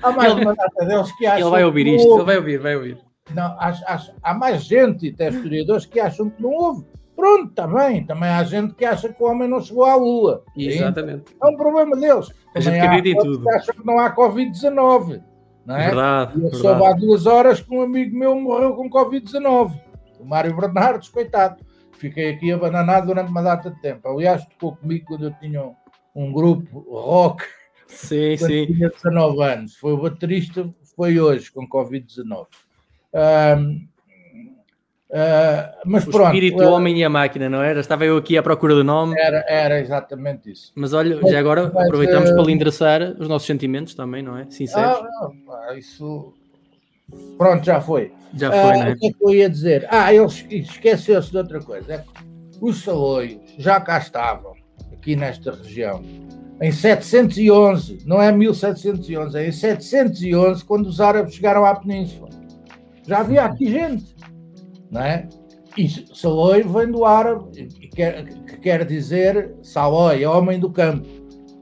há 0.03 0.13
mais 0.13 0.33
uma 0.33 0.55
data 0.55 0.85
deles 0.87 1.13
que 1.17 1.27
acham. 1.27 1.41
Ele 1.41 1.51
vai 1.51 1.65
ouvir 1.65 1.87
isto, 1.87 2.15
ele 2.15 2.25
vai 2.25 2.37
ouvir, 2.37 2.59
vai 2.59 2.77
ouvir. 2.77 3.12
Não, 3.31 3.57
acho, 3.59 3.85
acho, 3.87 4.15
há 4.23 4.35
mais 4.35 4.65
gente, 4.65 5.07
e 5.07 5.11
até 5.11 5.29
historiadores, 5.29 5.87
que 5.87 6.01
acham 6.01 6.29
que 6.29 6.43
não 6.43 6.51
houve. 6.51 6.85
Pronto, 7.15 7.53
também. 7.55 8.05
Também 8.05 8.29
há 8.29 8.43
gente 8.43 8.75
que 8.75 8.85
acha 8.85 9.09
que 9.09 9.23
o 9.23 9.27
homem 9.27 9.49
não 9.49 9.61
chegou 9.61 9.85
à 9.85 9.95
Lua. 9.95 10.45
Exatamente. 10.57 11.37
É 11.41 11.47
um 11.47 11.57
problema 11.57 11.97
deles. 11.97 12.33
A 12.55 12.61
gente 12.61 12.81
acredita 12.81 13.21
em 13.21 13.23
tudo. 13.23 13.43
Que 13.43 13.55
acham 13.55 13.75
que 13.75 13.87
não 13.87 13.99
há 13.99 14.15
Covid-19. 14.15 15.23
Não 15.65 15.77
é? 15.77 15.87
Verdade. 15.87 16.35
Eu 16.35 16.41
verdade. 16.41 16.63
soube 16.63 16.85
há 16.85 16.93
duas 16.93 17.27
horas 17.27 17.61
que 17.61 17.75
um 17.75 17.83
amigo 17.83 18.17
meu 18.17 18.35
morreu 18.35 18.75
com 18.75 18.91
Covid-19. 18.91 19.79
O 20.19 20.25
Mário 20.25 20.57
Bernardes, 20.57 21.09
coitado. 21.09 21.65
Fiquei 21.93 22.31
aqui 22.31 22.51
abananado 22.51 23.07
durante 23.07 23.31
uma 23.31 23.43
data 23.43 23.71
de 23.71 23.81
tempo. 23.81 24.09
Aliás, 24.09 24.45
tocou 24.47 24.77
comigo 24.77 25.07
quando 25.07 25.27
eu 25.27 25.33
tinha 25.39 25.63
um, 25.63 25.75
um 26.17 26.33
grupo 26.33 26.81
rock. 26.91 27.45
Sim, 27.87 28.37
sim. 28.37 28.67
tinha 28.67 28.89
19 28.89 29.43
anos. 29.43 29.77
Foi 29.77 29.93
o 29.93 29.99
baterista, 29.99 30.69
foi 30.97 31.21
hoje 31.21 31.53
com 31.53 31.69
Covid-19. 31.69 32.47
Uh, 33.13 33.83
mas 35.85 36.07
o 36.07 36.11
pronto, 36.11 36.29
espírito, 36.29 36.63
o 36.63 36.73
homem 36.73 36.99
e 36.99 37.05
a 37.05 37.11
máquina, 37.11 37.47
não 37.47 37.63
era? 37.63 37.81
Estava 37.81 38.07
eu 38.07 38.17
aqui 38.17 38.39
à 38.39 38.43
procura 38.43 38.75
do 38.75 38.83
nome. 38.83 39.15
Era, 39.19 39.45
era 39.47 39.79
exatamente 39.79 40.51
isso. 40.51 40.73
Mas 40.75 40.95
olha, 40.95 41.21
já 41.31 41.39
agora 41.39 41.71
mas, 41.73 41.85
aproveitamos 41.85 42.31
uh... 42.31 42.35
para 42.35 42.45
lhe 42.45 42.53
endereçar 42.53 43.15
os 43.19 43.29
nossos 43.29 43.47
sentimentos 43.47 43.95
também, 43.95 44.23
não 44.23 44.39
é? 44.39 44.47
Sinceros. 44.49 45.03
Ah, 45.51 45.75
isso. 45.77 46.33
Pronto, 47.37 47.63
já 47.63 47.79
foi. 47.79 48.11
Já 48.35 48.51
foi, 48.51 48.77
uh, 48.77 48.85
né? 48.85 48.93
O 48.93 48.97
que 48.97 49.09
é 49.09 49.13
que 49.13 49.23
eu 49.23 49.35
ia 49.35 49.51
dizer? 49.51 49.87
Ah, 49.91 50.15
ele 50.15 50.25
esqueceu-se 50.25 51.31
de 51.31 51.37
outra 51.37 51.61
coisa. 51.61 51.93
É 51.93 51.99
que 51.99 52.09
os 52.59 52.83
saloios 52.83 53.43
já 53.59 53.79
cá 53.81 53.99
estavam, 53.99 54.55
aqui 54.91 55.15
nesta 55.15 55.53
região, 55.53 56.03
em 56.59 56.73
711, 56.73 57.99
não 58.07 58.23
é 58.23 58.33
1711, 58.33 59.37
é 59.37 59.49
em 59.49 59.53
711, 59.53 60.65
quando 60.65 60.87
os 60.87 61.03
árabes 61.03 61.35
chegaram 61.35 61.67
à 61.67 61.75
península. 61.75 62.31
Já 63.07 63.21
havia 63.21 63.45
aqui 63.45 63.71
gente 63.71 64.15
não 64.93 65.01
é? 65.01 65.27
E 65.77 65.89
Saloi 66.15 66.63
vem 66.63 66.93
do 66.93 67.07
árabe, 67.07 67.67
que 67.67 67.89
quer, 67.89 68.25
que 68.27 68.59
quer 68.59 68.85
dizer 68.85 69.55
Saloi, 69.63 70.25
homem 70.27 70.61
do 70.61 70.71
campo. 70.71 71.09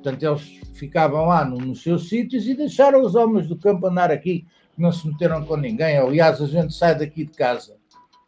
Portanto, 0.03 0.23
eles 0.25 0.61
ficavam 0.75 1.27
lá 1.27 1.45
nos 1.45 1.81
seus 1.81 2.09
sítios 2.09 2.49
e 2.49 2.55
deixaram 2.55 3.03
os 3.03 3.15
homens 3.15 3.47
do 3.47 3.57
campo 3.57 3.87
andar 3.87 4.11
aqui, 4.11 4.45
não 4.77 4.91
se 4.91 5.07
meteram 5.07 5.45
com 5.45 5.57
ninguém. 5.57 5.97
Aliás, 5.97 6.43
a 6.43 6.47
gente 6.47 6.75
sai 6.75 6.99
daqui 6.99 7.25
de 7.25 7.33
casa. 7.33 7.77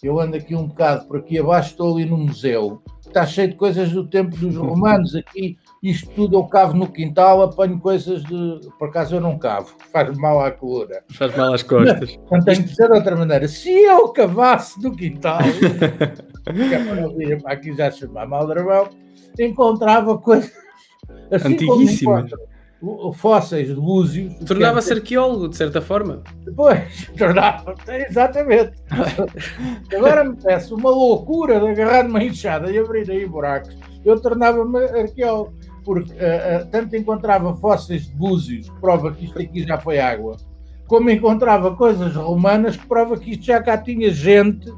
Eu 0.01 0.21
ando 0.21 0.37
aqui 0.37 0.55
um 0.55 0.69
bocado 0.69 1.07
por 1.07 1.19
aqui 1.19 1.39
abaixo, 1.39 1.71
estou 1.71 1.97
ali 1.97 2.05
no 2.05 2.17
museu. 2.17 2.81
Está 3.01 3.27
cheio 3.27 3.49
de 3.49 3.57
coisas 3.57 3.91
do 3.91 4.07
tempo 4.07 4.37
dos 4.37 4.55
romanos 4.57 5.17
aqui 5.17 5.59
isto 5.83 6.09
tudo 6.11 6.37
eu 6.37 6.45
cavo 6.45 6.75
no 6.75 6.87
quintal, 6.87 7.43
apanho 7.43 7.81
coisas 7.81 8.23
de. 8.23 8.61
Por 8.79 8.89
acaso 8.89 9.17
eu 9.17 9.21
não 9.21 9.37
cavo, 9.37 9.75
faz 9.93 10.17
mal 10.17 10.41
à 10.41 10.53
coluna. 10.53 11.01
Faz 11.11 11.37
mal 11.37 11.53
às 11.53 11.63
costas. 11.65 12.17
Não 12.31 12.41
tem 12.41 12.63
que 12.63 12.69
ser 12.69 12.87
de 12.87 12.95
outra 12.95 13.17
maneira. 13.17 13.49
Se 13.49 13.71
eu 13.71 14.09
cavasse 14.11 14.81
no 14.81 14.95
quintal, 14.95 15.41
que 16.55 16.75
é 16.75 16.85
para 16.85 16.95
não 16.95 17.17
vir 17.17 17.43
aqui 17.45 17.75
já 17.75 17.91
chamar 17.91 18.29
mal 18.29 18.47
dragão, 18.47 18.91
encontrava 19.39 20.17
coisas 20.19 20.53
assim 21.33 21.55
antiguíssimas. 21.55 22.31
Fósseis 23.15 23.69
de 23.69 23.75
búzios. 23.75 24.35
Tornava-se 24.45 24.93
arqueólogo, 24.93 25.49
de 25.49 25.57
certa 25.57 25.81
forma. 25.81 26.23
Pois, 26.57 27.09
tornava 27.17 27.77
exatamente. 28.09 28.73
Agora 29.97 30.25
me 30.25 30.37
peço 30.37 30.75
uma 30.75 30.91
loucura 30.91 31.61
de 31.61 31.67
agarrar 31.67 32.05
numa 32.05 32.23
enxada 32.25 32.71
e 32.73 32.79
abrir 32.79 33.09
aí 33.09 33.25
buracos. 33.25 33.77
Eu 34.05 34.21
tornava-me 34.21 34.79
arqueólogo 34.79 35.53
porque 35.85 36.13
uh, 36.13 36.67
tanto 36.71 36.97
encontrava 36.97 37.55
fósseis 37.57 38.07
de 38.07 38.15
búzios, 38.15 38.69
que 38.69 38.81
prova 38.81 39.13
que 39.13 39.25
isto 39.25 39.39
aqui 39.39 39.67
já 39.67 39.79
foi 39.79 39.99
água, 39.99 40.37
como 40.87 41.11
encontrava 41.11 41.75
coisas 41.77 42.15
romanas 42.15 42.77
que 42.77 42.87
prova 42.87 43.19
que 43.19 43.33
isto 43.33 43.45
já 43.45 43.63
cá 43.63 43.79
tinha 43.79 44.11
gente 44.11 44.71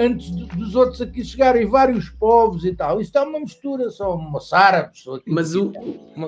antes 0.00 0.34
de, 0.34 0.44
dos 0.46 0.74
outros 0.74 1.00
aqui 1.00 1.24
chegarem, 1.24 1.66
vários 1.66 2.08
povos 2.08 2.64
e 2.64 2.74
tal. 2.74 3.00
Isto 3.00 3.18
é 3.18 3.22
uma 3.22 3.40
mistura, 3.40 3.90
são 3.90 4.16
moçárabes. 4.16 5.04
Mas 5.26 5.54
o, 5.54 5.72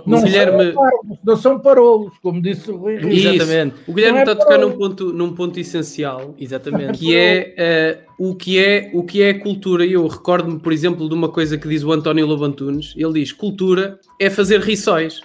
não, 0.06 0.18
o 0.18 0.22
Guilherme... 0.22 0.72
São 0.72 0.82
não 1.24 1.36
são 1.36 1.58
parolos, 1.58 2.12
como 2.22 2.40
disse 2.40 2.70
o 2.70 2.76
Rui. 2.76 2.94
Exatamente. 2.96 3.76
O 3.86 3.92
Guilherme 3.92 4.18
é 4.18 4.22
está 4.22 4.32
a 4.32 4.36
tocar 4.36 4.58
num 4.58 4.72
ponto, 4.72 5.12
num 5.12 5.34
ponto 5.34 5.58
essencial, 5.58 6.34
Exatamente. 6.38 6.98
que 6.98 7.16
é 7.16 8.04
uh, 8.18 8.30
o, 8.30 8.34
que 8.34 8.58
é 8.58 8.90
o 8.92 9.02
que 9.02 9.22
é 9.22 9.30
a 9.30 9.40
cultura. 9.40 9.86
Eu 9.86 10.06
recordo-me, 10.06 10.58
por 10.58 10.72
exemplo, 10.72 11.08
de 11.08 11.14
uma 11.14 11.28
coisa 11.28 11.56
que 11.56 11.68
diz 11.68 11.82
o 11.82 11.92
António 11.92 12.26
Lobantunes. 12.26 12.94
Ele 12.96 13.14
diz, 13.14 13.32
cultura 13.32 13.98
é 14.20 14.28
fazer 14.28 14.60
riçóis. 14.60 15.20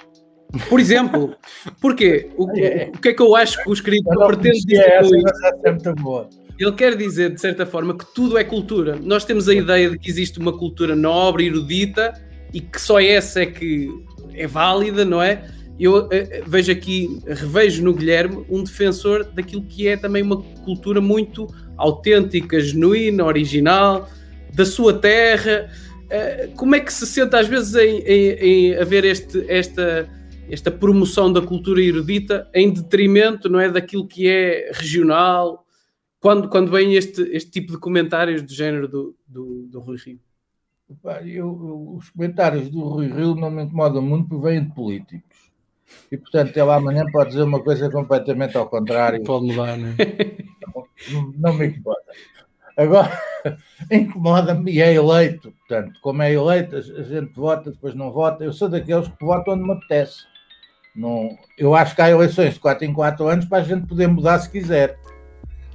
Por 0.70 0.80
exemplo, 0.80 1.36
porquê? 1.82 2.30
O, 2.38 2.46
o, 2.46 2.50
o 2.50 3.00
que 3.02 3.10
é 3.10 3.14
que 3.14 3.22
eu 3.22 3.36
acho 3.36 3.62
que 3.62 3.70
o 3.70 3.74
escritor 3.74 4.28
pretende 4.28 4.66
dizer 4.66 4.82
essa, 4.82 5.18
essa 5.18 5.62
é 5.66 5.72
muito 5.72 5.96
boa. 5.96 6.30
Ele 6.60 6.72
quer 6.72 6.96
dizer, 6.96 7.34
de 7.34 7.42
certa 7.42 7.66
forma, 7.66 7.96
que 7.96 8.06
tudo 8.14 8.38
é 8.38 8.44
cultura. 8.44 8.98
Nós 9.02 9.24
temos 9.26 9.48
a 9.48 9.54
ideia 9.54 9.90
de 9.92 10.00
que 10.00 10.10
existe 10.10 10.40
uma 10.40 10.58
cultura 10.58 10.96
nobre, 10.96 11.46
erudita, 11.46 12.14
e 12.54 12.60
que 12.60 12.82
só 12.82 13.00
essa 13.00 13.42
é 13.42 13.46
que 13.46 13.90
é 14.34 14.48
válida, 14.48 15.06
não 15.06 15.22
é? 15.22 15.44
eu 15.80 16.06
uh, 16.06 16.10
vejo 16.48 16.72
aqui, 16.72 17.22
revejo 17.26 17.84
no 17.84 17.94
Guilherme 17.94 18.44
um 18.50 18.64
defensor 18.64 19.24
daquilo 19.24 19.64
que 19.64 19.88
é 19.88 19.96
também 19.96 20.24
uma 20.24 20.42
cultura 20.66 21.00
muito 21.00 21.48
autêntica, 21.78 22.60
genuína, 22.60 23.24
original, 23.24 24.10
da 24.54 24.66
sua 24.66 24.94
terra. 24.94 25.70
Uh, 26.06 26.52
como 26.56 26.76
é 26.76 26.80
que 26.80 26.92
se 26.92 27.06
sente 27.06 27.36
às 27.36 27.48
vezes 27.48 27.76
em, 27.76 28.00
em, 28.00 28.30
em 28.32 28.76
haver 28.76 29.06
este, 29.06 29.46
esta, 29.48 30.10
esta 30.50 30.72
promoção 30.72 31.32
da 31.32 31.42
cultura 31.42 31.82
erudita 31.82 32.48
em 32.54 32.74
detrimento 32.74 33.48
não 33.48 33.60
é, 33.60 33.70
daquilo 33.70 34.08
que 34.08 34.28
é 34.28 34.72
regional? 34.74 35.67
Quando, 36.28 36.50
quando 36.50 36.70
vem 36.70 36.94
este, 36.94 37.22
este 37.32 37.50
tipo 37.50 37.72
de 37.72 37.80
comentários 37.80 38.42
do 38.42 38.54
género 38.54 38.86
do, 38.90 39.16
do, 39.26 39.66
do 39.68 39.80
Rui 39.80 39.96
Rio? 39.96 40.20
Eu, 41.24 41.26
eu, 41.26 41.94
os 41.96 42.10
comentários 42.10 42.70
do 42.70 42.82
Rui 42.82 43.08
Rio 43.08 43.34
não 43.34 43.50
me 43.50 43.64
incomodam 43.64 44.02
muito 44.02 44.28
porque 44.28 44.46
vêm 44.46 44.66
de 44.66 44.76
políticos. 44.76 45.50
E 46.12 46.18
portanto, 46.18 46.58
ele 46.58 46.70
amanhã 46.70 47.06
pode 47.14 47.30
dizer 47.30 47.44
uma 47.44 47.64
coisa 47.64 47.90
completamente 47.90 48.58
ao 48.58 48.68
contrário. 48.68 49.24
Pode 49.24 49.46
mudar, 49.46 49.78
não 49.78 49.88
é? 49.88 49.96
Não, 51.14 51.34
não 51.38 51.54
me 51.54 51.68
incomoda. 51.68 52.02
Agora, 52.76 53.22
incomoda-me 53.90 54.70
e 54.70 54.82
é 54.82 54.94
eleito. 54.94 55.54
Portanto, 55.60 55.98
como 56.02 56.24
é 56.24 56.34
eleito, 56.34 56.76
a 56.76 56.82
gente 56.82 57.34
vota, 57.36 57.72
depois 57.72 57.96
não 57.96 58.12
vota. 58.12 58.44
Eu 58.44 58.52
sou 58.52 58.68
daqueles 58.68 59.08
que 59.08 59.24
votam 59.24 59.54
onde 59.54 59.64
me 59.64 59.72
apetece. 59.72 60.26
Não, 60.94 61.38
eu 61.58 61.74
acho 61.74 61.96
que 61.96 62.02
há 62.02 62.10
eleições 62.10 62.56
de 62.56 62.60
4 62.60 62.84
em 62.84 62.92
4 62.92 63.26
anos 63.30 63.46
para 63.46 63.60
a 63.60 63.64
gente 63.64 63.88
poder 63.88 64.08
mudar 64.08 64.40
se 64.40 64.52
quiser. 64.52 65.00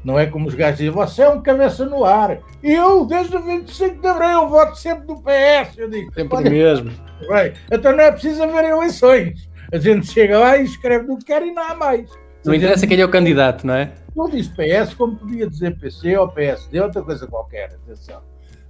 Não 0.04 0.18
é 0.18 0.26
como 0.26 0.48
os 0.48 0.54
gajos 0.54 0.78
dizem, 0.78 0.92
você 0.92 1.22
é 1.22 1.28
um 1.28 1.40
cabeça 1.40 1.84
no 1.84 2.04
ar. 2.04 2.38
Eu, 2.62 3.04
desde 3.06 3.36
o 3.36 3.42
25 3.42 4.00
de 4.00 4.08
Abril, 4.08 4.48
voto 4.48 4.76
sempre 4.76 5.06
no 5.06 5.22
PS. 5.22 5.78
Eu 5.78 5.88
digo, 5.88 6.12
sempre 6.12 6.50
mesmo. 6.50 6.90
Bem, 7.28 7.52
então 7.70 7.92
não 7.92 8.02
é 8.02 8.10
preciso 8.10 8.42
haver 8.42 8.64
eleições. 8.64 9.48
A 9.72 9.78
gente 9.78 10.10
chega 10.10 10.38
lá 10.38 10.56
e 10.56 10.64
escreve 10.64 11.06
no 11.06 11.18
que 11.18 11.26
quer 11.26 11.42
e 11.42 11.52
não 11.52 11.62
há 11.62 11.74
mais. 11.74 12.10
Não 12.44 12.52
interessa 12.52 12.80
gente... 12.80 12.88
quem 12.90 13.00
é 13.00 13.04
o 13.04 13.08
candidato, 13.08 13.66
não 13.66 13.74
é? 13.74 13.92
Não 14.14 14.28
disse 14.28 14.50
PS, 14.50 14.92
como 14.94 15.16
podia 15.16 15.48
dizer 15.48 15.78
PC 15.78 16.16
ou 16.18 16.28
PSD, 16.28 16.80
outra 16.80 17.02
coisa 17.02 17.26
qualquer. 17.26 17.70
Atenção. 17.84 18.20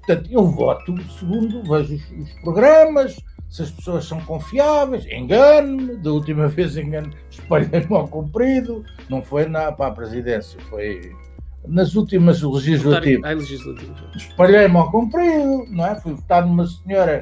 Portanto, 0.07 0.29
eu 0.31 0.45
voto 0.45 0.95
segundo, 1.18 1.62
vejo 1.62 1.95
os, 1.95 2.11
os 2.11 2.33
programas, 2.42 3.16
se 3.53 3.61
as 3.61 3.71
pessoas 3.71 4.07
são 4.07 4.19
confiáveis, 4.23 5.05
engano-me, 5.07 5.97
da 5.99 6.11
última 6.11 6.49
vez 6.49 6.75
engano, 6.75 7.12
espalhei-me 7.31 7.95
ao 7.95 8.09
comprido, 8.09 8.83
não 9.11 9.21
foi 9.21 9.47
na, 9.47 9.71
para 9.71 9.88
a 9.88 9.91
presidência, 9.91 10.59
foi 10.71 11.12
nas 11.69 11.95
últimas 11.95 12.41
legislativas. 12.41 13.47
Espalhei-me 14.17 14.75
ao 14.75 14.91
comprido, 14.91 15.67
não 15.69 15.85
é? 15.85 15.95
Fui 16.01 16.15
votar 16.15 16.47
numa 16.47 16.67
senhora 16.67 17.21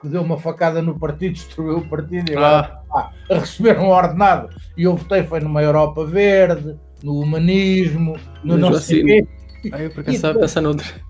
que 0.00 0.08
deu 0.08 0.22
uma 0.22 0.38
facada 0.38 0.80
no 0.80 0.96
partido, 0.96 1.32
destruiu 1.34 1.78
o 1.78 1.88
partido 1.88 2.30
e 2.30 2.36
agora 2.36 2.80
ah. 2.94 3.10
a 3.28 3.34
receber 3.34 3.80
um 3.80 3.88
ordenado. 3.88 4.48
E 4.76 4.84
eu 4.84 4.94
votei, 4.94 5.24
foi 5.24 5.40
numa 5.40 5.60
Europa 5.60 6.06
Verde, 6.06 6.78
no 7.02 7.18
humanismo, 7.18 8.16
no 8.44 8.56
não 8.56 8.74
sei 8.74 9.02
quê. 9.02 9.26
Ah, 9.72 9.82
eu 9.82 9.90
por 9.90 10.02
acaso 10.02 10.14
estava 10.14 10.38
pensando 10.38 10.64
noutro. 10.66 11.09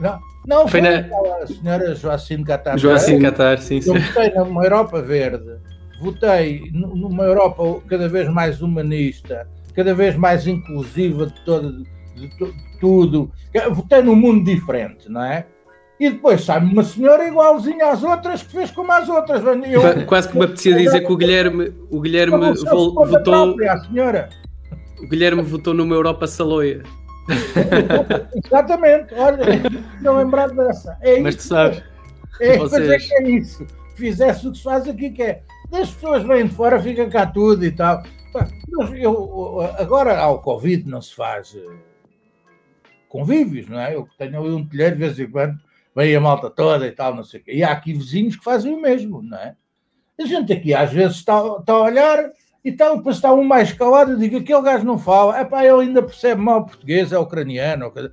Não, 0.00 0.20
não 0.46 0.68
foi, 0.68 0.80
foi 0.80 0.80
na... 0.80 0.98
a 1.42 1.46
senhora 1.46 1.94
Joacine 1.94 2.44
Catar. 2.44 2.78
Joacine 2.78 3.20
Catar, 3.20 3.58
sim, 3.58 3.80
sim. 3.80 3.94
Eu 3.94 4.00
votei 4.00 4.30
numa 4.30 4.64
Europa 4.64 5.02
Verde, 5.02 5.56
votei 6.00 6.70
numa 6.72 7.24
Europa 7.24 7.82
cada 7.88 8.08
vez 8.08 8.28
mais 8.28 8.62
humanista, 8.62 9.48
cada 9.74 9.94
vez 9.94 10.16
mais 10.16 10.46
inclusiva 10.46 11.26
de, 11.26 11.44
todo, 11.44 11.82
de 12.16 12.30
tudo. 12.80 13.30
Votei 13.72 14.02
num 14.02 14.16
mundo 14.16 14.44
diferente, 14.44 15.10
não 15.10 15.22
é? 15.22 15.46
E 16.00 16.10
depois 16.10 16.44
sai-me 16.44 16.72
uma 16.72 16.84
senhora 16.84 17.26
igualzinha 17.26 17.90
às 17.90 18.04
outras 18.04 18.42
que 18.42 18.52
fez 18.52 18.70
como 18.70 18.92
as 18.92 19.08
outras. 19.08 19.42
Eu, 19.44 20.06
Quase 20.06 20.28
que 20.28 20.38
me 20.38 20.44
apetecia 20.44 20.76
dizer 20.76 21.00
que 21.00 21.12
o 21.12 21.16
Guilherme, 21.16 21.74
o 21.90 22.00
Guilherme 22.00 22.54
votou. 22.54 23.04
A 23.68 23.78
senhora. 23.80 24.28
O 25.02 25.08
Guilherme 25.08 25.42
votou 25.42 25.74
numa 25.74 25.94
Europa 25.94 26.26
Saloia. 26.28 26.84
Exatamente, 28.44 29.14
olha, 29.14 29.38
não 30.00 30.16
lembrar 30.16 30.48
dessa. 30.48 30.96
É 31.00 31.20
Mas 31.20 31.36
tu 31.36 31.42
sabes. 31.42 31.82
É, 32.40 32.56
vocês... 32.56 32.88
é 32.88 32.98
que 32.98 33.14
é 33.14 33.30
isso. 33.30 33.66
Fizesse 33.96 34.46
o 34.46 34.52
que 34.52 34.58
se 34.58 34.64
faz 34.64 34.88
aqui, 34.88 35.10
que 35.10 35.22
é. 35.22 35.42
As 35.72 35.90
pessoas 35.90 36.22
vêm 36.22 36.46
de 36.46 36.54
fora, 36.54 36.80
fica 36.80 37.06
cá 37.08 37.26
tudo 37.26 37.64
e 37.64 37.70
tal. 37.70 38.02
Eu, 38.94 39.60
agora 39.78 40.18
ao 40.18 40.40
Covid 40.40 40.88
não 40.88 41.02
se 41.02 41.14
faz 41.14 41.54
eh, 41.54 41.76
convívios, 43.08 43.68
não 43.68 43.80
é? 43.80 43.94
Eu 43.94 44.08
tenho 44.16 44.40
ali 44.40 44.50
um 44.50 44.66
telheiro 44.66 44.96
de 44.96 45.00
vez 45.00 45.18
em 45.18 45.30
quando 45.30 45.58
vem 45.94 46.14
a 46.14 46.20
malta 46.20 46.48
toda 46.48 46.86
e 46.86 46.92
tal, 46.92 47.14
não 47.14 47.24
sei 47.24 47.40
o 47.40 47.42
quê. 47.42 47.52
E 47.54 47.64
há 47.64 47.72
aqui 47.72 47.92
vizinhos 47.92 48.36
que 48.36 48.44
fazem 48.44 48.72
o 48.72 48.80
mesmo, 48.80 49.20
não 49.20 49.38
é? 49.38 49.56
A 50.18 50.24
gente 50.24 50.52
aqui 50.52 50.74
às 50.74 50.92
vezes 50.92 51.16
está, 51.16 51.40
está 51.58 51.72
a 51.72 51.82
olhar 51.82 52.30
e 52.64 52.72
tal, 52.72 52.98
depois 52.98 53.16
está 53.16 53.32
um 53.32 53.44
mais 53.44 53.72
calado 53.72 54.12
e 54.12 54.16
digo, 54.16 54.38
aquele 54.38 54.62
gajo 54.62 54.84
não 54.84 54.98
fala, 54.98 55.38
é 55.38 55.44
pá, 55.44 55.64
ele 55.64 55.82
ainda 55.82 56.02
percebe 56.02 56.40
mal 56.40 56.64
português, 56.64 57.12
é 57.12 57.18
ucraniano, 57.18 57.86
ou 57.86 57.90
coisa. 57.90 58.12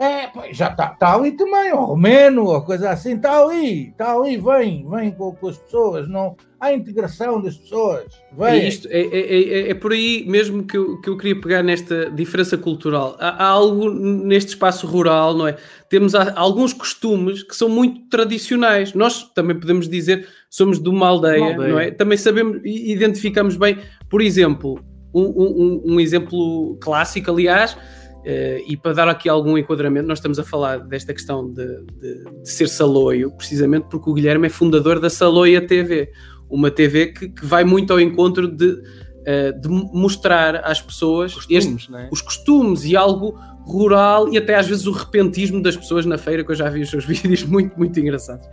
É, 0.00 0.28
já 0.52 0.68
está 0.68 0.88
tá 0.88 1.14
ali 1.14 1.30
também, 1.30 1.72
ou 1.72 1.84
romeno, 1.84 2.46
ou 2.46 2.60
coisa 2.62 2.90
assim, 2.90 3.14
está 3.14 3.40
ali, 3.40 3.90
está 3.90 4.12
ali, 4.12 4.36
vem, 4.36 4.84
vem 4.90 5.12
com, 5.12 5.32
com, 5.32 5.46
as 5.46 5.56
pessoas, 5.58 6.08
não 6.08 6.34
há 6.58 6.72
integração 6.72 7.40
das 7.40 7.56
pessoas. 7.56 8.06
Vem. 8.36 8.48
É, 8.48 8.68
isto, 8.68 8.88
é, 8.90 9.00
é, 9.00 9.42
é, 9.42 9.70
é, 9.70 9.74
por 9.74 9.92
aí 9.92 10.24
mesmo 10.26 10.64
que 10.64 10.76
eu, 10.76 11.00
que 11.00 11.08
eu 11.08 11.16
queria 11.16 11.40
pegar 11.40 11.62
nesta 11.62 12.10
diferença 12.10 12.58
cultural. 12.58 13.16
Há, 13.20 13.44
há 13.44 13.48
algo 13.48 13.90
neste 13.90 14.50
espaço 14.50 14.88
rural, 14.88 15.36
não 15.36 15.46
é? 15.46 15.56
Temos 15.88 16.16
alguns 16.16 16.72
costumes 16.72 17.44
que 17.44 17.54
são 17.54 17.68
muito 17.68 18.00
tradicionais. 18.08 18.94
Nós 18.94 19.22
também 19.32 19.58
podemos 19.58 19.88
dizer 19.88 20.26
somos 20.52 20.78
de 20.78 20.88
uma 20.88 21.08
aldeia, 21.08 21.40
uma 21.40 21.50
aldeia. 21.52 21.68
não 21.72 21.80
é? 21.80 21.90
Também 21.90 22.18
sabemos, 22.18 22.60
identificamos 22.64 23.56
bem, 23.56 23.78
por 24.08 24.20
exemplo, 24.20 24.78
um, 25.14 25.22
um, 25.22 25.82
um 25.94 26.00
exemplo 26.00 26.76
clássico, 26.80 27.30
aliás 27.30 27.76
Uh, 28.22 28.62
e 28.68 28.76
para 28.76 28.92
dar 28.92 29.08
aqui 29.08 29.28
algum 29.28 29.58
enquadramento, 29.58 30.06
nós 30.06 30.18
estamos 30.18 30.38
a 30.38 30.44
falar 30.44 30.78
desta 30.78 31.12
questão 31.12 31.52
de, 31.52 31.66
de, 31.66 32.24
de, 32.42 32.48
ser 32.48 32.68
Saloio, 32.68 33.32
precisamente 33.32 33.88
porque 33.90 34.08
o 34.08 34.14
Guilherme 34.14 34.46
é 34.46 34.48
fundador 34.48 35.00
da 35.00 35.10
Saloia 35.10 35.60
TV, 35.60 36.08
uma 36.48 36.70
TV 36.70 37.08
que, 37.08 37.28
que 37.28 37.44
vai 37.44 37.64
muito 37.64 37.92
ao 37.92 37.98
encontro 37.98 38.46
de, 38.46 38.66
uh, 38.66 39.60
de 39.60 39.68
mostrar 39.68 40.64
às 40.64 40.80
pessoas 40.80 41.34
costumes, 41.34 41.66
este, 41.66 41.96
é? 41.96 42.08
os 42.12 42.22
costumes 42.22 42.84
e 42.84 42.94
algo 42.94 43.36
rural 43.66 44.32
e 44.32 44.38
até 44.38 44.54
às 44.54 44.68
vezes 44.68 44.86
o 44.86 44.92
repentismo 44.92 45.60
das 45.60 45.76
pessoas 45.76 46.06
na 46.06 46.16
feira, 46.16 46.44
que 46.44 46.52
eu 46.52 46.56
já 46.56 46.70
vi 46.70 46.82
os 46.82 46.90
seus 46.90 47.02
vídeos 47.06 47.42
muito, 47.42 47.76
muito 47.76 47.98
engraçados. 47.98 48.46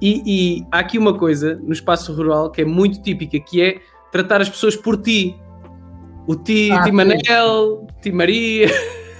E, 0.00 0.22
e 0.24 0.66
há 0.70 0.78
aqui 0.78 0.98
uma 0.98 1.16
coisa 1.16 1.56
no 1.62 1.72
espaço 1.72 2.14
rural 2.14 2.50
que 2.50 2.62
é 2.62 2.64
muito 2.64 3.02
típica, 3.02 3.38
que 3.38 3.62
é 3.62 3.80
tratar 4.10 4.40
as 4.40 4.48
pessoas 4.48 4.74
por 4.76 4.96
ti. 4.96 5.36
O 6.26 6.36
ti, 6.36 6.70
ah, 6.70 6.82
ti 6.82 6.92
Manel, 6.92 7.86
ti 8.00 8.10
Maria. 8.10 8.68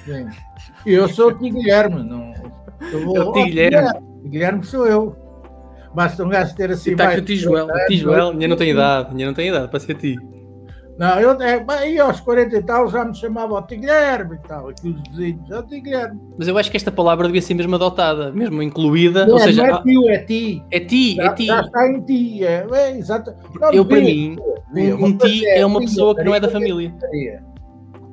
Sim. 0.04 0.26
Eu 0.86 1.08
sou 1.08 1.28
o 1.28 1.38
Tio 1.38 1.52
Guilherme. 1.52 2.02
Não, 2.02 2.32
eu 2.92 3.04
vou, 3.04 3.16
é 3.16 3.20
o 3.20 3.32
Tio 3.32 3.44
Guilherme. 3.44 4.00
Guilherme 4.24 4.64
sou 4.64 4.86
eu. 4.86 5.16
Basta 5.94 6.24
um 6.24 6.28
gajo 6.28 6.54
ter 6.54 6.70
assim. 6.70 6.92
Está 6.92 7.08
aqui 7.08 7.20
o 7.20 7.24
Tijuel. 7.24 7.66
O 7.66 7.86
Tijuel, 7.86 8.30
ainda 8.30 8.48
não 8.48 8.56
tem 8.56 8.70
idade, 8.70 9.10
ainda 9.10 9.26
não 9.26 9.34
tem 9.34 9.48
idade 9.48 9.68
para 9.68 9.80
ser 9.80 9.94
ti. 9.94 10.16
Não, 11.00 11.18
eu 11.18 11.30
é, 11.40 11.64
aí 11.66 11.98
aos 11.98 12.20
40 12.20 12.58
e 12.58 12.62
tal 12.62 12.86
já 12.86 13.06
me 13.06 13.16
chamava 13.16 13.54
o 13.54 13.62
Guilherme 13.62 14.34
e 14.34 14.46
tal, 14.46 14.68
aqui 14.68 14.90
os 14.90 15.16
vizinhos, 15.16 15.50
o 15.50 15.62
Guilherme. 15.62 16.20
Mas 16.36 16.46
eu 16.46 16.58
acho 16.58 16.70
que 16.70 16.76
esta 16.76 16.92
palavra 16.92 17.26
devia 17.26 17.40
ser 17.40 17.54
mesmo 17.54 17.74
adotada, 17.74 18.30
mesmo 18.32 18.62
incluída. 18.62 19.24
Não, 19.24 19.32
ou 19.32 19.40
seja, 19.40 19.66
não 19.66 19.76
é 19.76 19.82
tio, 19.82 20.10
é 20.10 20.18
ti. 20.18 20.62
É 20.70 20.78
ti, 20.80 21.14
já, 21.14 21.24
é 21.24 21.32
ti. 21.32 21.46
Já 21.46 21.60
está 21.62 21.88
em 21.88 22.02
ti, 22.02 22.44
é, 22.44 22.66
é 22.70 22.98
exato. 22.98 23.32
Não, 23.58 23.72
eu, 23.72 23.86
para 23.86 23.98
mim, 23.98 24.36
um, 24.74 25.06
um 25.06 25.16
ti 25.16 25.46
é, 25.46 25.60
é 25.60 25.66
uma 25.66 25.80
pessoa 25.80 26.14
que 26.14 26.22
não 26.22 26.34
é 26.34 26.40
da 26.40 26.50
família. 26.50 26.94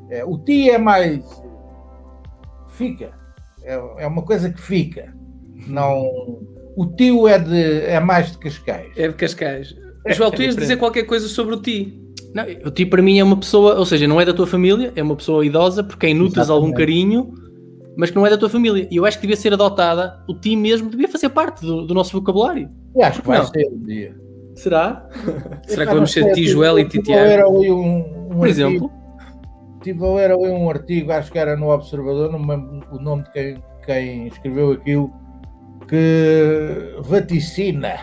É, 0.10 0.24
o 0.24 0.38
ti 0.38 0.70
é 0.70 0.78
mais 0.78 1.26
fica. 2.70 3.12
É, 3.64 3.74
é 3.98 4.08
uma 4.08 4.22
coisa 4.22 4.50
que 4.50 4.62
fica. 4.62 5.14
Não. 5.68 6.06
O 6.78 6.86
tio 6.86 7.28
é, 7.28 7.38
de, 7.38 7.82
é 7.82 8.00
mais 8.00 8.32
de 8.32 8.38
Cascais. 8.38 8.94
É 8.96 9.10
de 9.10 9.14
Cascais. 9.16 9.76
É, 10.06 10.14
Joel, 10.14 10.32
tu 10.32 10.42
ias 10.42 10.56
dizer 10.56 10.78
qualquer 10.78 11.04
coisa 11.04 11.28
sobre 11.28 11.54
o 11.54 11.62
ti. 11.62 12.07
Não, 12.38 12.44
o 12.68 12.70
ti 12.70 12.86
para 12.86 13.02
mim 13.02 13.18
é 13.18 13.24
uma 13.24 13.36
pessoa, 13.36 13.80
ou 13.80 13.86
seja, 13.86 14.08
não 14.08 14.22
é 14.22 14.26
da 14.26 14.32
tua 14.32 14.46
família, 14.46 14.94
é 14.96 15.02
uma 15.02 15.16
pessoa 15.16 15.44
idosa 15.44 15.84
por 15.84 15.98
quem 15.98 16.14
nutras 16.14 16.52
algum 16.52 16.72
carinho, 16.72 17.34
mas 17.98 18.12
que 18.12 18.16
não 18.16 18.28
é 18.28 18.30
da 18.30 18.38
tua 18.38 18.48
família. 18.48 18.88
E 18.92 18.96
eu 18.96 19.06
acho 19.08 19.18
que 19.18 19.24
devia 19.24 19.36
ser 19.36 19.54
adotada, 19.54 20.24
o 20.30 20.36
ti 20.36 20.56
mesmo 20.56 20.88
devia 20.88 21.08
fazer 21.08 21.30
parte 21.30 21.66
do, 21.66 21.88
do 21.88 21.96
nosso 21.96 22.12
vocabulário. 22.12 22.70
Eu 22.96 23.04
acho 23.04 23.24
que 23.24 23.28
vai 23.28 23.40
não. 23.40 23.48
ser 23.48 23.68
um 23.72 23.84
dia. 23.84 24.16
Será? 24.54 25.10
Será 25.66 25.88
que 25.88 25.94
vamos 25.96 26.12
ser 26.12 26.32
ti 26.34 26.46
Joel 26.48 26.78
e 26.78 26.86
ti 26.86 27.02
Tiago? 27.02 27.52
Um, 27.52 28.30
um 28.32 28.38
por 28.38 28.48
exemplo? 28.48 28.92
estive 29.78 30.06
a 30.06 30.14
ler 30.14 30.32
ali 30.32 30.50
um 30.50 30.70
artigo, 30.70 31.12
acho 31.12 31.32
que 31.32 31.40
era 31.40 31.56
no 31.56 31.70
Observador, 31.70 32.32
não 32.32 32.40
me 32.40 32.56
lembro 32.56 32.88
o 32.92 33.00
nome 33.00 33.24
de 33.24 33.32
quem, 33.32 33.64
quem 33.84 34.28
escreveu 34.28 34.74
aquilo, 34.74 35.12
que 35.88 36.96
vaticina. 37.00 37.96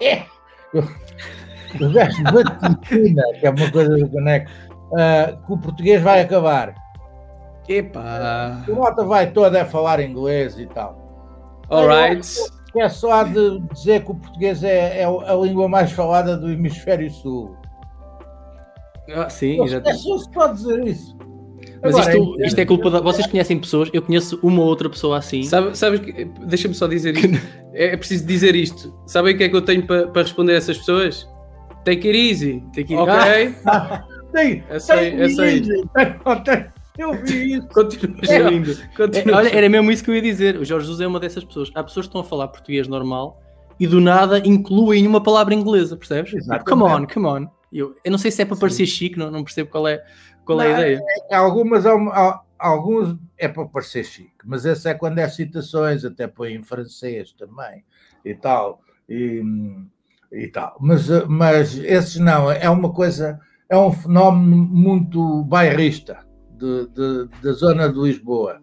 o 1.84 1.92
gajo 1.92 2.22
vaticina, 2.24 3.22
que 3.38 3.46
é 3.46 3.50
uma 3.50 3.70
coisa 3.70 3.96
do 3.96 4.08
caneco, 4.10 4.50
uh, 4.92 5.46
que 5.46 5.52
o 5.52 5.58
português 5.58 6.02
vai 6.02 6.22
acabar. 6.22 6.74
Epa! 7.68 8.00
A 8.00 8.70
nota 8.70 9.04
vai 9.04 9.30
toda 9.30 9.62
a 9.62 9.64
falar 9.64 10.00
inglês 10.00 10.58
e 10.58 10.66
tal. 10.66 11.06
Alright. 11.68 12.28
é 12.76 12.88
só 12.88 13.24
de 13.24 13.60
dizer 13.72 14.04
que 14.04 14.10
o 14.12 14.14
português 14.14 14.62
é, 14.62 15.00
é 15.00 15.04
a 15.04 15.34
língua 15.34 15.68
mais 15.68 15.90
falada 15.90 16.36
do 16.36 16.50
hemisfério 16.50 17.10
sul. 17.10 17.56
Ah, 19.14 19.28
sim, 19.28 19.62
exatamente. 19.62 20.00
É 20.00 20.18
só 20.18 20.30
pode 20.30 20.54
dizer 20.54 20.86
isso. 20.86 21.16
Mas 21.82 21.94
Agora, 21.94 22.18
isto, 22.18 22.42
isto 22.42 22.58
é 22.58 22.66
culpa 22.66 22.90
da. 22.90 23.00
Vocês 23.00 23.26
conhecem 23.26 23.58
pessoas, 23.58 23.90
eu 23.92 24.02
conheço 24.02 24.38
uma 24.42 24.62
ou 24.62 24.68
outra 24.68 24.88
pessoa 24.88 25.18
assim. 25.18 25.42
Sabe, 25.42 25.76
sabes 25.76 26.00
que. 26.00 26.24
Deixa-me 26.46 26.74
só 26.74 26.86
dizer 26.86 27.16
isto. 27.16 27.56
É, 27.78 27.88
é 27.88 27.96
preciso 27.98 28.26
dizer 28.26 28.56
isto. 28.56 28.98
Sabem 29.06 29.34
o 29.34 29.36
que 29.36 29.44
é 29.44 29.50
que 29.50 29.54
eu 29.54 29.60
tenho 29.60 29.86
para 29.86 30.06
para 30.06 30.22
responder 30.22 30.54
a 30.54 30.56
essas 30.56 30.78
pessoas? 30.78 31.28
Take 31.86 32.06
it 32.08 32.18
easy. 32.18 32.62
Take 32.74 32.94
it- 32.94 32.96
Ok? 32.96 33.54
É 34.68 34.78
só- 34.78 34.94
tem 34.96 35.18
é 35.22 35.28
só 35.30 35.46
isso. 35.46 35.70
Tem- 35.94 36.42
tem- 36.44 36.66
Eu 36.98 37.12
vi 37.24 37.54
isso. 37.56 37.68
Continua. 37.68 38.18
É 38.28 38.38
lindo. 38.38 38.76
Continua. 38.94 39.34
É, 39.34 39.38
olha, 39.38 39.48
era 39.56 39.68
mesmo 39.70 39.90
isso 39.90 40.04
que 40.04 40.10
eu 40.10 40.14
ia 40.14 40.20
dizer. 40.20 40.56
O 40.58 40.64
Jorge 40.64 40.84
Jesus 40.86 41.00
é 41.00 41.06
uma 41.06 41.18
dessas 41.18 41.42
pessoas. 41.42 41.70
Há 41.74 41.82
pessoas 41.82 42.04
que 42.04 42.10
estão 42.10 42.20
a 42.20 42.24
falar 42.24 42.48
português 42.48 42.86
normal 42.86 43.40
e 43.80 43.86
do 43.86 43.98
nada 43.98 44.38
incluem 44.44 45.06
uma 45.06 45.22
palavra 45.22 45.54
inglesa, 45.54 45.96
percebes? 45.96 46.34
Exatamente. 46.34 46.64
come 46.68 46.82
on, 46.82 47.06
come 47.06 47.26
on. 47.26 47.48
Eu, 47.72 47.94
eu 48.04 48.10
não 48.10 48.18
sei 48.18 48.30
se 48.30 48.42
é 48.42 48.44
para 48.44 48.56
parecer 48.58 48.84
chique, 48.86 49.18
não, 49.18 49.30
não 49.30 49.42
percebo 49.42 49.70
qual 49.70 49.88
é, 49.88 50.02
qual 50.44 50.60
é 50.60 50.66
a 50.66 50.68
Não, 50.72 50.78
ideia. 50.80 51.00
Algumas, 51.32 51.86
há- 51.86 52.42
alguns 52.58 53.16
é 53.38 53.48
para 53.48 53.64
parecer 53.66 54.04
chique, 54.04 54.32
mas 54.44 54.66
esse 54.66 54.86
é 54.88 54.92
quando 54.92 55.18
é 55.18 55.28
citações, 55.28 56.04
até 56.04 56.26
põe 56.26 56.52
em 56.54 56.62
francês 56.62 57.32
também 57.32 57.82
e 58.22 58.34
tal. 58.34 58.80
E, 59.08 59.42
e 60.32 60.46
tal. 60.48 60.76
Mas, 60.80 61.10
eh, 61.10 61.24
mas 61.28 61.76
esses 61.78 62.16
não, 62.16 62.50
é 62.50 62.68
uma 62.68 62.92
coisa, 62.92 63.38
é 63.68 63.76
um 63.76 63.92
fenómeno 63.92 64.56
muito 64.56 65.42
bairrista 65.44 66.18
de, 66.58 66.88
de- 66.88 67.28
da 67.42 67.52
zona 67.52 67.88
de 67.92 67.98
Lisboa. 67.98 68.60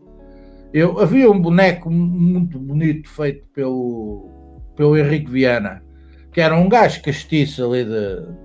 Eu, 0.74 1.00
havia 1.00 1.30
um 1.30 1.40
boneco 1.40 1.90
muito 1.92 2.58
bonito 2.58 3.08
feito 3.10 3.46
pelo, 3.54 4.28
pelo 4.76 4.98
Henrique 4.98 5.30
Viana, 5.30 5.84
que 6.32 6.42
era 6.42 6.56
um 6.58 6.68
gajo 6.68 7.02
castiço 7.04 7.64
ali 7.72 7.86
de 7.86 8.44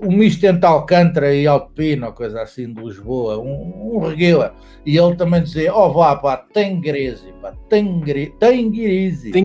um 0.00 0.12
misto 0.12 0.44
entre 0.44 0.64
Alcântara 0.64 1.34
e 1.34 1.46
Alpino, 1.46 2.06
ou 2.06 2.12
coisa 2.12 2.40
assim 2.40 2.72
de 2.72 2.80
Lisboa, 2.80 3.38
um, 3.38 3.96
um 3.96 3.98
reguila. 3.98 4.54
E 4.86 4.96
ele 4.96 5.16
também 5.16 5.42
dizia: 5.42 5.74
Ó, 5.74 5.88
vá, 5.90 6.16
pá, 6.16 6.36
tem 6.36 6.80
greze, 6.80 7.32
pá, 7.42 7.52
tem 7.68 8.00
greze, 8.00 9.30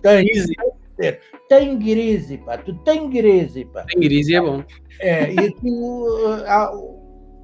Tem 1.48 1.78
greze, 1.78 2.38
pá, 2.38 2.56
tu 2.58 2.74
tem 2.84 3.08
greze, 3.10 3.64
pá. 3.66 3.84
Tem 3.84 4.12
easy 4.12 4.34
é 4.34 4.40
bom. 4.40 4.62
É, 5.00 5.32
e 5.32 5.38
aquilo, 5.38 6.06
uh, 6.06 6.44
há- 6.46 6.72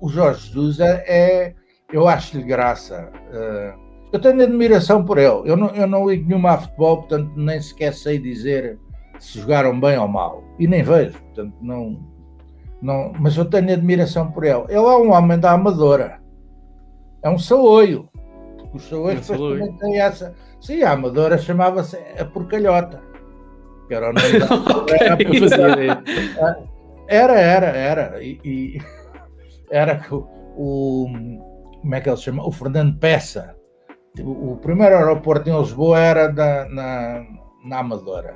o 0.01 0.09
Jorge 0.09 0.47
Jesus 0.49 0.81
é, 0.81 1.05
é- 1.07 1.55
eu 1.93 2.07
acho-lhe 2.09 2.43
graça. 2.45 3.11
uh, 3.33 3.91
eu 4.13 4.21
tenho 4.21 4.43
admiração 4.43 5.05
por 5.05 5.19
ele. 5.19 5.43
Eu 5.45 5.57
não, 5.57 5.69
eu 5.69 5.87
não 5.87 6.09
ligo 6.09 6.27
nenhuma 6.27 6.53
a 6.53 6.59
futebol, 6.59 6.99
portanto, 6.99 7.33
nem 7.37 7.61
sequer 7.61 7.95
sei 7.95 8.19
dizer 8.19 8.79
se 9.19 9.39
jogaram 9.39 9.79
bem 9.79 9.99
ou 9.99 10.09
mal. 10.09 10.43
E 10.59 10.67
nem 10.67 10.83
vejo, 10.83 11.13
portanto, 11.19 11.55
não. 11.61 12.01
não 12.83 13.13
mas 13.21 13.37
eu 13.37 13.45
tenho 13.45 13.73
admiração 13.73 14.31
por 14.33 14.45
ele. 14.45 14.65
Ele 14.69 14.75
é 14.77 14.97
um 14.97 15.13
homem 15.13 15.39
da 15.39 15.53
Amadora. 15.53 16.21
É 17.23 17.29
um. 17.29 17.37
Porque 17.37 18.77
Os 18.77 18.83
saloios 18.85 19.31
É 19.31 19.33
depois 19.33 19.59
também 19.61 19.77
têm 19.79 20.01
essa. 20.01 20.35
Sim, 20.61 20.83
a 20.83 20.93
Amadora 20.93 21.39
chamava-se 21.39 21.97
a 22.19 22.25
Porcalhota. 22.25 23.10
Que 23.90 23.94
era. 23.94 24.12
Era, 27.09 27.40
era, 27.40 27.66
era. 27.66 28.22
E, 28.22 28.38
e 28.44 28.79
era 29.68 30.00
o, 30.12 30.24
o- 30.57 31.09
Como 31.81 31.92
é 31.94 32.00
que 32.00 32.09
ele 32.09 32.16
se 32.16 32.22
chama? 32.22 32.46
O 32.46 32.53
Fernando 32.53 32.96
Peça. 33.00 33.57
O, 34.20 34.53
o 34.53 34.57
primeiro 34.59 34.96
aeroporto 34.96 35.50
em 35.50 35.59
Lisboa 35.59 35.98
era 35.98 36.29
da- 36.29 36.68
na, 36.68 37.24
na 37.64 37.79
Amadora. 37.81 38.35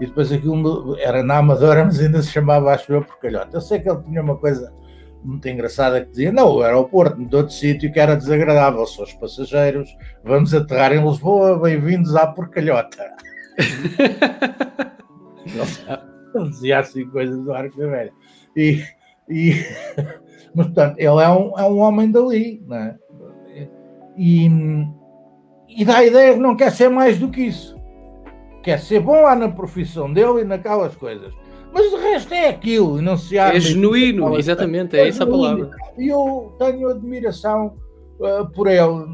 E 0.00 0.06
depois 0.06 0.30
aquilo 0.32 0.96
era 1.00 1.20
na 1.24 1.38
Amadora, 1.38 1.84
mas 1.84 1.98
ainda 1.98 2.22
se 2.22 2.30
chamava, 2.30 2.72
acho 2.72 2.92
eu, 2.92 3.02
Porcalhota. 3.04 3.56
Eu 3.56 3.60
sei 3.60 3.80
que 3.80 3.90
ele 3.90 4.02
tinha 4.04 4.22
uma 4.22 4.36
coisa 4.36 4.72
muito 5.24 5.48
engraçada 5.48 6.00
que 6.00 6.10
dizia: 6.10 6.30
não, 6.30 6.54
o 6.56 6.62
aeroporto 6.62 7.20
mudou 7.20 7.42
de 7.42 7.52
sítio 7.54 7.92
que 7.92 7.98
era 7.98 8.14
desagradável. 8.16 8.86
São 8.86 9.02
os 9.04 9.12
passageiros, 9.14 9.88
vamos 10.24 10.54
aterrar 10.54 10.92
em 10.92 11.04
Lisboa, 11.04 11.58
bem-vindos 11.58 12.14
à 12.14 12.24
Porcalhota. 12.28 13.02
Dizia 16.48 16.78
assim 16.78 17.06
coisas 17.10 17.38
do 17.42 17.52
Arco 17.52 17.76
da 17.76 17.86
Velha. 17.86 18.12
E, 18.56 18.82
e, 19.28 19.54
mas, 20.54 20.66
portanto, 20.66 20.98
ele 20.98 21.22
é 21.22 21.28
um, 21.28 21.58
é 21.58 21.64
um 21.64 21.78
homem 21.78 22.10
dali, 22.10 22.62
não 22.66 22.76
é? 22.76 22.98
E, 24.16 24.48
e 25.68 25.84
dá 25.84 25.98
a 25.98 26.04
ideia 26.04 26.34
que 26.34 26.40
não 26.40 26.56
quer 26.56 26.70
ser 26.70 26.88
mais 26.88 27.18
do 27.18 27.28
que 27.28 27.42
isso. 27.42 27.76
Quer 28.62 28.78
ser 28.78 29.00
bom 29.00 29.22
lá 29.22 29.34
na 29.34 29.48
profissão 29.48 30.12
dele 30.12 30.42
e 30.42 30.44
naquelas 30.44 30.94
coisas. 30.94 31.32
Mas 31.72 31.90
de 31.90 31.96
resto 31.96 32.34
é 32.34 32.48
aquilo, 32.48 33.00
não 33.00 33.16
se 33.16 33.38
há. 33.38 33.54
É 33.54 33.58
genuíno. 33.58 34.36
Exatamente, 34.36 34.96
é 34.96 35.08
essa 35.08 35.24
a 35.24 35.26
palavra. 35.26 35.70
E 35.96 36.08
eu 36.08 36.54
tenho 36.58 36.88
admiração 36.90 37.74
uh, 38.20 38.46
por 38.52 38.66
ele. 38.68 39.06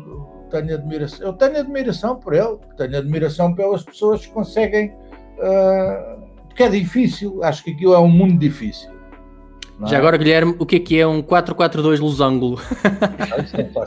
Tenho 0.50 0.74
admiração, 0.74 1.26
eu 1.26 1.32
tenho 1.32 1.58
admiração 1.58 2.16
por 2.16 2.34
ele, 2.34 2.58
tenho 2.76 2.96
admiração 2.98 3.54
pelas 3.54 3.82
pessoas 3.82 4.24
que 4.26 4.32
conseguem. 4.32 4.92
uh, 5.38 6.18
porque 6.58 6.62
é 6.64 6.68
difícil, 6.70 7.40
acho 7.44 7.62
que 7.62 7.70
aquilo 7.70 7.94
é 7.94 8.00
um 8.00 8.08
mundo 8.08 8.36
difícil. 8.36 8.90
não 9.78 9.86
Já 9.86 9.96
é? 9.96 9.98
agora, 10.00 10.16
Guilherme, 10.16 10.56
o 10.58 10.66
que 10.66 10.74
é 10.76 10.80
que 10.80 10.98
é 10.98 11.06
um 11.06 11.22
442 11.22 12.00
losango? 12.00 12.60
Ah, 12.82 13.84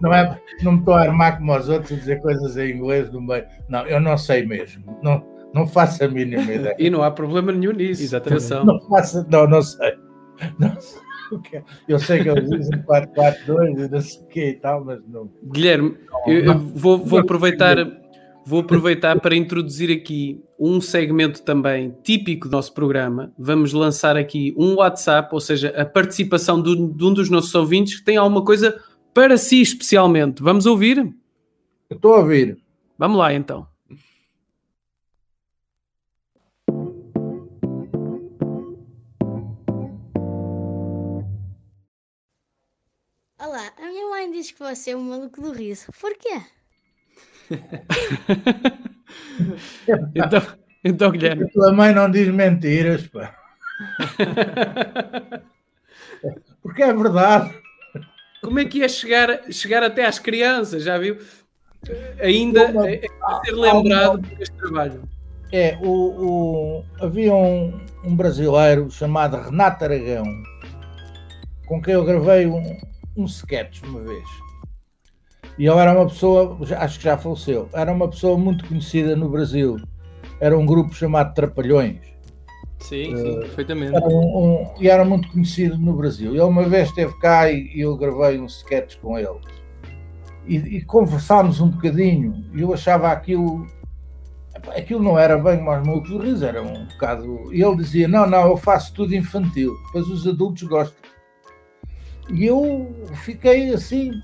não 0.00 0.12
é, 0.12 0.40
não 0.62 0.72
me 0.72 0.78
estou 0.80 0.94
a 0.94 1.02
armar 1.02 1.38
como 1.38 1.56
os 1.56 1.68
outros 1.68 1.92
a 1.92 1.94
dizer 1.94 2.20
coisas 2.20 2.56
em 2.56 2.72
inglês 2.72 3.12
no 3.12 3.20
meio. 3.20 3.44
Não, 3.68 3.86
eu 3.86 4.00
não 4.00 4.18
sei 4.18 4.44
mesmo. 4.44 4.98
Não, 5.04 5.22
não 5.54 5.66
faço 5.68 6.02
a 6.02 6.08
mínima 6.08 6.52
ideia. 6.52 6.74
E 6.78 6.90
não 6.90 7.02
há 7.02 7.10
problema 7.12 7.52
nenhum 7.52 7.72
nisso. 7.72 8.02
Exatamente. 8.02 8.38
Atenção. 8.44 8.64
Não 8.64 8.80
faço, 8.88 9.24
não, 9.30 9.46
não 9.46 9.62
sei. 9.62 9.92
Não 10.58 10.80
sei 10.80 10.98
é. 10.98 10.99
Eu 11.88 11.98
sei 11.98 12.22
que 12.22 12.28
eles 12.28 12.48
dizem 12.48 12.82
442 12.82 13.86
e 13.86 13.90
não 13.90 14.00
sei 14.00 14.22
o 14.22 14.26
que 14.26 14.48
e 14.48 14.54
tal, 14.54 14.84
mas 14.84 15.00
não. 15.08 15.30
Guilherme, 15.52 15.96
eu, 16.26 16.44
eu 16.44 16.58
vou, 16.58 16.98
vou 16.98 17.18
aproveitar, 17.20 17.76
vou 18.44 18.60
aproveitar 18.60 19.20
para 19.20 19.36
introduzir 19.36 19.90
aqui 19.90 20.42
um 20.58 20.80
segmento 20.80 21.42
também 21.42 21.94
típico 22.02 22.48
do 22.48 22.52
nosso 22.52 22.74
programa. 22.74 23.32
Vamos 23.38 23.72
lançar 23.72 24.16
aqui 24.16 24.54
um 24.56 24.76
WhatsApp, 24.76 25.28
ou 25.32 25.40
seja, 25.40 25.68
a 25.76 25.84
participação 25.84 26.62
de 26.62 26.70
um, 26.70 26.88
de 26.92 27.04
um 27.04 27.14
dos 27.14 27.30
nossos 27.30 27.54
ouvintes 27.54 27.98
que 27.98 28.04
tem 28.04 28.16
alguma 28.16 28.44
coisa 28.44 28.78
para 29.14 29.36
si 29.36 29.60
especialmente. 29.60 30.42
Vamos 30.42 30.66
ouvir? 30.66 30.98
Eu 31.88 31.96
estou 31.96 32.14
a 32.14 32.18
ouvir. 32.18 32.58
Vamos 32.98 33.18
lá 33.18 33.32
então. 33.32 33.69
A 43.78 43.86
minha 43.86 44.08
mãe 44.10 44.30
diz 44.32 44.50
que 44.50 44.58
você 44.58 44.90
é 44.90 44.96
um 44.96 45.02
maluco 45.02 45.40
do 45.40 45.52
riso. 45.52 45.86
Porquê? 46.00 46.40
Então, 50.14 50.42
então 50.84 51.10
Guilherme. 51.10 51.44
A 51.44 51.48
tua 51.48 51.72
mãe 51.72 51.92
não 51.92 52.08
diz 52.10 52.28
mentiras, 52.28 53.06
pá. 53.08 53.34
Porque 56.62 56.82
é 56.82 56.92
verdade. 56.92 57.52
Como 58.42 58.58
é 58.58 58.64
que 58.64 58.82
é 58.82 58.88
chegar, 58.88 59.50
chegar 59.52 59.82
até 59.82 60.06
às 60.06 60.18
crianças? 60.18 60.84
Já 60.84 60.96
viu? 60.98 61.18
Ainda 62.22 62.60
é, 62.88 63.04
é 63.04 63.08
para 63.18 63.40
ser 63.44 63.52
lembrado 63.52 64.20
por 64.22 64.40
este 64.42 64.54
trabalho. 64.56 65.02
É, 65.52 65.76
o, 65.82 65.88
o- 65.90 66.84
havia 67.00 67.34
um, 67.34 67.80
um 68.04 68.14
brasileiro 68.14 68.90
chamado 68.90 69.36
Renato 69.40 69.84
Aragão, 69.84 70.24
com 71.66 71.82
quem 71.82 71.94
eu 71.94 72.04
gravei 72.04 72.46
um, 72.46 72.80
um 73.20 73.24
sketch 73.26 73.82
uma 73.82 74.00
vez. 74.00 74.24
E 75.58 75.66
ele 75.66 75.78
era 75.78 75.92
uma 75.92 76.06
pessoa, 76.06 76.56
acho 76.78 76.98
que 76.98 77.04
já 77.04 77.18
faleceu, 77.18 77.68
era 77.72 77.92
uma 77.92 78.08
pessoa 78.08 78.38
muito 78.38 78.66
conhecida 78.66 79.14
no 79.14 79.28
Brasil. 79.28 79.76
Era 80.40 80.56
um 80.56 80.64
grupo 80.64 80.94
chamado 80.94 81.34
Trapalhões. 81.34 81.98
Sim, 82.78 83.14
sim, 83.14 83.40
perfeitamente. 83.40 83.94
Era 83.94 84.06
um- 84.08 84.38
um- 84.62 84.74
e 84.80 84.88
era 84.88 85.04
muito 85.04 85.28
conhecido 85.30 85.76
no 85.76 85.92
Brasil. 85.92 86.30
Ele 86.32 86.40
uma 86.40 86.62
vez 86.66 86.88
esteve 86.88 87.12
cá 87.18 87.50
e, 87.50 87.70
e 87.74 87.80
eu 87.80 87.94
gravei 87.96 88.40
um 88.40 88.46
sketch 88.46 88.96
com 89.02 89.18
ele. 89.18 89.38
E, 90.46 90.56
e 90.56 90.82
conversámos 90.84 91.60
um 91.60 91.68
bocadinho. 91.68 92.42
E 92.54 92.62
eu 92.62 92.72
achava 92.72 93.12
aquilo. 93.12 93.66
Aquilo 94.74 95.02
não 95.02 95.18
era 95.18 95.36
bem 95.38 95.60
mais 95.62 95.86
maluco 95.86 96.08
do 96.08 96.18
riso, 96.18 96.44
era 96.44 96.62
um 96.62 96.86
bocado. 96.86 97.52
E 97.52 97.62
ele 97.62 97.76
dizia: 97.76 98.08
Não, 98.08 98.26
não, 98.26 98.48
eu 98.48 98.56
faço 98.56 98.94
tudo 98.94 99.14
infantil. 99.14 99.74
Depois 99.86 100.08
os 100.08 100.26
adultos 100.26 100.62
gostam. 100.62 100.96
E 102.28 102.46
eu 102.46 103.08
fiquei 103.24 103.72
assim. 103.72 104.20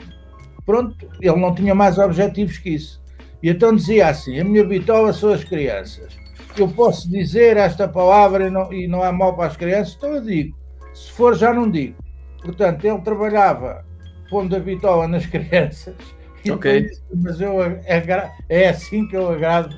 Pronto, 0.65 1.09
ele 1.21 1.37
não 1.37 1.55
tinha 1.55 1.75
mais 1.75 1.99
objetivos 1.99 2.59
que 2.59 2.71
isso. 2.71 3.03
E 3.43 3.49
então 3.49 3.75
dizia 3.75 4.09
assim: 4.09 4.39
A 4.39 4.45
minha 4.45 4.65
bitola 4.65 5.13
são 5.13 5.33
as 5.33 5.45
crianças 5.45 6.27
eu 6.59 6.69
posso 6.69 7.09
dizer 7.11 7.57
esta 7.57 7.87
palavra 7.87 8.47
e 8.47 8.51
não, 8.51 8.73
e 8.73 8.89
não 8.89 9.05
é 9.05 9.13
mal 9.13 9.37
para 9.37 9.47
as 9.47 9.57
crianças, 9.57 9.95
então 9.97 10.15
eu 10.15 10.23
digo. 10.23 10.57
Se 10.95 11.13
for, 11.13 11.37
já 11.37 11.53
não 11.53 11.71
digo. 11.71 11.97
Portanto, 12.43 12.85
ele 12.85 13.01
trabalhava 13.01 13.85
pondo 14.31 14.57
a 14.57 14.61
bitola 14.61 15.07
nas 15.07 15.27
crianças. 15.27 15.95
E 16.45 16.83
disse, 16.83 17.03
mas 17.15 17.41
eu, 17.41 17.61
é, 17.63 18.31
é 18.49 18.69
assim 18.69 19.07
que 19.09 19.17
eu 19.17 19.29
agrado 19.29 19.77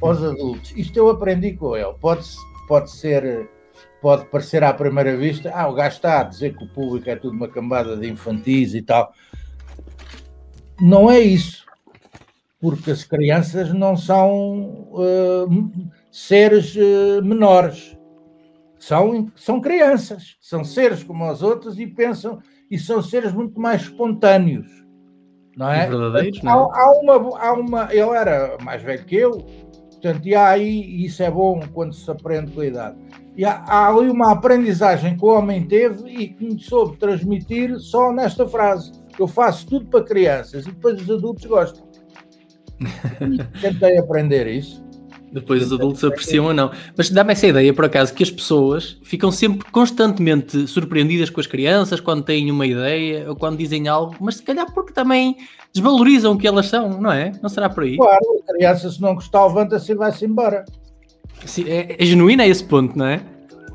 aos 0.00 0.22
adultos. 0.22 0.72
Isto 0.76 0.98
eu 0.98 1.08
aprendi 1.08 1.52
com 1.54 1.76
ele. 1.76 1.94
Pode, 2.00 2.28
pode 2.68 2.90
ser, 2.90 3.48
pode 4.00 4.26
parecer 4.26 4.64
à 4.64 4.72
primeira 4.72 5.16
vista, 5.16 5.50
ah, 5.54 5.68
o 5.68 5.74
gajo 5.74 5.96
está 5.96 6.20
a 6.20 6.24
dizer 6.24 6.56
que 6.56 6.64
o 6.64 6.68
público 6.68 7.08
é 7.08 7.16
tudo 7.16 7.36
uma 7.36 7.48
cambada 7.48 7.96
de 7.96 8.08
infantis 8.08 8.74
e 8.74 8.82
tal. 8.82 9.12
Não 10.80 11.10
é 11.10 11.20
isso. 11.20 11.66
Porque 12.60 12.90
as 12.90 13.04
crianças 13.04 13.72
não 13.72 13.96
são 13.96 14.88
uh, 14.92 15.70
seres 16.10 16.74
uh, 16.76 17.22
menores. 17.22 17.96
São, 18.78 19.30
são 19.36 19.60
crianças, 19.60 20.36
são 20.40 20.64
seres 20.64 21.02
como 21.02 21.30
os 21.30 21.42
outros 21.42 21.78
e 21.78 21.86
pensam, 21.86 22.40
e 22.70 22.78
são 22.78 23.02
seres 23.02 23.32
muito 23.32 23.60
mais 23.60 23.82
espontâneos. 23.82 24.80
Não 25.56 25.70
é? 25.70 25.86
Verdadeiros, 25.86 26.42
não 26.42 26.52
é? 26.52 26.54
Há, 26.54 26.82
há, 26.82 27.00
uma, 27.00 27.38
há 27.38 27.52
uma. 27.52 27.94
Ele 27.94 28.16
era 28.16 28.56
mais 28.62 28.82
velho 28.82 29.04
que 29.04 29.16
eu, 29.16 29.44
portanto, 30.00 30.26
e 30.26 30.34
há 30.34 30.48
aí, 30.48 30.80
e 30.80 31.04
isso 31.04 31.22
é 31.22 31.30
bom 31.30 31.60
quando 31.72 31.94
se 31.94 32.10
aprende 32.10 32.50
com 32.52 32.60
a 32.62 32.66
idade. 32.66 32.96
E 33.36 33.44
há, 33.44 33.62
há 33.66 33.88
ali 33.88 34.10
uma 34.10 34.32
aprendizagem 34.32 35.16
que 35.16 35.24
o 35.24 35.28
homem 35.28 35.66
teve 35.66 36.08
e 36.10 36.28
que 36.28 36.44
me 36.44 36.58
soube 36.58 36.96
transmitir 36.96 37.78
só 37.78 38.12
nesta 38.12 38.48
frase. 38.48 38.92
Eu 39.18 39.28
faço 39.28 39.66
tudo 39.66 39.86
para 39.86 40.04
crianças 40.04 40.66
e 40.66 40.70
depois 40.70 41.00
os 41.00 41.10
adultos 41.10 41.44
gostam. 41.44 41.84
Tentei 43.60 43.98
aprender 43.98 44.46
isso. 44.46 44.82
Depois 45.32 45.62
os 45.62 45.72
adultos 45.72 46.02
apreciam 46.02 46.46
ou 46.46 46.54
não. 46.54 46.70
Mas 46.96 47.08
dá-me 47.08 47.32
essa 47.32 47.46
ideia, 47.46 47.72
por 47.72 47.84
acaso, 47.84 48.12
que 48.12 48.22
as 48.22 48.30
pessoas 48.30 48.98
ficam 49.02 49.30
sempre 49.30 49.70
constantemente 49.70 50.66
surpreendidas 50.66 51.30
com 51.30 51.40
as 51.40 51.46
crianças 51.46 52.00
quando 52.00 52.24
têm 52.24 52.50
uma 52.50 52.66
ideia 52.66 53.28
ou 53.28 53.36
quando 53.36 53.56
dizem 53.56 53.86
algo, 53.86 54.16
mas 54.20 54.36
se 54.36 54.42
calhar 54.42 54.72
porque 54.72 54.92
também 54.92 55.36
desvalorizam 55.72 56.32
o 56.32 56.38
que 56.38 56.48
elas 56.48 56.66
são, 56.66 57.00
não 57.00 57.12
é? 57.12 57.32
Não 57.40 57.48
será 57.48 57.68
por 57.68 57.84
aí? 57.84 57.96
Claro, 57.96 58.24
a 58.48 58.52
criança, 58.52 58.90
se 58.90 59.00
não 59.00 59.14
gostar, 59.14 59.46
levanta-se 59.46 59.92
e 59.92 59.94
vai-se 59.94 60.24
embora. 60.24 60.64
Sim, 61.44 61.64
é, 61.68 61.96
é 61.98 62.04
genuíno 62.04 62.42
a 62.42 62.46
esse 62.46 62.64
ponto, 62.64 62.98
não 62.98 63.06
é? 63.06 63.20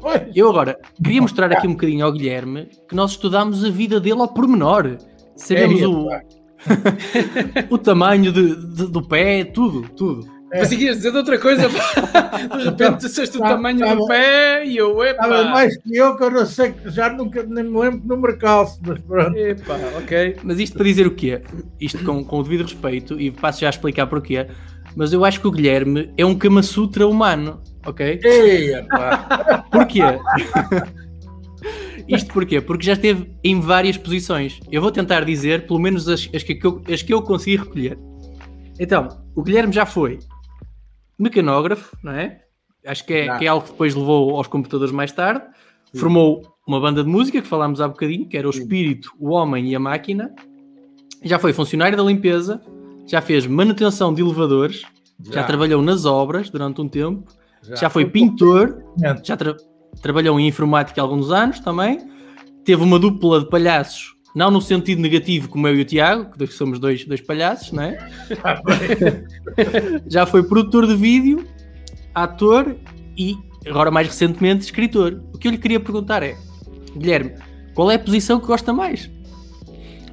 Pois. 0.02 0.22
Eu 0.36 0.50
agora 0.50 0.78
queria 1.02 1.22
mostrar 1.22 1.52
aqui 1.52 1.68
um 1.68 1.72
bocadinho 1.72 2.06
ao 2.06 2.12
Guilherme 2.12 2.70
que 2.88 2.94
nós 2.94 3.12
estudámos 3.12 3.64
a 3.64 3.70
vida 3.70 4.00
dele 4.00 4.22
ao 4.22 4.28
pormenor. 4.28 4.98
Sabemos 5.36 5.82
é 5.82 5.88
o, 5.88 6.10
o 7.74 7.78
tamanho 7.78 8.32
de, 8.32 8.56
de, 8.56 8.88
do 8.88 9.02
pé, 9.02 9.44
tudo, 9.46 9.90
tudo. 9.90 10.35
É. 10.56 10.60
Mas 10.60 10.72
ias 10.72 10.96
dizer 10.96 11.12
de 11.12 11.18
outra 11.18 11.38
coisa, 11.38 11.68
de 11.68 12.64
repente 12.64 13.02
disseste 13.02 13.38
o 13.38 13.42
tamanho 13.42 13.80
tava, 13.80 13.96
do 13.96 14.08
pé 14.08 14.66
e 14.66 14.78
eu, 14.78 15.04
epá. 15.04 15.26
Estava 15.26 15.44
mais 15.50 15.78
que 15.78 15.98
eu, 15.98 16.16
que 16.16 16.24
eu 16.24 16.32
não 16.32 16.46
sei, 16.46 16.74
já 16.86 17.10
nunca 17.10 17.44
nem 17.44 17.66
me 17.66 17.78
lembro 17.78 18.00
que 18.00 18.08
número 18.08 18.38
calço, 18.38 18.80
mas 18.82 18.98
pronto. 19.00 19.36
Epá, 19.36 19.78
ok. 19.98 20.38
Mas 20.44 20.58
isto 20.58 20.78
para 20.78 20.86
dizer 20.86 21.06
o 21.06 21.12
quê? 21.12 21.42
Isto 21.78 22.06
com, 22.06 22.24
com 22.24 22.40
o 22.40 22.44
devido 22.44 22.62
respeito, 22.62 23.20
e 23.20 23.32
passo 23.32 23.60
já 23.60 23.68
a 23.68 23.70
explicar 23.70 24.08
porquê, 24.08 24.48
mas 24.96 25.12
eu 25.12 25.26
acho 25.26 25.42
que 25.42 25.48
o 25.48 25.52
Guilherme 25.52 26.14
é 26.18 26.26
um 26.26 26.36
Kama 26.36 26.64
Sutra 26.64 27.06
humano, 27.06 27.62
ok? 27.86 28.22
Ei, 28.24 28.76
epá. 28.76 29.66
Porquê? 29.70 30.04
Isto 32.08 32.32
porquê? 32.32 32.62
Porque 32.62 32.86
já 32.86 32.94
esteve 32.94 33.30
em 33.44 33.60
várias 33.60 33.98
posições. 33.98 34.60
Eu 34.72 34.82
vou 34.82 34.92
tentar 34.92 35.26
dizer, 35.26 35.68
pelo 35.68 35.80
menos 35.80 36.08
as, 36.08 36.30
as, 36.34 36.44
que, 36.44 36.58
eu, 36.64 36.82
as 36.90 37.02
que 37.02 37.14
eu 37.14 37.22
consegui 37.22 37.58
recolher. 37.58 37.98
Então, 38.80 39.10
o 39.36 39.42
Guilherme 39.42 39.74
já 39.74 39.86
foi 39.86 40.20
mecanógrafo, 41.18 41.98
não 42.04 42.12
é? 42.12 42.42
Acho 42.86 43.06
que 43.06 43.14
é, 43.14 43.38
que 43.38 43.46
é 43.46 43.48
algo 43.48 43.66
que 43.66 43.72
depois 43.72 43.96
levou 43.96 44.36
aos 44.38 44.48
computadores 44.48 44.94
mais 44.94 45.12
tarde. 45.12 45.44
Sim. 45.92 46.00
Formou 46.00 46.42
uma 46.68 46.80
banda 46.80 47.04
de 47.04 47.10
música 47.10 47.42
que 47.42 47.48
falámos 47.48 47.82
há 47.82 47.88
bocadinho, 47.88 48.28
que 48.28 48.38
era 48.38 48.48
o 48.48 48.52
Espírito, 48.52 49.12
o 49.20 49.32
Homem 49.32 49.70
e 49.70 49.76
a 49.76 49.80
Máquina. 49.80 50.34
Já 51.24 51.40
foi 51.40 51.54
funcionário 51.54 51.98
da 51.98 52.04
limpeza, 52.04 52.62
já 53.08 53.22
fez 53.22 53.48
manutenção 53.48 54.14
de 54.14 54.22
elevadores, 54.22 54.84
já, 55.24 55.34
já 55.34 55.44
trabalhou 55.44 55.82
nas 55.82 56.06
obras 56.06 56.50
durante 56.50 56.82
um 56.82 56.88
tempo, 56.88 57.24
já, 57.64 57.76
já 57.76 57.90
foi 57.90 58.06
pintor, 58.06 58.84
já 59.24 59.38
tra 59.38 59.56
trabalhou 60.02 60.38
em 60.40 60.48
informática 60.48 61.02
há 61.02 61.04
alguns 61.04 61.32
anos 61.32 61.60
também. 61.60 62.00
Teve 62.64 62.84
uma 62.84 63.00
dupla 63.00 63.40
de 63.40 63.50
palhaços 63.50 64.15
não 64.36 64.52
no 64.52 64.62
sentido 64.62 65.02
negativo 65.02 65.48
como 65.48 65.66
eu 65.68 65.76
e 65.76 65.82
o 65.82 65.86
Tiago, 65.86 66.38
que 66.38 66.48
somos 66.48 66.78
dois, 66.78 67.06
dois 67.06 67.22
palhaços, 67.22 67.72
não 67.72 67.84
é? 67.84 67.98
Já 70.08 70.26
foi 70.26 70.44
produtor 70.44 70.86
de 70.86 70.96
vídeo, 70.96 71.48
ator 72.14 72.76
e, 73.18 73.38
agora 73.66 73.90
mais 73.90 74.08
recentemente, 74.08 74.66
escritor. 74.66 75.24
O 75.34 75.38
que 75.38 75.48
eu 75.48 75.52
lhe 75.52 75.58
queria 75.58 75.80
perguntar 75.80 76.22
é, 76.22 76.36
Guilherme, 76.98 77.34
qual 77.74 77.90
é 77.90 77.96
a 77.96 78.00
posição 78.00 78.38
que 78.38 78.46
gosta 78.46 78.74
mais? 78.74 79.10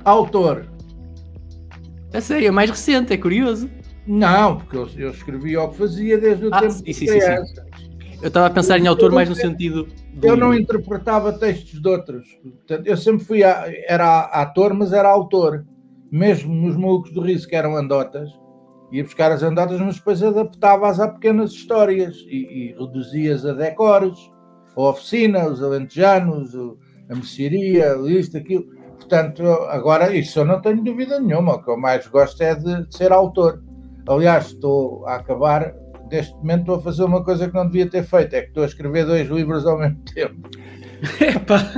Autor. 0.04 0.68
A 2.14 2.20
sério, 2.20 2.46
é 2.46 2.50
mais 2.50 2.70
recente, 2.70 3.12
é 3.12 3.16
curioso. 3.16 3.68
Não, 4.06 4.58
porque 4.58 4.76
eu, 4.76 4.88
eu 4.96 5.10
escrevi 5.10 5.56
o 5.56 5.68
que 5.68 5.78
fazia 5.78 6.18
desde 6.18 6.46
o 6.46 6.50
ah, 6.52 6.60
tempo 6.60 6.72
sim, 6.72 6.82
de 6.84 6.94
sim, 6.94 7.06
criança. 7.06 7.46
Sim, 7.46 7.54
sim. 7.54 7.71
Eu 8.22 8.28
estava 8.28 8.46
a 8.46 8.50
pensar 8.50 8.78
em 8.78 8.86
autor 8.86 9.10
mais 9.10 9.28
no 9.28 9.34
sentido. 9.34 9.88
Do... 10.14 10.26
Eu 10.26 10.36
não 10.36 10.54
interpretava 10.54 11.32
textos 11.32 11.82
de 11.82 11.88
outros. 11.88 12.24
Eu 12.84 12.96
sempre 12.96 13.24
fui. 13.24 13.42
A, 13.42 13.64
era 13.86 14.20
ator, 14.20 14.72
mas 14.72 14.92
era 14.92 15.08
autor. 15.08 15.66
Mesmo 16.10 16.54
nos 16.54 16.76
malucos 16.76 17.10
do 17.10 17.20
riso, 17.20 17.48
que 17.48 17.56
eram 17.56 17.76
andotas, 17.76 18.30
ia 18.92 19.02
buscar 19.02 19.32
as 19.32 19.42
andotas, 19.42 19.80
mas 19.80 19.96
depois 19.96 20.22
adaptava-as 20.22 21.00
a 21.00 21.08
pequenas 21.08 21.50
histórias 21.52 22.16
e, 22.28 22.70
e 22.70 22.76
reduzia-as 22.78 23.44
a 23.46 23.54
decores, 23.54 24.18
a 24.76 24.82
oficina, 24.82 25.48
os 25.48 25.62
alentejanos, 25.62 26.54
a 27.08 27.14
mercearia, 27.14 27.96
isto, 28.06 28.36
aquilo. 28.36 28.66
Portanto, 28.98 29.42
agora, 29.68 30.14
isso 30.14 30.38
eu 30.38 30.44
não 30.44 30.60
tenho 30.60 30.84
dúvida 30.84 31.18
nenhuma. 31.18 31.54
O 31.54 31.62
que 31.62 31.70
eu 31.70 31.78
mais 31.78 32.06
gosto 32.06 32.40
é 32.42 32.54
de, 32.54 32.86
de 32.86 32.96
ser 32.96 33.10
autor. 33.10 33.64
Aliás, 34.06 34.46
estou 34.46 35.06
a 35.06 35.16
acabar 35.16 35.74
neste 36.12 36.34
momento 36.34 36.60
estou 36.60 36.74
a 36.76 36.82
fazer 36.82 37.04
uma 37.04 37.24
coisa 37.24 37.48
que 37.48 37.54
não 37.54 37.64
devia 37.66 37.88
ter 37.88 38.04
feito, 38.04 38.34
é 38.34 38.42
que 38.42 38.48
estou 38.48 38.62
a 38.62 38.66
escrever 38.66 39.06
dois 39.06 39.28
livros 39.28 39.66
ao 39.66 39.78
mesmo 39.78 39.96
tempo. 40.14 40.50
Epa. 41.20 41.72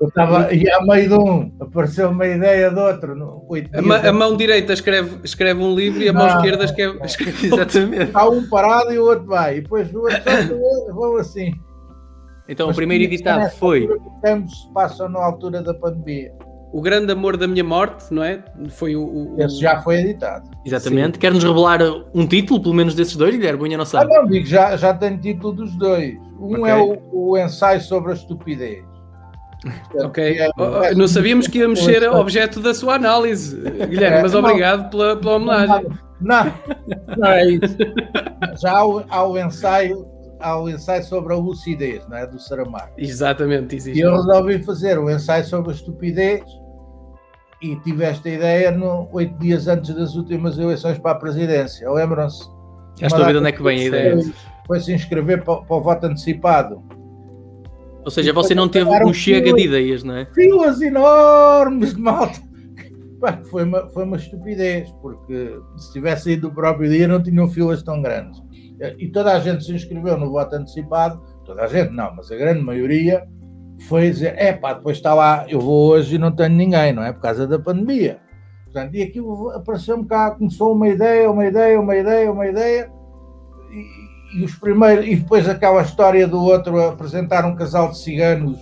Eu 0.00 0.08
estava, 0.08 0.52
e 0.52 0.68
a 0.68 0.82
meio 0.82 1.08
de 1.08 1.14
um 1.14 1.52
apareceu 1.60 2.10
uma 2.10 2.26
ideia 2.26 2.70
de 2.70 2.78
outro. 2.78 3.14
No, 3.14 3.46
a, 3.72 3.80
ma, 3.80 3.96
a, 3.98 4.12
mão 4.12 4.36
direita 4.36 4.72
escreve, 4.72 5.20
escreve 5.24 5.62
um 5.62 5.74
livro 5.74 6.02
e 6.02 6.08
a 6.08 6.12
não, 6.12 6.26
mão 6.26 6.36
esquerda 6.36 6.64
escreve, 6.64 6.98
escreve 7.06 7.46
Exatamente. 7.46 8.10
Há 8.12 8.28
um 8.28 8.46
parado 8.48 8.92
e 8.92 8.98
o 8.98 9.04
outro 9.04 9.24
vai, 9.24 9.58
e 9.58 9.60
depois 9.62 9.88
o 9.94 10.00
outro 10.02 10.94
vão 10.94 11.16
assim. 11.16 11.52
Então 12.48 12.66
Mas 12.66 12.76
o 12.76 12.76
primeiro 12.76 13.04
editado 13.04 13.48
foi. 13.56 13.88
Tempos 14.20 14.68
passam 14.74 15.08
na 15.08 15.20
altura 15.20 15.62
da 15.62 15.72
pandemia. 15.74 16.32
O 16.72 16.82
Grande 16.82 17.12
Amor 17.12 17.36
da 17.36 17.46
Minha 17.46 17.64
Morte, 17.64 18.12
não 18.12 18.22
é? 18.22 18.42
Foi 18.68 18.94
o. 18.94 19.02
o... 19.02 19.36
Esse 19.38 19.60
já 19.60 19.80
foi 19.80 19.96
editado. 19.96 20.50
Exatamente. 20.64 21.18
Quer-nos 21.18 21.42
revelar 21.42 21.80
um 22.14 22.26
título, 22.26 22.60
pelo 22.60 22.74
menos 22.74 22.94
desses 22.94 23.16
dois, 23.16 23.34
Guilherme? 23.34 23.58
Bunha 23.58 23.78
não 23.78 23.86
sabe. 23.86 24.14
Ah, 24.14 24.20
não, 24.20 24.28
digo, 24.28 24.46
já, 24.46 24.76
já 24.76 24.92
tenho 24.92 25.18
título 25.18 25.52
dos 25.54 25.74
dois. 25.76 26.16
Um 26.38 26.60
okay. 26.60 26.70
é 26.70 26.76
o, 26.76 26.98
o, 27.12 27.38
ensaio 27.38 27.80
sobre 27.80 28.12
a 28.12 28.14
estupidez. 28.14 28.84
ok. 29.96 30.38
É, 30.38 30.50
é, 30.84 30.94
não 30.94 31.08
sabíamos 31.08 31.46
que 31.46 31.58
íamos 31.58 31.82
ser 31.82 32.02
objeto 32.10 32.60
da 32.60 32.74
sua 32.74 32.94
análise, 32.94 33.56
Guilherme, 33.56 34.18
é, 34.18 34.22
mas 34.22 34.34
obrigado 34.34 34.90
pela, 34.90 35.16
pela 35.16 35.36
homenagem. 35.36 35.88
Não, 36.20 36.52
não 37.16 37.28
é 37.28 37.50
isso. 37.50 37.76
Já 38.60 38.78
há 38.78 38.86
o, 38.86 39.04
há 39.08 39.24
o 39.26 39.38
ensaio 39.38 40.06
há 40.40 40.58
o 40.60 40.68
ensaio 40.68 41.04
sobre 41.04 41.32
a 41.32 41.36
lucidez, 41.36 42.06
não 42.08 42.16
é? 42.16 42.26
Do 42.26 42.38
Saramago. 42.38 42.92
Exatamente, 42.96 43.76
existe. 43.76 43.98
E 43.98 44.02
eu 44.02 44.12
resolvi 44.12 44.62
fazer 44.62 44.98
um 44.98 45.10
ensaio 45.10 45.44
sobre 45.44 45.70
a 45.70 45.74
estupidez 45.74 46.44
e 47.60 47.76
tive 47.76 48.04
esta 48.04 48.28
ideia 48.28 48.70
no, 48.70 49.08
oito 49.12 49.36
dias 49.38 49.66
antes 49.66 49.94
das 49.94 50.14
últimas 50.14 50.58
eleições 50.58 50.98
para 50.98 51.12
a 51.12 51.14
presidência. 51.14 51.90
Lembram-se? 51.90 52.48
Já 52.98 53.08
estou 53.08 53.22
a 53.22 53.26
ver 53.26 53.36
onde 53.36 53.48
é 53.48 53.52
que 53.52 53.62
vem 53.62 53.80
a 53.80 53.84
ideia. 53.84 54.18
Foi 54.66 54.80
se 54.80 54.92
inscrever 54.92 55.44
para, 55.44 55.62
para 55.62 55.76
o 55.76 55.80
voto 55.80 56.06
antecipado. 56.06 56.82
Ou 58.04 58.10
seja, 58.10 58.32
você 58.32 58.54
não 58.54 58.68
teve 58.68 58.88
um 59.04 59.12
chega 59.12 59.52
de 59.52 59.64
ideias, 59.64 60.02
não 60.02 60.16
é? 60.16 60.26
Filas 60.34 60.80
enormes 60.80 61.94
de 61.94 62.00
malta. 62.00 62.40
Foi 63.50 63.64
uma, 63.64 63.88
foi 63.90 64.04
uma 64.04 64.16
estupidez, 64.16 64.92
porque 65.02 65.58
se 65.76 65.92
tivesse 65.92 66.30
ido 66.30 66.46
o 66.46 66.54
próprio 66.54 66.88
dia 66.88 67.08
não 67.08 67.20
tinham 67.20 67.48
filas 67.48 67.82
tão 67.82 68.00
grandes 68.00 68.40
e 68.98 69.08
toda 69.08 69.32
a 69.32 69.40
gente 69.40 69.64
se 69.64 69.72
inscreveu 69.72 70.16
no 70.18 70.30
voto 70.30 70.54
antecipado, 70.54 71.20
toda 71.44 71.62
a 71.62 71.66
gente 71.66 71.92
não, 71.92 72.14
mas 72.14 72.30
a 72.30 72.36
grande 72.36 72.60
maioria 72.60 73.26
foi 73.88 74.10
dizer, 74.10 74.34
é 74.36 74.52
pá, 74.52 74.74
depois 74.74 74.96
está 74.96 75.14
lá, 75.14 75.44
eu 75.48 75.60
vou 75.60 75.90
hoje 75.90 76.16
e 76.16 76.18
não 76.18 76.32
tenho 76.32 76.50
ninguém, 76.50 76.92
não 76.92 77.02
é? 77.02 77.12
Por 77.12 77.20
causa 77.20 77.46
da 77.46 77.58
pandemia. 77.58 78.20
Portanto, 78.64 78.94
e 78.94 79.02
aquilo 79.02 79.50
apareceu-me 79.50 80.06
cá, 80.06 80.32
começou 80.32 80.74
uma 80.74 80.88
ideia, 80.88 81.30
uma 81.30 81.46
ideia, 81.46 81.80
uma 81.80 81.96
ideia, 81.96 82.30
uma 82.30 82.46
ideia, 82.46 82.92
e, 83.70 84.40
e, 84.40 84.44
os 84.44 84.54
primeiros, 84.56 85.06
e 85.06 85.16
depois 85.16 85.48
aquela 85.48 85.82
história 85.82 86.26
do 86.26 86.42
outro 86.42 86.80
apresentar 86.86 87.46
um 87.46 87.54
casal 87.54 87.90
de 87.90 87.98
ciganos 87.98 88.58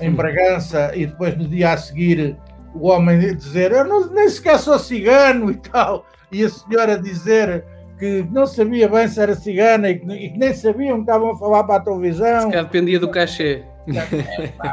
em 0.00 0.10
Bragança 0.10 0.92
e 0.94 1.06
depois 1.06 1.36
no 1.36 1.48
dia 1.48 1.72
a 1.72 1.76
seguir 1.76 2.36
o 2.74 2.88
homem 2.88 3.34
dizer, 3.34 3.72
eu 3.72 3.84
não, 3.84 4.12
nem 4.12 4.28
sequer 4.28 4.58
sou 4.58 4.78
cigano 4.78 5.50
e 5.50 5.56
tal, 5.56 6.04
e 6.30 6.44
a 6.44 6.48
senhora 6.48 6.98
dizer 6.98 7.64
que 7.98 8.22
não 8.30 8.46
sabia 8.46 8.88
bem 8.88 9.08
se 9.08 9.20
era 9.20 9.34
cigana 9.34 9.90
e 9.90 9.98
que, 9.98 10.10
e 10.12 10.30
que 10.30 10.38
nem 10.38 10.54
sabiam 10.54 10.96
que 10.96 11.02
estavam 11.02 11.30
a 11.30 11.36
falar 11.36 11.64
para 11.64 11.76
a 11.76 11.80
televisão. 11.80 12.50
Se 12.50 12.56
dependia 12.56 13.00
do 13.00 13.10
cachê. 13.10 13.64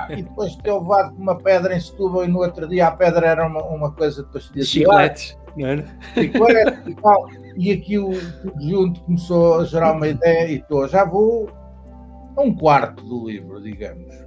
e 0.10 0.22
depois 0.22 0.52
de 0.52 0.62
ter 0.62 0.74
levado 0.74 1.16
uma 1.18 1.38
pedra 1.38 1.76
em 1.76 1.80
Setúbal 1.80 2.26
e 2.26 2.28
no 2.28 2.40
outro 2.40 2.68
dia 2.68 2.88
a 2.88 2.92
pedra 2.92 3.28
era 3.28 3.48
uma, 3.48 3.64
uma 3.64 3.92
coisa 3.92 4.24
de 4.24 4.32
pastilha 4.32 4.64
de 4.64 4.70
chicletes, 4.70 5.38
não 5.56 5.68
era? 5.68 5.86
Chicletes 6.14 6.88
e 6.88 6.96
tal. 6.96 7.30
e 7.56 7.72
aqui 7.72 7.98
o 7.98 8.12
junto 8.60 9.00
começou 9.02 9.62
a 9.62 9.66
gerar 9.66 9.94
uma 9.94 10.08
ideia 10.08 10.48
e 10.52 10.56
estou, 10.58 10.88
já 10.88 11.06
vou 11.06 11.50
a 12.36 12.42
um 12.42 12.54
quarto 12.54 13.04
do 13.06 13.28
livro, 13.28 13.62
digamos. 13.62 14.25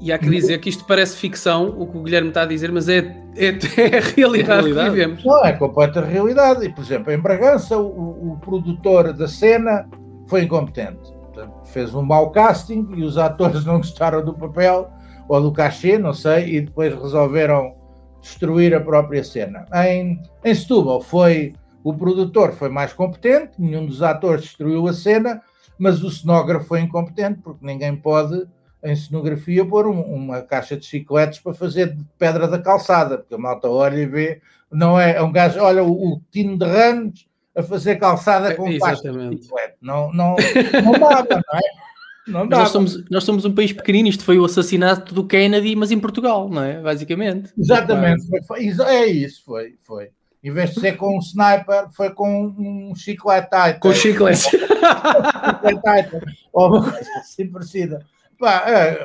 E 0.00 0.12
há 0.12 0.18
que 0.18 0.30
dizer 0.30 0.58
que 0.58 0.68
isto 0.68 0.84
parece 0.84 1.16
ficção, 1.16 1.68
o 1.68 1.86
que 1.86 1.98
o 1.98 2.02
Guilherme 2.02 2.28
está 2.30 2.42
a 2.42 2.46
dizer, 2.46 2.72
mas 2.72 2.88
é, 2.88 2.98
é, 3.36 3.48
é 3.48 3.98
a 3.98 4.00
realidade, 4.00 4.16
realidade. 4.16 4.64
que 4.64 4.90
vivemos. 4.90 5.24
Não, 5.24 5.44
é 5.44 5.52
completa 5.52 6.00
realidade. 6.00 6.64
E, 6.64 6.70
por 6.70 6.82
exemplo, 6.82 7.12
em 7.12 7.18
Bragança, 7.18 7.76
o, 7.76 8.32
o 8.32 8.38
produtor 8.40 9.12
da 9.12 9.28
cena 9.28 9.86
foi 10.26 10.44
incompetente. 10.44 11.12
Portanto, 11.12 11.52
fez 11.66 11.94
um 11.94 12.02
mau 12.02 12.30
casting 12.30 12.88
e 12.96 13.02
os 13.02 13.18
atores 13.18 13.64
não 13.66 13.76
gostaram 13.76 14.24
do 14.24 14.32
papel 14.32 14.90
ou 15.28 15.40
do 15.40 15.52
cachê, 15.52 15.98
não 15.98 16.14
sei, 16.14 16.56
e 16.56 16.60
depois 16.62 16.94
resolveram 16.94 17.74
destruir 18.20 18.74
a 18.74 18.80
própria 18.80 19.22
cena. 19.22 19.64
Em, 19.86 20.20
em 20.44 20.54
Setúbal 20.54 21.00
foi 21.00 21.54
o 21.82 21.94
produtor 21.94 22.52
foi 22.52 22.68
mais 22.68 22.92
competente, 22.92 23.52
nenhum 23.58 23.86
dos 23.86 24.02
atores 24.02 24.42
destruiu 24.42 24.86
a 24.86 24.92
cena, 24.92 25.40
mas 25.78 26.02
o 26.02 26.10
cenógrafo 26.10 26.66
foi 26.66 26.80
incompetente, 26.80 27.40
porque 27.42 27.64
ninguém 27.64 27.96
pode, 27.96 28.46
em 28.82 28.96
cenografia, 28.96 29.64
pôr 29.64 29.86
um, 29.86 30.00
uma 30.00 30.42
caixa 30.42 30.76
de 30.76 30.86
chicletes 30.86 31.38
para 31.38 31.54
fazer 31.54 31.94
de 31.94 32.04
pedra 32.18 32.48
da 32.48 32.58
calçada, 32.58 33.18
porque 33.18 33.34
a 33.34 33.38
malta 33.38 33.68
olha 33.68 33.98
e 33.98 34.06
vê, 34.06 34.40
não 34.70 34.98
é, 34.98 35.16
é 35.16 35.22
um 35.22 35.32
gajo, 35.32 35.60
olha 35.60 35.82
o, 35.84 36.14
o 36.14 36.20
Tino 36.30 36.58
de 36.58 36.64
Ramos 36.64 37.28
a 37.54 37.62
fazer 37.62 37.96
calçada 37.96 38.54
com 38.54 38.64
caixa 38.78 39.12
de 39.12 39.42
chiclete. 39.42 39.76
Não, 39.80 40.12
não, 40.12 40.36
não 40.84 40.92
dava, 40.92 41.28
não 41.30 41.58
é? 41.58 41.90
Não 42.26 42.46
nós 42.46 42.68
somos, 42.68 43.04
nós 43.10 43.24
somos 43.24 43.44
um 43.44 43.54
país 43.54 43.72
pequenino, 43.72 44.08
isto 44.08 44.24
foi 44.24 44.38
o 44.38 44.44
assassinato 44.44 45.12
do 45.14 45.26
Kennedy, 45.26 45.74
mas 45.74 45.90
em 45.90 45.98
Portugal, 45.98 46.48
não 46.48 46.62
é? 46.62 46.80
Basicamente. 46.80 47.52
Exatamente, 47.58 48.26
foi, 48.28 48.42
foi, 48.42 48.86
é 48.86 49.06
isso, 49.06 49.42
foi, 49.44 49.74
foi. 49.82 50.10
Em 50.42 50.52
vez 50.52 50.70
de 50.70 50.80
ser 50.80 50.96
com 50.96 51.16
um 51.16 51.18
sniper, 51.18 51.90
foi 51.90 52.10
com 52.10 52.46
um 52.46 52.94
chiclete 52.94 53.48
Com 53.78 53.92
chiclete. 53.92 54.48
Ou 56.52 56.68
uma 56.68 56.90
coisa 56.90 57.10
assim 57.18 57.46
parecida. 57.46 58.06
Pá, 58.40 58.64
é, 58.66 58.98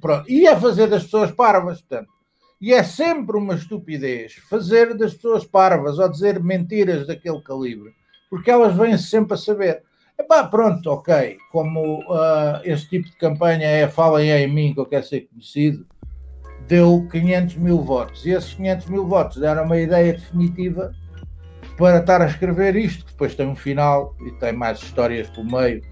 pronto. 0.00 0.30
E 0.30 0.46
é 0.46 0.54
fazer 0.54 0.86
das 0.86 1.02
pessoas 1.02 1.32
parvas, 1.32 1.82
portanto. 1.82 2.08
E 2.60 2.72
é 2.72 2.84
sempre 2.84 3.36
uma 3.36 3.54
estupidez 3.54 4.34
fazer 4.48 4.96
das 4.96 5.12
pessoas 5.12 5.44
parvas 5.44 5.98
ou 5.98 6.08
dizer 6.08 6.42
mentiras 6.42 7.06
daquele 7.06 7.42
calibre, 7.42 7.92
porque 8.30 8.50
elas 8.50 8.74
vêm 8.74 8.96
-se 8.96 9.08
sempre 9.08 9.34
a 9.34 9.36
saber. 9.36 9.82
Epá, 10.18 10.44
pronto, 10.44 10.88
ok. 10.90 11.36
Como 11.50 12.00
uh, 12.04 12.60
este 12.64 12.88
tipo 12.88 13.10
de 13.10 13.16
campanha 13.16 13.66
é 13.66 13.88
falem 13.88 14.30
em 14.30 14.46
mim 14.46 14.72
que 14.72 14.80
eu 14.80 14.86
quero 14.86 15.04
ser 15.04 15.22
conhecido, 15.22 15.84
deu 16.68 17.06
500 17.10 17.56
mil 17.56 17.82
votos. 17.82 18.24
E 18.24 18.30
esses 18.30 18.54
500 18.54 18.86
mil 18.86 19.06
votos 19.06 19.36
deram 19.38 19.64
uma 19.64 19.78
ideia 19.78 20.12
definitiva 20.14 20.94
para 21.76 21.98
estar 21.98 22.22
a 22.22 22.26
escrever 22.26 22.76
isto, 22.76 23.04
que 23.04 23.12
depois 23.12 23.34
tem 23.34 23.46
um 23.46 23.56
final 23.56 24.14
e 24.26 24.30
tem 24.32 24.52
mais 24.52 24.78
histórias 24.78 25.28
pelo 25.28 25.50
meio. 25.50 25.82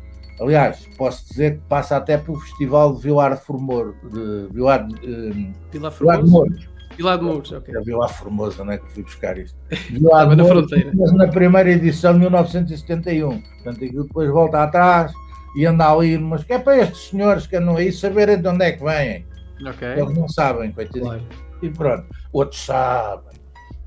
Aliás, 0.41 0.89
posso 0.97 1.28
dizer 1.28 1.57
que 1.57 1.62
passa 1.68 1.97
até 1.97 2.18
pelo 2.18 2.39
Festival 2.41 2.95
de 2.95 3.03
Vilar 3.03 3.37
Formor, 3.37 3.95
de 4.11 4.49
Vilar, 4.53 4.87
de, 4.87 5.55
Vilar, 5.70 5.93
Vilar 5.93 6.26
Mouros. 6.26 6.68
Vilar 6.97 7.18
de 7.18 7.24
Mouros, 7.24 7.53
ok. 7.53 7.74
É 7.74 7.80
Vilar 7.80 8.09
Formosa, 8.09 8.64
não 8.64 8.72
é 8.72 8.78
que 8.78 8.91
fui 8.93 9.03
buscar 9.03 9.39
isto. 9.39 9.57
Vilar 9.91 10.28
de 10.28 10.37
Mouros, 10.37 10.37
na 10.37 10.45
fronteira. 10.45 10.93
Mas 10.95 11.12
na 11.12 11.28
primeira 11.28 11.70
edição 11.70 12.14
de 12.14 12.20
1971. 12.20 13.41
Portanto, 13.41 13.85
aquilo 13.85 14.05
depois 14.05 14.30
volta 14.30 14.62
atrás 14.62 15.12
e 15.57 15.64
anda 15.66 15.91
ali, 15.91 16.18
mas 16.18 16.43
que 16.43 16.53
é 16.53 16.59
para 16.59 16.78
estes 16.78 17.11
senhores 17.11 17.47
que 17.47 17.57
andam 17.57 17.76
aí 17.76 17.93
saberem 17.93 18.41
de 18.41 18.49
onde 18.49 18.64
é 18.64 18.72
que 18.72 18.85
vêm. 18.85 19.26
Okay. 19.61 19.93
Eles 19.93 20.16
não 20.16 20.28
sabem, 20.28 20.72
coitadinho. 20.72 21.05
Claro. 21.05 21.22
E 21.62 21.70
pronto, 21.70 22.07
outros 22.32 22.64
sabem. 22.64 23.35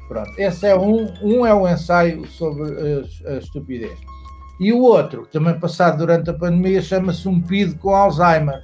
Pronto, 0.08 0.32
esse 0.38 0.66
é 0.66 0.76
um, 0.78 1.14
um 1.22 1.46
é 1.46 1.54
o 1.54 1.68
ensaio 1.68 2.26
sobre 2.28 2.64
a, 2.64 3.32
a 3.32 3.38
estupidez. 3.38 4.00
E 4.60 4.74
o 4.74 4.82
outro, 4.82 5.28
também 5.32 5.60
passado 5.60 6.00
durante 6.00 6.30
a 6.30 6.34
pandemia, 6.34 6.82
chama-se 6.82 7.28
Um 7.28 7.40
Pido 7.40 7.76
com 7.76 7.94
Alzheimer. 7.94 8.62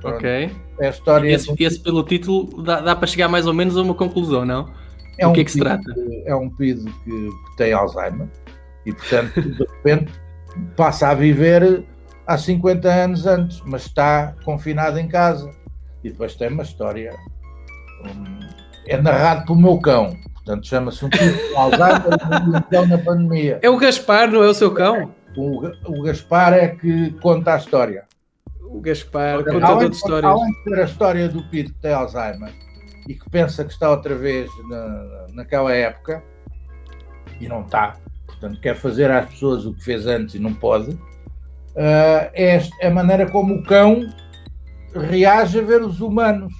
Pronto. 0.00 0.16
Ok. 0.16 0.50
É 0.80 0.86
a 0.86 0.90
história. 0.90 1.30
Esse, 1.30 1.54
de... 1.54 1.64
esse 1.64 1.80
pelo 1.80 2.02
título 2.02 2.62
dá, 2.62 2.80
dá, 2.80 2.96
para 2.96 3.06
chegar 3.06 3.28
mais 3.28 3.46
ou 3.46 3.52
menos 3.52 3.76
a 3.76 3.82
uma 3.82 3.94
conclusão, 3.94 4.44
não? 4.44 4.72
É 5.18 5.26
o 5.26 5.30
um 5.30 5.32
que 5.34 5.40
é 5.40 5.44
que 5.44 5.52
se 5.52 5.58
trata? 5.58 5.94
É 6.24 6.34
um 6.34 6.48
pido 6.48 6.90
que, 7.04 7.10
que 7.10 7.56
tem 7.58 7.72
Alzheimer 7.74 8.26
e, 8.86 8.92
portanto, 8.92 9.42
de 9.42 9.58
repente 9.58 10.12
passa 10.74 11.08
a 11.08 11.14
viver 11.14 11.84
há 12.26 12.38
50 12.38 12.88
anos 12.88 13.26
antes, 13.26 13.62
mas 13.66 13.82
está 13.86 14.34
confinado 14.44 14.98
em 14.98 15.06
casa. 15.06 15.50
E 16.02 16.08
depois 16.08 16.34
tem 16.34 16.48
uma 16.48 16.62
história. 16.62 17.14
Um, 18.06 18.40
é 18.86 18.96
narrado 19.00 19.44
pelo 19.44 19.60
meu 19.60 19.78
cão, 19.78 20.16
portanto 20.44 20.66
chama-se 20.66 21.04
um 21.04 21.10
tipo 21.10 21.56
Alzheimer 21.56 22.62
cão 22.70 22.86
na 22.86 22.98
pandemia. 22.98 23.58
É 23.62 23.70
o 23.70 23.76
Gaspar, 23.76 24.30
não 24.30 24.42
é 24.42 24.48
o 24.48 24.54
seu 24.54 24.72
cão? 24.72 25.12
O, 25.36 25.66
o 25.86 26.02
Gaspar 26.02 26.52
é 26.54 26.68
que 26.68 27.12
conta 27.20 27.54
a 27.54 27.56
história. 27.56 28.04
O 28.62 28.80
Gaspar 28.80 29.44
conta 29.44 29.66
toda 29.66 29.84
a 29.84 29.88
história. 29.88 30.28
Além 30.28 30.52
de 30.52 30.64
ter 30.64 30.80
a 30.80 30.84
história 30.84 31.28
do 31.28 31.42
Pito 31.44 31.72
que 31.72 31.80
tem 31.80 31.92
Alzheimer 31.92 32.52
e 33.08 33.14
que 33.14 33.28
pensa 33.30 33.64
que 33.64 33.72
está 33.72 33.90
outra 33.90 34.14
vez 34.14 34.50
na, 34.68 35.26
naquela 35.34 35.72
época 35.72 36.22
e 37.40 37.48
não 37.48 37.62
está, 37.62 37.96
portanto 38.26 38.60
quer 38.60 38.76
fazer 38.76 39.10
às 39.10 39.28
pessoas 39.30 39.64
o 39.66 39.74
que 39.74 39.82
fez 39.82 40.06
antes 40.06 40.34
e 40.34 40.38
não 40.38 40.54
pode, 40.54 40.90
uh, 40.90 42.30
é 42.34 42.60
a 42.82 42.90
maneira 42.90 43.28
como 43.30 43.54
o 43.54 43.62
cão 43.64 44.00
reage 44.94 45.58
a 45.58 45.62
ver 45.62 45.82
os 45.82 46.00
humanos 46.00 46.52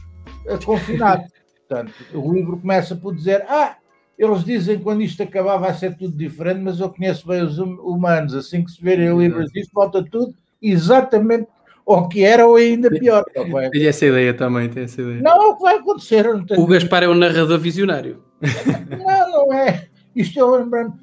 confinados. 0.64 1.30
Portanto, 1.70 1.92
o 2.12 2.32
livro 2.32 2.58
começa 2.58 2.96
por 2.96 3.14
dizer: 3.14 3.44
Ah, 3.48 3.76
eles 4.18 4.44
dizem 4.44 4.76
que 4.76 4.82
quando 4.82 5.02
isto 5.02 5.22
acabar 5.22 5.56
vai 5.56 5.72
ser 5.72 5.96
tudo 5.96 6.16
diferente, 6.16 6.60
mas 6.60 6.80
eu 6.80 6.90
conheço 6.90 7.26
bem 7.28 7.42
os 7.42 7.60
hum, 7.60 7.78
humanos. 7.80 8.34
Assim 8.34 8.64
que 8.64 8.72
se 8.72 8.82
verem 8.82 9.12
o 9.12 9.20
livro 9.20 9.44
disto, 9.46 9.70
volta 9.72 10.04
tudo 10.04 10.34
exatamente 10.60 11.46
ao 11.86 12.08
que 12.08 12.24
era 12.24 12.44
ou 12.44 12.56
ainda 12.56 12.90
pior. 12.90 13.24
Tem 13.70 13.86
essa 13.86 14.04
ideia 14.04 14.34
também, 14.34 14.68
tem 14.68 14.82
essa 14.82 15.00
ideia. 15.00 15.22
Não, 15.22 15.42
é 15.42 15.46
o 15.46 15.56
que 15.56 15.62
vai 15.62 15.76
acontecer. 15.76 16.26
o 16.28 16.66
Gaspar 16.66 17.04
é 17.04 17.08
um 17.08 17.14
narrador 17.14 17.58
visionário. 17.58 18.24
Não, 18.90 19.46
não 19.46 19.52
é. 19.52 19.86
Isto 20.16 20.40
eu 20.40 20.50
lembrando. 20.56 20.94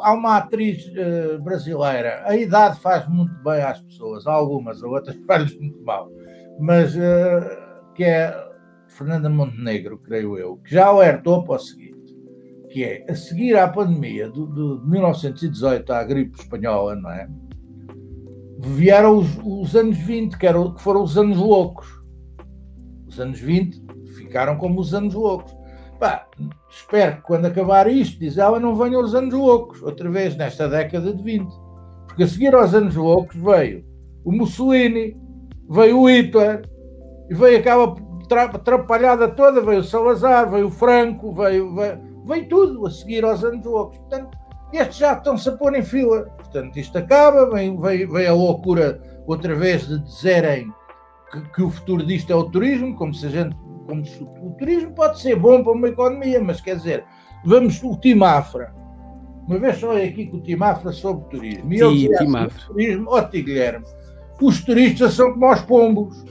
Há 0.00 0.14
uma 0.14 0.38
atriz 0.38 0.86
uh, 0.86 1.38
brasileira, 1.42 2.22
a 2.24 2.34
idade 2.34 2.80
faz 2.80 3.06
muito 3.06 3.34
bem 3.44 3.60
às 3.60 3.78
pessoas, 3.78 4.26
algumas, 4.26 4.82
outras 4.82 5.14
faz 5.26 5.54
muito 5.54 5.78
mal 5.82 6.10
mas 6.58 6.94
uh, 6.96 7.92
que 7.94 8.02
é 8.02 8.47
Fernanda 8.98 9.30
Montenegro, 9.30 9.96
creio 9.98 10.36
eu, 10.36 10.56
que 10.56 10.74
já 10.74 10.86
alertou 10.86 11.44
para 11.44 11.54
o 11.54 11.58
seguinte, 11.60 12.16
que 12.68 12.82
é, 12.82 13.06
a 13.08 13.14
seguir 13.14 13.56
à 13.56 13.68
pandemia 13.68 14.28
de, 14.28 14.44
de 14.44 14.88
1918, 14.88 15.92
à 15.92 16.02
gripe 16.02 16.36
espanhola, 16.36 16.96
não 16.96 17.08
é? 17.08 17.28
Vieram 18.58 19.18
os, 19.18 19.38
os 19.44 19.76
anos 19.76 19.96
20, 19.98 20.36
que, 20.36 20.44
eram, 20.44 20.74
que 20.74 20.82
foram 20.82 21.04
os 21.04 21.16
anos 21.16 21.38
loucos. 21.38 21.86
Os 23.06 23.20
anos 23.20 23.38
20 23.38 23.80
ficaram 24.16 24.56
como 24.56 24.80
os 24.80 24.92
anos 24.92 25.14
loucos. 25.14 25.56
Pá, 26.00 26.26
espero 26.68 27.18
que 27.18 27.22
quando 27.22 27.46
acabar 27.46 27.88
isto, 27.88 28.18
diz 28.18 28.36
ela, 28.36 28.58
não 28.58 28.74
venham 28.74 29.00
os 29.00 29.14
anos 29.14 29.32
loucos, 29.32 29.80
outra 29.80 30.10
vez 30.10 30.36
nesta 30.36 30.68
década 30.68 31.14
de 31.14 31.22
20. 31.22 31.48
Porque 32.08 32.24
a 32.24 32.26
seguir 32.26 32.52
aos 32.52 32.74
anos 32.74 32.96
loucos 32.96 33.36
veio 33.36 33.84
o 34.24 34.32
Mussolini, 34.32 35.16
veio 35.70 36.00
o 36.00 36.10
Hitler, 36.10 36.68
e 37.30 37.34
veio 37.34 37.58
aquela 37.58 37.94
atrapalhada 38.34 39.28
toda, 39.28 39.60
veio 39.60 39.80
o 39.80 39.84
Salazar, 39.84 40.50
veio 40.50 40.66
o 40.66 40.70
Franco, 40.70 41.32
veio, 41.32 41.74
veio, 41.74 41.98
veio 42.24 42.48
tudo 42.48 42.86
a 42.86 42.90
seguir 42.90 43.24
aos 43.24 43.42
loucos. 43.42 43.98
Portanto, 43.98 44.36
estes 44.72 44.98
já 44.98 45.14
estão-se 45.14 45.48
a 45.48 45.52
pôr 45.52 45.74
em 45.74 45.82
fila. 45.82 46.22
Portanto, 46.36 46.78
isto 46.78 46.98
acaba, 46.98 47.50
vem, 47.50 47.80
veio, 47.80 48.10
veio 48.10 48.30
a 48.30 48.34
loucura 48.34 49.00
outra 49.26 49.54
vez 49.54 49.86
de 49.86 49.98
dizerem 50.00 50.72
que, 51.30 51.40
que, 51.50 51.62
o 51.62 51.70
futuro 51.70 52.04
disto 52.04 52.32
é 52.32 52.36
o 52.36 52.44
turismo, 52.44 52.96
como 52.96 53.14
se 53.14 53.26
a 53.26 53.30
gente. 53.30 53.56
Como 53.86 54.04
se, 54.04 54.22
o 54.22 54.50
turismo 54.58 54.92
pode 54.94 55.18
ser 55.18 55.36
bom 55.36 55.62
para 55.62 55.72
uma 55.72 55.88
economia, 55.88 56.42
mas 56.42 56.60
quer 56.60 56.76
dizer, 56.76 57.04
vamos 57.44 57.82
o 57.82 57.96
Timafra. 57.96 58.74
Uma 59.46 59.58
vez 59.58 59.80
falei 59.80 60.10
aqui 60.10 60.26
com 60.26 60.36
o 60.36 60.42
Timafra 60.42 60.92
sobre 60.92 61.24
turismo. 61.30 61.72
E 61.72 61.80
ele 61.80 61.94
dizia 61.94 62.18
assim, 62.18 62.66
turismo, 62.66 63.06
ó 63.08 63.18
oh, 63.18 63.28
Guilherme, 63.30 63.86
os 64.42 64.62
turistas 64.62 65.14
são 65.14 65.32
como 65.32 65.50
os 65.50 65.60
pombos. 65.62 66.24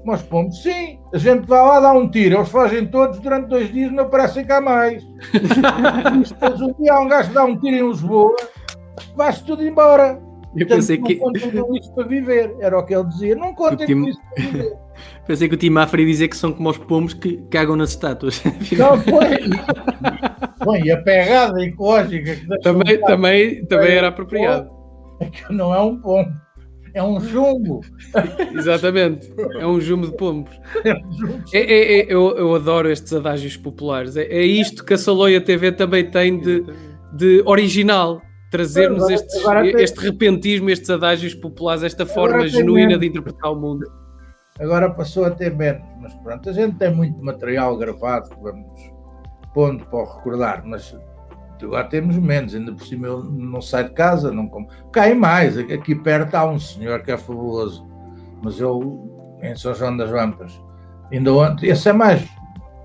Como 0.00 0.14
os 0.14 0.22
pombos, 0.22 0.62
sim. 0.62 0.98
A 1.12 1.18
gente 1.18 1.46
vai 1.46 1.60
lá 1.60 1.80
dar 1.80 1.92
um 1.92 2.10
tiro, 2.10 2.36
eles 2.36 2.48
fazem 2.48 2.86
todos 2.86 3.18
durante 3.20 3.48
dois 3.48 3.72
dias 3.72 3.92
não 3.92 4.04
aparecem 4.04 4.44
cá 4.44 4.60
mais. 4.60 5.04
Depois 6.28 6.60
um 6.60 6.72
dia 6.80 6.92
há 6.94 7.00
um 7.00 7.08
gajo 7.08 7.28
que 7.28 7.34
dá 7.34 7.44
um 7.44 7.58
tiro 7.58 7.76
em 7.76 7.88
Lisboa, 7.88 8.34
vai-se 9.14 9.44
tudo 9.44 9.62
embora. 9.62 10.20
Eu 10.56 10.66
Portanto, 10.66 10.78
pensei 10.78 10.98
não 10.98 11.06
que. 11.06 11.16
contem 11.16 11.50
com 11.50 11.76
isso 11.76 11.94
para 11.94 12.06
viver. 12.08 12.56
Era 12.58 12.78
o 12.78 12.84
que 12.84 12.94
ele 12.94 13.04
dizia. 13.04 13.36
Não 13.36 13.54
contem 13.54 13.86
Tim... 13.86 14.02
com 14.02 14.08
isso 14.08 14.20
para 14.34 14.44
viver. 14.44 14.72
Pensei 15.26 15.48
que 15.48 15.54
o 15.54 15.58
Tim 15.58 15.76
Afra 15.78 16.00
ia 16.00 16.06
dizer 16.06 16.28
que 16.28 16.36
são 16.36 16.52
como 16.52 16.68
os 16.68 16.76
pombos 16.76 17.14
que 17.14 17.36
cagam 17.50 17.76
nas 17.76 17.90
estátuas. 17.90 18.42
Não 18.76 19.00
foi. 19.00 19.48
Bom, 20.64 20.76
e 20.76 20.90
a 20.90 21.00
pegada 21.00 21.62
ecológica 21.62 22.36
que 22.36 22.58
também, 22.60 23.00
também, 23.00 23.64
também 23.66 23.92
era 23.92 24.08
apropriado. 24.08 24.68
É 25.20 25.26
que 25.26 25.52
não 25.52 25.74
é 25.74 25.80
um 25.80 25.98
pombo. 25.98 26.30
É 26.94 27.02
um 27.02 27.20
jumbo. 27.20 27.80
Exatamente. 28.54 29.32
É 29.58 29.66
um 29.66 29.80
jumbo 29.80 30.06
de 30.08 30.16
pombos. 30.16 30.52
É, 30.84 31.58
é, 31.58 32.00
é, 32.00 32.06
eu, 32.12 32.36
eu 32.36 32.54
adoro 32.54 32.90
estes 32.90 33.12
adágios 33.12 33.56
populares. 33.56 34.16
É, 34.16 34.22
é 34.24 34.42
isto 34.42 34.84
que 34.84 34.94
a 34.94 34.98
Saloia 34.98 35.40
TV 35.40 35.72
também 35.72 36.10
tem 36.10 36.38
de, 36.38 36.64
de 37.12 37.42
original. 37.46 38.20
Trazermos 38.50 38.98
Agora- 39.04 39.14
estes- 39.14 39.36
agora 39.44 39.62
tem- 39.62 39.80
este 39.82 40.00
repentismo, 40.00 40.70
estes 40.70 40.90
adágios 40.90 41.34
populares, 41.34 41.84
esta 41.84 42.04
forma 42.04 42.48
genuína 42.48 42.88
menos. 42.88 43.00
de 43.00 43.06
interpretar 43.06 43.52
o 43.52 43.56
mundo. 43.56 43.86
Agora 44.58 44.90
passou 44.90 45.24
a 45.24 45.30
ter 45.30 45.54
menos, 45.56 45.82
mas 46.00 46.12
pronto, 46.16 46.50
a 46.50 46.52
gente 46.52 46.76
tem 46.76 46.92
muito 46.92 47.16
material 47.24 47.76
gravado 47.78 48.28
que 48.28 48.42
vamos 48.42 48.66
pondo 49.54 49.86
para 49.86 49.98
o 50.00 50.04
recordar, 50.16 50.62
mas 50.66 50.94
agora 51.64 51.84
temos 51.84 52.16
menos, 52.16 52.54
ainda 52.54 52.72
por 52.72 52.86
cima 52.86 53.06
eu 53.06 53.22
não 53.24 53.60
saio 53.60 53.88
de 53.88 53.94
casa, 53.94 54.30
não 54.30 54.48
como. 54.48 54.68
Cai 54.92 55.14
mais, 55.14 55.56
aqui 55.58 55.94
perto 55.94 56.34
há 56.34 56.44
um 56.44 56.58
senhor 56.58 57.02
que 57.02 57.10
é 57.10 57.16
fabuloso, 57.16 57.86
mas 58.42 58.58
eu 58.60 59.38
em 59.42 59.56
São 59.56 59.74
João 59.74 59.96
das 59.96 60.10
Vampas, 60.10 60.60
ainda 61.10 61.32
ontem, 61.32 61.70
esse 61.70 61.88
é 61.88 61.92
mais, 61.92 62.28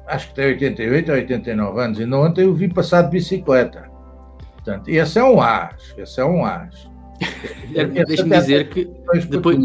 acho 0.08 0.30
que 0.30 0.36
tem 0.36 0.46
88 0.48 1.12
ou 1.12 1.18
89 1.18 1.82
anos, 1.82 2.00
ainda 2.00 2.18
ontem 2.18 2.46
eu 2.46 2.54
vi 2.54 2.68
passar 2.68 3.04
de 3.04 3.10
bicicleta. 3.10 3.90
Portanto, 4.54 4.88
esse 4.90 5.20
é 5.20 5.24
um 5.24 5.42
as, 5.42 5.94
esse 5.98 6.20
é 6.20 6.26
um 6.26 6.46
as. 6.46 6.90
Deixa-me 8.08 8.38
dizer 8.38 8.70
que 8.70 8.86
depois, 9.30 9.58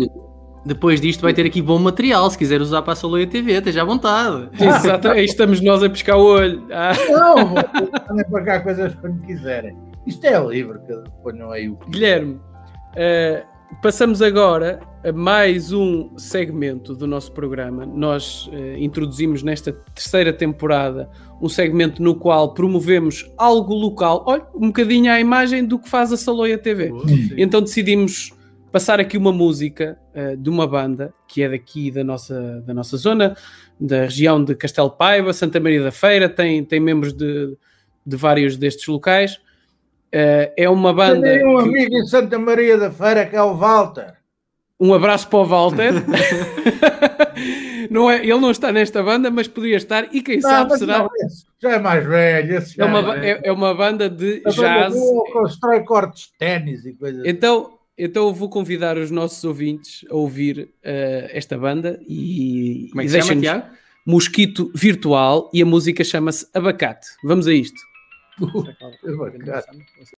depois 0.64 1.00
disto 1.00 1.22
vai 1.22 1.32
ter 1.32 1.46
aqui 1.46 1.62
bom 1.62 1.78
material. 1.78 2.30
Se 2.30 2.36
quiser 2.38 2.60
usar 2.60 2.82
para 2.82 2.92
a 2.92 2.96
Saloia 2.96 3.26
TV, 3.26 3.52
esteja 3.52 3.82
à 3.82 3.84
vontade. 3.84 4.48
Exato, 4.60 5.08
aí 5.08 5.24
estamos 5.24 5.60
nós 5.60 5.82
a 5.82 5.88
pescar 5.90 6.18
o 6.18 6.24
olho. 6.24 6.66
Ah. 6.70 6.92
Não, 7.08 7.46
vou- 7.46 7.62
podem 8.06 8.24
para 8.30 8.44
cá 8.44 8.60
coisas 8.60 8.94
quando 8.96 9.20
quiserem. 9.22 9.76
Isto 10.06 10.24
é 10.26 10.46
livre, 10.46 10.78
que 10.80 10.94
ponham 11.22 11.50
aí 11.50 11.68
o 11.68 11.76
que 11.76 11.90
Guilherme, 11.90 12.40
eh, 12.96 13.44
passamos 13.82 14.22
agora 14.22 14.80
a 15.04 15.12
mais 15.12 15.72
um 15.72 16.10
segmento 16.16 16.94
do 16.94 17.06
nosso 17.06 17.32
programa. 17.32 17.86
Nós 17.86 18.48
eh, 18.52 18.76
introduzimos 18.78 19.42
nesta 19.42 19.72
terceira 19.94 20.32
temporada 20.32 21.08
um 21.40 21.48
segmento 21.48 22.02
no 22.02 22.14
qual 22.14 22.52
promovemos 22.52 23.30
algo 23.38 23.74
local, 23.74 24.24
olha, 24.26 24.42
um 24.54 24.66
bocadinho 24.68 25.10
à 25.10 25.20
imagem 25.20 25.64
do 25.64 25.78
que 25.78 25.88
faz 25.88 26.12
a 26.12 26.16
Saloia 26.16 26.58
TV. 26.58 26.92
Então 27.36 27.62
decidimos 27.62 28.30
passar 28.72 29.00
aqui 29.00 29.16
uma 29.18 29.32
música 29.32 29.98
eh, 30.14 30.36
de 30.36 30.48
uma 30.48 30.66
banda 30.66 31.12
que 31.26 31.42
é 31.42 31.48
daqui 31.48 31.90
da 31.90 32.04
nossa, 32.04 32.60
da 32.66 32.72
nossa 32.74 32.96
zona, 32.96 33.36
da 33.80 34.02
região 34.02 34.42
de 34.42 34.54
Castelo 34.54 34.90
Paiva, 34.90 35.32
Santa 35.32 35.58
Maria 35.60 35.82
da 35.82 35.90
Feira, 35.92 36.28
tem, 36.28 36.64
tem 36.64 36.78
membros 36.80 37.12
de, 37.12 37.56
de 38.06 38.16
vários 38.16 38.56
destes 38.56 38.86
locais. 38.86 39.40
Eh, 40.12 40.52
é 40.56 40.68
uma 40.70 40.92
banda. 40.92 41.22
Tenho 41.28 41.58
um 41.58 41.62
que- 41.62 41.68
amigo 41.68 41.94
em 41.96 42.06
Santa 42.06 42.38
Maria 42.38 42.76
da 42.78 42.90
Feira 42.90 43.26
que 43.26 43.36
é 43.36 43.42
o 43.42 43.56
Walter. 43.56 44.14
Um 44.78 44.94
abraço 44.94 45.28
para 45.28 45.38
o 45.40 45.44
Walter. 45.44 45.92
não 47.90 48.10
é, 48.10 48.18
ele 48.22 48.38
não 48.38 48.50
está 48.50 48.72
nesta 48.72 49.02
banda, 49.02 49.30
mas 49.30 49.46
poderia 49.48 49.76
estar, 49.76 50.08
e 50.14 50.22
quem 50.22 50.36
Não, 50.40 50.48
sabe 50.50 50.78
será. 50.78 50.98
não, 51.00 51.08
já 51.60 51.72
é 51.72 51.78
mais 51.78 52.06
velho. 52.06 52.56
Esse 52.56 52.76
já 52.76 52.84
É 52.84 52.88
uma, 52.88 53.16
é 53.18 53.30
é, 53.30 53.40
é 53.44 53.52
uma 53.52 53.74
banda 53.74 54.08
de 54.08 54.42
A 54.44 54.50
banda 54.50 54.62
jazz. 54.62 54.94
boa, 54.94 55.32
constrói 55.32 55.80
cortes 55.84 56.24
de 56.32 56.38
ténis 56.38 56.84
e 56.86 56.92
coisas 56.94 57.20
assim. 57.20 57.28
Então, 57.30 57.78
então 58.04 58.28
eu 58.28 58.34
vou 58.34 58.48
convidar 58.48 58.96
os 58.96 59.10
nossos 59.10 59.44
ouvintes 59.44 60.04
a 60.10 60.14
ouvir 60.14 60.70
eh, 60.82 61.30
esta 61.32 61.58
banda 61.58 62.00
e, 62.08 62.88
Como 62.90 63.00
é 63.02 63.04
que 63.04 63.10
se 63.10 63.22
chama, 63.22 63.40
Tiago? 63.40 63.66
Mosquito 64.06 64.72
Virtual 64.74 65.50
e 65.52 65.62
a 65.62 65.66
música 65.66 66.02
chama-se 66.02 66.46
Abacate. 66.54 67.06
Vamos 67.22 67.46
a 67.46 67.52
isto. 67.52 67.80
Abacate. 68.40 69.06
Abacate 69.06 70.19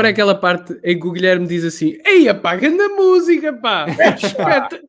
Agora 0.00 0.08
é 0.08 0.12
aquela 0.12 0.34
parte 0.34 0.80
em 0.82 0.98
que 0.98 1.06
o 1.06 1.12
Guilherme 1.12 1.46
diz 1.46 1.64
assim: 1.64 1.98
Ei, 2.06 2.28
apagando 2.28 2.80
a 2.82 2.88
música, 2.88 3.52
pá! 3.52 3.86
Espeta- 4.16 4.80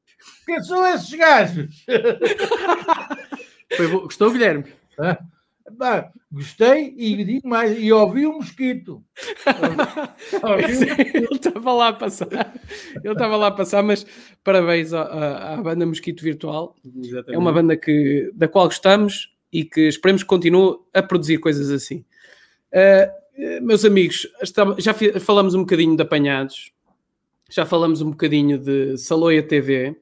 Quem 0.46 0.62
são 0.64 0.86
esses 0.94 1.14
gajos? 1.14 1.84
Foi 3.76 3.88
bom. 3.88 4.00
Gostou, 4.02 4.32
Guilherme? 4.32 4.66
Hã? 5.00 5.18
Pá, 5.78 6.12
gostei 6.32 6.94
e 6.98 7.24
digo 7.24 7.48
mais, 7.48 7.78
e 7.80 7.92
ouvi 7.94 8.28
um 8.28 8.34
mosquito. 8.38 9.02
Ouvi 10.44 10.78
um- 10.78 11.18
Ele 11.18 11.28
estava 11.32 11.72
lá 11.74 11.88
a 11.90 11.94
passar, 11.94 12.54
ele 13.04 13.14
estava 13.14 13.38
lá 13.38 13.48
a 13.48 13.52
passar, 13.52 13.82
mas 13.82 14.06
parabéns 14.44 14.94
à, 14.94 15.02
à- 15.04 15.54
à 15.54 15.58
banda 15.58 15.86
Mosquito 15.86 16.22
Virtual. 16.22 16.76
É 17.28 17.38
uma 17.38 17.54
banda 17.54 17.78
que, 17.78 18.30
da 18.36 18.48
qual 18.50 18.66
gostamos 18.66 19.30
e 19.52 19.64
que 19.64 19.88
esperemos 19.88 20.24
que 20.24 20.30
continue 20.30 20.78
a 20.94 21.02
produzir 21.02 21.38
coisas 21.38 21.70
assim. 21.72 22.04
Uh, 22.74 23.21
meus 23.62 23.86
amigos, 23.86 24.28
já 24.78 24.94
falamos 25.20 25.56
um 25.56 25.62
bocadinho 25.62 25.96
de 25.96 26.02
apanhados, 26.02 26.72
já 27.50 27.66
falamos 27.66 28.02
um 28.02 28.12
bocadinho 28.12 28.58
de 28.58 28.98
Saloia 28.98 29.44
TV, 29.44 29.96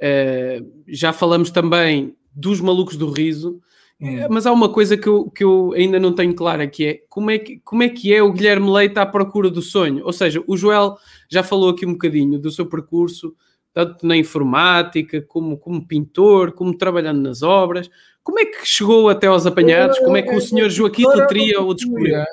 uh, 0.00 0.82
já 0.86 1.12
falamos 1.12 1.50
também 1.50 2.16
dos 2.32 2.60
malucos 2.60 2.96
do 2.96 3.10
riso. 3.10 3.60
Hum. 4.00 4.28
Mas 4.30 4.46
há 4.46 4.52
uma 4.52 4.68
coisa 4.68 4.96
que 4.96 5.08
eu, 5.08 5.28
que 5.28 5.42
eu 5.42 5.72
ainda 5.74 5.98
não 5.98 6.14
tenho 6.14 6.32
clara, 6.32 6.68
que 6.68 6.86
é 6.86 7.00
como, 7.08 7.32
é 7.32 7.38
que 7.38 7.58
como 7.64 7.82
é 7.82 7.88
que 7.88 8.14
é 8.14 8.22
o 8.22 8.32
Guilherme 8.32 8.70
Leite 8.70 8.98
à 8.98 9.04
procura 9.04 9.50
do 9.50 9.60
sonho? 9.60 10.04
Ou 10.04 10.12
seja, 10.12 10.42
o 10.46 10.56
Joel 10.56 10.96
já 11.28 11.42
falou 11.42 11.70
aqui 11.70 11.84
um 11.84 11.92
bocadinho 11.92 12.38
do 12.38 12.50
seu 12.50 12.64
percurso, 12.64 13.34
tanto 13.74 14.06
na 14.06 14.16
informática, 14.16 15.20
como 15.22 15.58
como 15.58 15.84
pintor, 15.84 16.52
como 16.52 16.76
trabalhando 16.78 17.20
nas 17.20 17.42
obras. 17.42 17.90
Como 18.22 18.38
é 18.38 18.44
que 18.44 18.64
chegou 18.64 19.08
até 19.08 19.26
aos 19.26 19.46
apanhados? 19.46 19.98
Como 19.98 20.16
é 20.16 20.22
que 20.22 20.34
o 20.34 20.40
senhor 20.40 20.68
Joaquim 20.70 21.02
Pintor, 21.02 21.14
eu 21.14 21.20
Letria 21.20 21.54
não 21.54 21.68
o 21.68 21.74
descobriu? 21.74 22.24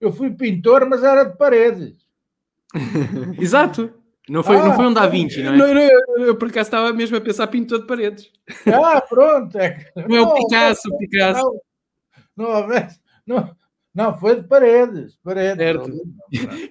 É. 0.00 0.04
Eu 0.06 0.12
fui 0.12 0.30
pintor, 0.30 0.88
mas 0.88 1.02
era 1.02 1.24
de 1.24 1.36
paredes. 1.36 1.94
Exato. 3.38 3.92
Não 4.28 4.42
foi, 4.42 4.56
não 4.56 4.74
foi 4.74 4.86
um 4.86 4.92
Da 4.92 5.06
Vinci, 5.06 5.42
não 5.42 5.52
é? 5.52 5.56
Não, 5.56 5.74
não, 5.74 5.80
eu, 5.82 6.26
eu 6.28 6.36
por 6.36 6.48
acaso 6.48 6.68
estava 6.68 6.92
mesmo 6.94 7.14
a 7.16 7.20
pensar 7.20 7.46
pintor 7.48 7.80
de 7.80 7.86
paredes. 7.86 8.30
Ah, 8.72 8.98
pronto. 9.02 9.58
É 9.58 9.70
que- 9.70 10.08
Não 10.08 10.16
é 10.16 10.22
o 10.22 10.34
Picasso, 10.34 10.80
o 10.90 10.96
Picasso. 10.98 11.60
Não, 12.34 12.66
não, 12.66 12.88
não, 13.26 13.56
não, 13.94 14.18
foi 14.18 14.36
de 14.40 14.48
paredes. 14.48 15.18
paredes. 15.22 15.56
Certo. 15.58 15.90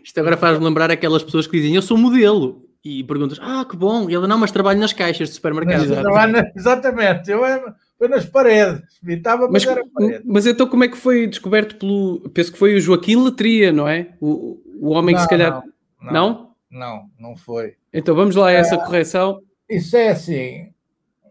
Isto 0.03 0.19
agora 0.19 0.35
faz-me 0.35 0.65
lembrar 0.65 0.89
aquelas 0.89 1.23
pessoas 1.23 1.45
que 1.45 1.57
dizem 1.57 1.75
eu 1.75 1.83
sou 1.83 1.95
modelo 1.95 2.65
e 2.83 3.03
perguntas, 3.03 3.37
ah, 3.39 3.63
que 3.69 3.77
bom, 3.77 4.09
e 4.09 4.15
ele 4.15 4.25
não, 4.27 4.37
mas 4.39 4.51
trabalho 4.51 4.79
nas 4.79 4.91
caixas 4.91 5.29
de 5.29 5.35
supermercado. 5.35 5.83
Exatamente. 6.57 7.29
Eu 7.29 7.45
era- 7.45 7.75
foi 7.97 8.07
nas 8.07 8.25
paredes. 8.25 8.83
Estava, 9.07 9.43
mas, 9.49 9.65
Mas, 9.65 9.67
era 9.77 9.87
paredes. 9.93 10.21
mas 10.25 10.45
então 10.45 10.67
como 10.67 10.83
é 10.83 10.87
que 10.87 10.97
foi 10.97 11.27
descoberto 11.27 11.77
pelo... 11.77 12.29
Penso 12.29 12.51
que 12.51 12.57
foi 12.59 12.75
o 12.75 12.79
Joaquim 12.81 13.15
Letria, 13.23 13.71
não 13.71 13.87
é? 13.87 14.13
O, 14.19 14.61
o 14.79 14.89
homem 14.89 15.15
que 15.15 15.21
se 15.21 15.25
Não, 15.25 15.29
calhar... 15.29 15.63
Não, 16.01 16.11
Não? 16.11 16.55
não, 16.69 17.09
não 17.19 17.35
foi. 17.37 17.75
Então 17.93 18.15
vamos 18.15 18.35
lá 18.35 18.47
a 18.47 18.51
essa 18.51 18.77
correção. 18.77 19.41
Isso 19.69 19.95
é 19.95 20.09
assim. 20.09 20.73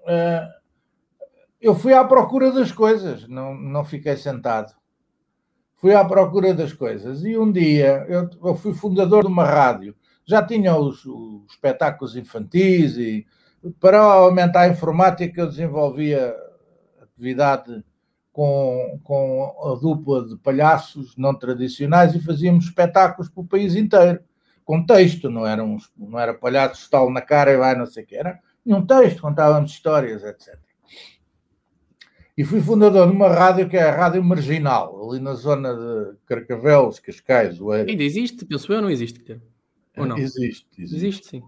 eh, 0.07 0.49
eu 1.61 1.75
fui 1.75 1.93
à 1.93 2.03
procura 2.05 2.51
das 2.51 2.73
coisas, 2.73 3.29
não, 3.29 3.55
não 3.55 3.85
fiquei 3.85 4.17
sentado. 4.17 4.73
Fui 5.77 5.95
à 5.95 6.05
procura 6.05 6.55
das 6.55 6.73
coisas. 6.73 7.25
E 7.25 7.37
um 7.37 7.51
dia 7.53 8.05
eu, 8.09 8.31
eu 8.43 8.55
fui 8.55 8.73
fundador 8.73 9.23
de 9.25 9.29
uma 9.29 9.45
rádio. 9.45 9.95
Já 10.25 10.43
tinha 10.43 10.77
os, 10.77 11.05
os 11.05 11.51
espetáculos 11.51 12.17
infantis 12.17 12.97
e 12.97 13.27
para 13.81 14.01
aumentar 14.01 14.63
a 14.63 14.69
informática 14.69 15.41
eu 15.41 15.49
desenvolvia 15.49 16.35
atividade 17.15 17.85
com, 18.33 18.99
com 19.05 19.55
a 19.63 19.81
dupla 19.81 20.27
de 20.27 20.37
palhaços 20.37 21.17
não 21.17 21.35
tradicionais 21.35 22.15
e 22.15 22.21
fazíamos 22.21 22.65
espetáculos 22.65 23.29
para 23.29 23.43
o 23.43 23.47
país 23.47 23.75
inteiro 23.75 24.21
com 24.65 24.85
texto, 24.87 25.29
não 25.29 25.47
era, 25.47 25.63
uns, 25.63 25.91
não 25.97 26.19
era 26.19 26.33
palhaço 26.33 26.81
estalo 26.83 27.11
na 27.11 27.21
cara 27.21 27.53
e 27.53 27.57
vai 27.57 27.75
não 27.77 27.85
sei 27.87 28.05
o 28.05 28.07
que, 28.07 28.17
era 28.17 28.39
um 28.65 28.85
texto, 28.87 29.21
contávamos 29.21 29.73
histórias, 29.73 30.23
etc. 30.23 30.57
E 32.37 32.45
fui 32.45 32.61
fundador 32.61 33.07
de 33.09 33.13
uma 33.15 33.29
rádio 33.29 33.69
que 33.69 33.77
é 33.77 33.83
a 33.83 33.95
Rádio 33.95 34.23
Marginal, 34.25 35.11
ali 35.11 35.21
na 35.21 35.35
zona 35.35 35.75
de 35.75 36.17
Carcavelos, 36.25 36.99
Cascais, 36.99 37.61
Oeiras. 37.61 37.91
Ainda 37.91 38.03
existe, 38.03 38.45
penso 38.47 38.73
eu, 38.73 38.81
não 38.81 38.89
existe? 38.89 39.39
Ou 39.97 40.07
não? 40.07 40.17
Existe, 40.17 40.67
existe. 40.79 40.97
Existe, 40.97 41.27
sim. 41.27 41.43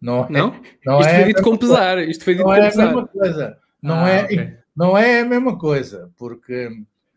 Não, 0.00 0.24
é, 0.26 0.30
Não? 0.30 0.60
não 0.84 1.00
Isto 1.00 1.08
é 1.10 1.14
foi 1.14 1.22
a 1.22 1.26
dito 1.26 1.42
com 1.42 1.56
pesar. 1.56 1.98
Isto 1.98 2.24
foi 2.24 2.34
dito 2.34 2.44
não 2.44 2.50
com 2.50 2.56
é 2.56 2.66
a 2.66 2.70
pesar. 2.70 2.86
mesma 2.86 3.08
coisa. 3.08 3.58
Não, 3.80 4.04
Ah, 4.04 4.10
é, 4.10 4.24
ok. 4.24 4.57
Não 4.78 4.96
é 4.96 5.20
a 5.20 5.24
mesma 5.24 5.58
coisa, 5.58 6.08
porque 6.16 6.70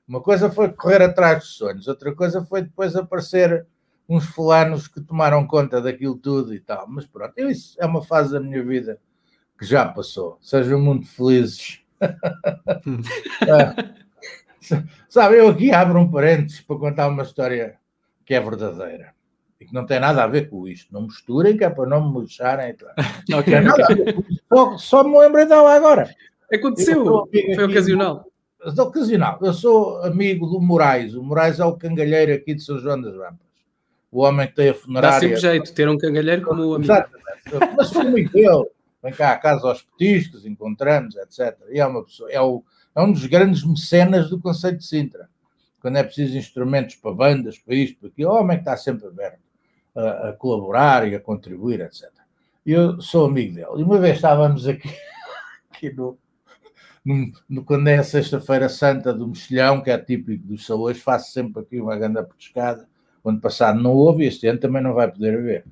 uma 0.08 0.20
coisa 0.20 0.50
foi 0.50 0.70
correr 0.70 1.02
atrás 1.04 1.40
dos 1.44 1.56
sonhos, 1.58 1.88
outra 1.88 2.14
coisa 2.16 2.44
foi 2.44 2.64
depois 2.64 2.96
aparecer 2.96 3.68
uns 4.10 4.26
fulanos 4.26 4.88
que 4.88 5.00
tomaram 5.00 5.46
conta 5.46 5.80
daquilo 5.80 6.18
tudo 6.18 6.54
e 6.56 6.60
tal. 6.60 6.88
Mas 6.90 7.06
pronto, 7.06 7.34
eu- 7.38 7.50
isso 7.52 7.76
é 7.80 7.86
uma 7.86 8.04
fase 8.04 8.34
da 8.34 8.40
minha 8.40 8.64
vida 8.64 9.00
que 9.60 9.66
já 9.66 9.86
passou. 9.86 10.40
Sejam 10.42 10.82
muito 10.82 11.08
felizes. 11.08 11.82
Ah, 13.48 13.76
Sabe, 15.08 15.38
eu 15.38 15.50
aqui 15.50 15.72
abro 15.72 16.00
um 16.00 16.10
parênteses 16.10 16.62
para 16.62 16.78
contar 16.78 17.08
uma 17.08 17.24
história 17.24 17.78
que 18.26 18.34
é 18.34 18.40
verdadeira 18.40 19.14
e 19.60 19.66
que 19.66 19.74
não 19.74 19.86
tem 19.86 20.00
nada 20.00 20.24
a 20.24 20.28
ver 20.28 20.50
com 20.50 20.68
isto. 20.68 20.92
Não 20.94 21.04
misturem, 21.04 21.56
que 21.58 21.64
é 21.64 21.70
para 21.70 21.88
não 21.88 22.08
me 22.08 22.14
tal. 22.74 22.94
Não 23.30 23.40
Ok, 23.40 23.54
tem 23.54 23.62
nada 23.64 23.84
ok. 23.84 23.94
a 23.94 23.98
ver 23.98 24.14
com 24.14 24.22
isto. 24.30 24.44
Só, 24.50 24.78
só 24.78 25.04
me 25.04 25.18
lembrei 25.20 25.46
dela 25.46 25.74
agora. 25.76 26.10
Aconteceu. 26.52 27.02
Amigo 27.24 27.56
Foi 27.56 27.64
ocasional. 27.66 28.26
É 28.64 28.82
ocasional. 28.82 29.40
Eu 29.42 29.54
sou 29.54 30.04
amigo 30.04 30.46
do 30.46 30.60
Moraes. 30.62 31.16
O 31.16 31.24
Moraes 31.24 31.60
é 31.60 31.66
o 31.66 31.76
cangalheiro 31.76 32.34
aqui 32.34 32.54
de 32.54 32.62
São 32.62 32.78
João 32.80 33.02
das 33.02 33.16
Rampas. 33.16 33.48
O 34.12 34.22
homem 34.22 34.48
que 34.48 34.56
tem 34.56 34.70
a 34.70 34.74
Dá 34.74 34.78
funerária. 34.78 35.20
sempre 35.20 35.38
jeito 35.38 35.74
ter 35.74 35.90
um 35.90 35.98
cangalheiro 35.98 36.42
como 36.44 36.62
o 36.64 36.76
amigo. 36.76 36.92
Exatamente. 36.92 37.76
Mas 37.78 37.88
sou 37.88 38.02
amigo 38.02 38.32
dele. 38.32 38.66
Vem 39.02 39.14
cá 39.14 39.32
à 39.32 39.38
casa 39.38 39.68
aos 39.68 39.82
petiscos, 39.82 40.46
encontramos, 40.46 41.16
etc. 41.16 41.58
E 41.72 41.80
é 41.80 41.86
uma 41.88 42.04
pessoa, 42.04 42.30
é, 42.32 42.40
o, 42.40 42.64
é 42.96 43.02
um 43.02 43.12
dos 43.12 43.26
grandes 43.26 43.64
mecenas 43.66 44.30
do 44.30 44.40
Conceito 44.40 44.78
de 44.78 44.86
Sintra. 44.86 45.28
Quando 45.82 45.98
é 45.98 46.04
preciso 46.04 46.38
instrumentos 46.38 46.96
para 46.98 47.12
bandas, 47.12 47.58
para 47.58 47.74
isto, 47.74 47.98
para 48.00 48.10
aquilo, 48.10 48.30
o 48.30 48.36
homem 48.36 48.58
que 48.58 48.62
está 48.62 48.78
sempre 48.78 49.08
aberto 49.08 49.40
a, 49.96 50.30
a 50.30 50.34
colaborar 50.34 51.08
e 51.08 51.16
a 51.16 51.20
contribuir, 51.20 51.80
etc. 51.82 52.10
E 52.64 52.74
eu 52.74 53.02
sou 53.02 53.26
amigo 53.26 53.56
dele. 53.56 53.68
E 53.78 53.84
uma 53.84 53.98
vez 53.98 54.18
estávamos 54.18 54.68
aqui, 54.68 54.88
aqui 55.74 55.92
no- 55.94 56.16
quando 57.66 57.88
é 57.88 57.98
a 57.98 58.04
Sexta-feira 58.04 58.70
Santa 58.70 59.14
do 59.14 59.28
Mexilhão, 59.28 59.82
que 59.82 59.90
é 59.90 59.98
típico 59.98 60.46
dos 60.46 60.66
salões, 60.66 61.02
faço 61.02 61.32
sempre 61.32 61.62
aqui 61.62 61.80
uma 61.80 61.98
grande 61.98 62.22
petiscada. 62.24 62.88
O 63.24 63.30
ano 63.30 63.40
passado 63.40 63.82
não 63.82 63.92
houve, 63.92 64.26
este 64.26 64.48
ano 64.48 64.60
também 64.60 64.82
não 64.82 64.94
vai 64.94 65.12
poder 65.12 65.38
haver. 65.38 65.66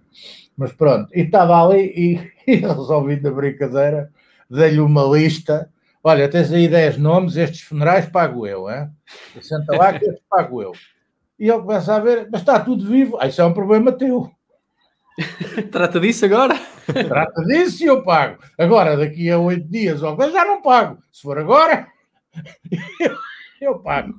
Mas 0.56 0.72
pronto, 0.72 1.10
e 1.16 1.22
estava 1.22 1.64
ali 1.64 1.94
e, 1.96 2.32
e 2.52 2.56
resolvi 2.56 3.16
da 3.18 3.32
brincadeira, 3.32 4.12
dei-lhe 4.50 4.80
uma 4.80 5.04
lista. 5.04 5.72
Olha, 6.04 6.30
tens 6.30 6.52
aí 6.52 6.68
10 6.68 6.98
nomes, 6.98 7.38
estes 7.38 7.62
funerais 7.62 8.08
pago 8.08 8.48
eu, 8.48 8.70
hein? 8.70 8.90
Senta 9.42 9.76
lá 9.76 9.98
que 9.98 10.06
estes 10.06 10.24
pago 10.30 10.62
eu. 10.62 10.72
E 11.38 11.50
ele 11.50 11.62
começa 11.62 11.96
a 11.96 12.00
ver, 12.00 12.28
mas 12.32 12.42
está 12.42 12.60
tudo 12.60 12.86
vivo. 12.86 13.18
Ah, 13.20 13.28
isso 13.28 13.42
é 13.42 13.46
um 13.46 13.54
problema 13.54 13.92
teu. 13.92 14.30
Trata 15.72 16.00
disso 16.00 16.26
agora? 16.26 16.60
Trata 16.86 17.44
disso 17.44 17.84
e 17.84 17.88
eu 17.88 18.04
pago. 18.04 18.42
Agora, 18.58 18.98
daqui 18.98 19.30
a 19.30 19.38
oito 19.38 19.68
dias 19.68 20.02
ou 20.02 20.16
coisa, 20.16 20.32
já 20.32 20.46
não 20.46 20.62
pago. 20.62 21.02
Se 21.12 21.22
for 21.22 21.38
agora, 21.38 21.88
eu, 23.00 23.16
eu 23.62 23.80
pago. 23.80 24.14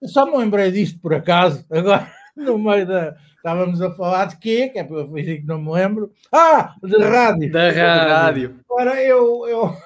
Eu 0.00 0.08
só 0.08 0.26
me 0.26 0.36
lembrei 0.36 0.70
disto 0.70 1.00
por 1.00 1.14
acaso, 1.14 1.64
agora, 1.70 2.10
no 2.36 2.58
meio 2.58 2.86
da. 2.86 3.16
Estávamos 3.36 3.80
a 3.80 3.94
falar 3.94 4.24
de 4.26 4.38
quê? 4.38 4.68
Que 4.68 4.80
é 4.80 4.84
para 4.84 4.96
eu 4.96 5.12
fingir 5.12 5.40
que 5.40 5.46
não 5.46 5.62
me 5.62 5.70
lembro. 5.70 6.12
Ah, 6.32 6.74
de 6.82 6.96
rádio. 6.98 7.52
Da 7.52 7.70
rádio. 7.70 8.60
Agora 8.68 9.00
eu. 9.00 9.46
eu 9.46 9.76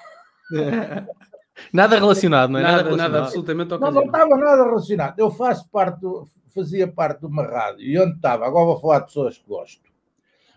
Nada 1.71 1.97
relacionado, 1.97 2.51
não 2.51 2.59
é? 2.59 2.63
Nada, 2.63 2.77
relacionado. 2.79 3.13
nada 3.13 3.25
absolutamente 3.25 3.71
não, 3.71 3.79
não 3.79 3.89
ocasional. 3.89 4.07
estava 4.07 4.37
nada 4.37 4.65
relacionado. 4.65 5.19
Eu 5.19 5.31
faço 5.31 5.69
parte, 5.69 6.01
do, 6.01 6.27
fazia 6.53 6.87
parte 6.87 7.21
de 7.21 7.27
uma 7.27 7.45
rádio. 7.45 7.83
E 7.83 7.99
onde 7.99 8.17
estava? 8.17 8.47
Agora 8.47 8.67
vou 8.67 8.81
falar 8.81 9.01
de 9.01 9.07
pessoas 9.07 9.39
que 9.39 9.49
gosto. 9.49 9.91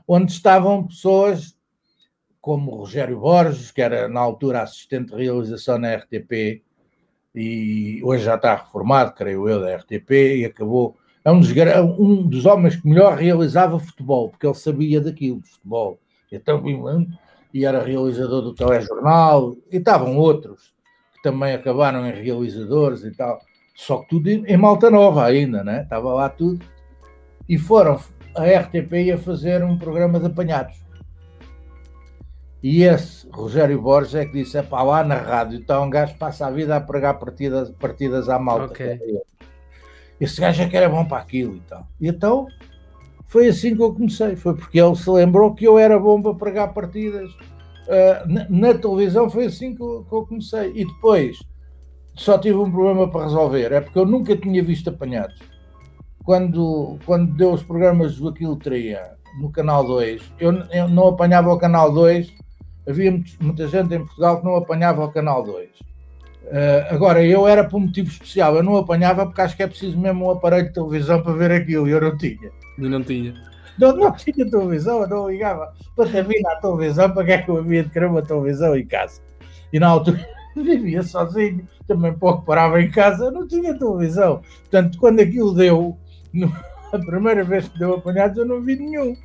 Onde 0.08 0.32
estavam 0.32 0.86
pessoas 0.86 1.58
como 2.42 2.76
Rogério 2.76 3.20
Borges, 3.20 3.72
que 3.72 3.82
era 3.82 4.08
na 4.10 4.20
altura 4.20 4.62
assistente 4.62 5.16
de 5.16 5.24
realização 5.24 5.78
na 5.78 5.94
RTP, 5.96 6.62
e 7.34 8.02
hoje 8.04 8.26
já 8.26 8.36
está 8.36 8.56
reformado, 8.56 9.14
creio 9.14 9.48
eu, 9.48 9.62
da 9.62 9.76
RTP, 9.78 10.12
e 10.40 10.46
acabou. 10.46 10.98
É 11.24 11.32
um 11.32 11.40
dos, 11.40 11.52
gra- 11.52 11.82
um 11.82 12.28
dos 12.28 12.46
homens 12.46 12.76
que 12.76 12.88
melhor 12.88 13.18
realizava 13.18 13.80
futebol, 13.80 14.30
porque 14.30 14.46
ele 14.46 14.56
sabia 14.56 15.00
daquilo, 15.00 15.42
de 15.42 15.50
futebol. 15.50 15.98
Então, 16.32 16.62
e 17.54 17.66
era 17.66 17.82
realizador 17.82 18.42
do 18.42 18.54
telejornal, 18.54 19.56
e 19.72 19.78
estavam 19.78 20.18
outros 20.18 20.74
que 21.14 21.22
também 21.22 21.54
acabaram 21.54 22.06
em 22.06 22.12
realizadores 22.12 23.04
e 23.04 23.12
tal. 23.12 23.40
Só 23.74 23.98
que 23.98 24.10
tudo 24.10 24.30
em, 24.30 24.58
Malta 24.58 24.90
Nova 24.90 25.26
ainda, 25.26 25.64
né? 25.64 25.82
Estava 25.84 26.14
lá 26.14 26.30
tudo. 26.30 26.64
E 27.50 27.58
foram, 27.58 28.00
a 28.36 28.46
RTP 28.46 28.94
ia 28.94 29.18
fazer 29.18 29.64
um 29.64 29.78
programa 29.78 30.20
de 30.20 30.28
apanhados. 30.28 30.84
E 32.62 32.84
esse 32.84 33.28
Rogério 33.30 33.82
Borges 33.82 34.16
é 34.16 34.26
que 34.26 34.32
disse: 34.32 34.58
é 34.58 34.62
pá, 34.62 34.82
lá 34.84 35.04
na 35.04 35.16
rádio 35.16 35.60
está 35.60 35.82
um 35.82 35.90
gajo 35.90 36.14
que 36.14 36.20
passa 36.20 36.48
a 36.48 36.52
vida 36.52 36.76
a 36.76 36.82
pregar 36.82 37.20
partidas, 37.20 37.70
partidas 37.72 38.30
à 38.30 38.40
malta. 38.40 38.66
Ok. 38.66 39.00
esse 40.20 40.40
gajo 40.40 40.64
é 40.64 40.70
que 40.70 40.78
era 40.78 40.88
bom 40.88 41.04
para 41.04 41.18
aquilo 41.18 41.58
e 41.58 41.62
tal. 41.62 41.88
E 42.00 42.08
então 42.08 42.48
foi 43.28 43.48
assim 43.48 43.76
que 43.76 43.82
eu 43.82 43.94
comecei, 43.94 44.36
foi 44.36 44.56
porque 44.56 44.80
ele 44.80 44.96
se 44.96 45.10
lembrou 45.10 45.54
que 45.54 45.66
eu 45.66 45.78
era 45.78 46.00
bom 46.00 46.22
para 46.22 46.36
pregar 46.36 46.74
partidas. 46.74 47.32
Uh, 47.84 48.28
na, 48.28 48.48
na, 48.50 48.74
televisão 48.76 49.30
foi 49.30 49.48
assim 49.48 49.76
que 49.76 49.82
eu, 49.82 50.06
que 50.08 50.16
eu, 50.16 50.26
comecei. 50.26 50.72
E 50.74 50.86
depois 50.86 51.40
só 52.16 52.38
tive 52.38 52.58
um 52.58 52.72
problema 52.72 53.10
para 53.10 53.24
resolver, 53.24 53.72
é 53.72 53.82
porque 53.82 53.98
eu 53.98 54.06
nunca 54.06 54.36
tinha 54.36 54.64
visto 54.64 54.90
apanhados. 54.90 55.40
Quando, 56.24 56.98
quando 57.06 57.36
deu 57.36 57.52
os 57.52 57.64
programas 57.64 58.18
do 58.18 58.30
Aquilo 58.30 58.56
Tria 58.56 59.14
no 59.40 59.52
Canal 59.52 59.86
2, 59.86 60.22
eu, 60.40 60.54
eu 60.72 60.88
não 60.88 61.10
apanhava 61.10 61.52
o 61.52 61.58
Canal 61.58 61.92
2, 61.92 62.34
havia 62.88 63.22
muita 63.42 63.68
gente 63.68 63.94
em 63.94 64.00
Portugal 64.00 64.40
que 64.40 64.46
não 64.46 64.56
apanhava 64.56 65.04
o 65.04 65.12
Canal 65.12 65.44
2. 65.44 65.70
Uh, 66.44 66.94
agora, 66.94 67.24
eu 67.24 67.48
era 67.48 67.64
por 67.64 67.78
um 67.78 67.82
motivo 67.82 68.10
especial, 68.10 68.56
eu 68.56 68.64
não 68.64 68.78
apanhava 68.78 69.26
porque 69.26 69.42
acho 69.42 69.56
que 69.56 69.64
é 69.64 69.68
preciso 69.68 69.98
mesmo 69.98 70.28
um 70.28 70.32
aparelho 70.32 70.68
de 70.68 70.74
televisão 70.74 71.22
para 71.22 71.34
ver 71.34 71.52
aquilo, 71.52 71.88
e 71.88 71.92
eu 71.92 72.02
não 72.02 72.18
tinha. 72.18 72.52
Eu 72.78 72.90
não 72.90 73.04
tinha. 73.04 73.34
Não, 73.78 73.96
não 73.96 74.12
tinha 74.12 74.50
televisão, 74.50 75.02
eu 75.02 75.08
não 75.08 75.30
ligava 75.30 75.74
para 75.96 76.10
ter 76.10 76.24
vindo 76.24 76.46
à 76.48 76.56
televisão, 76.58 77.10
para 77.12 77.26
que 77.26 77.32
é 77.32 77.38
que 77.40 77.50
eu 77.50 77.58
havia 77.58 77.84
de 77.84 77.90
querer 77.90 78.06
uma 78.06 78.22
televisão 78.22 78.76
em 78.76 78.86
casa? 78.86 79.22
E 79.72 79.80
na 79.80 79.88
altura 79.88 80.20
vivia 80.62 81.02
sozinho, 81.02 81.68
também 81.88 82.14
pouco 82.14 82.46
parava 82.46 82.82
em 82.82 82.92
casa, 82.92 83.32
não 83.32 83.48
tinha 83.48 83.78
televisão. 83.78 84.42
Portanto, 84.62 84.98
quando 85.00 85.20
aquilo 85.20 85.54
deu, 85.54 85.98
a 86.92 87.00
primeira 87.00 87.44
vez 87.44 87.68
que 87.68 87.80
deu 87.80 87.96
apanhados, 87.96 88.38
eu 88.38 88.46
não 88.46 88.62
vi 88.62 88.76
nenhum. 88.76 89.16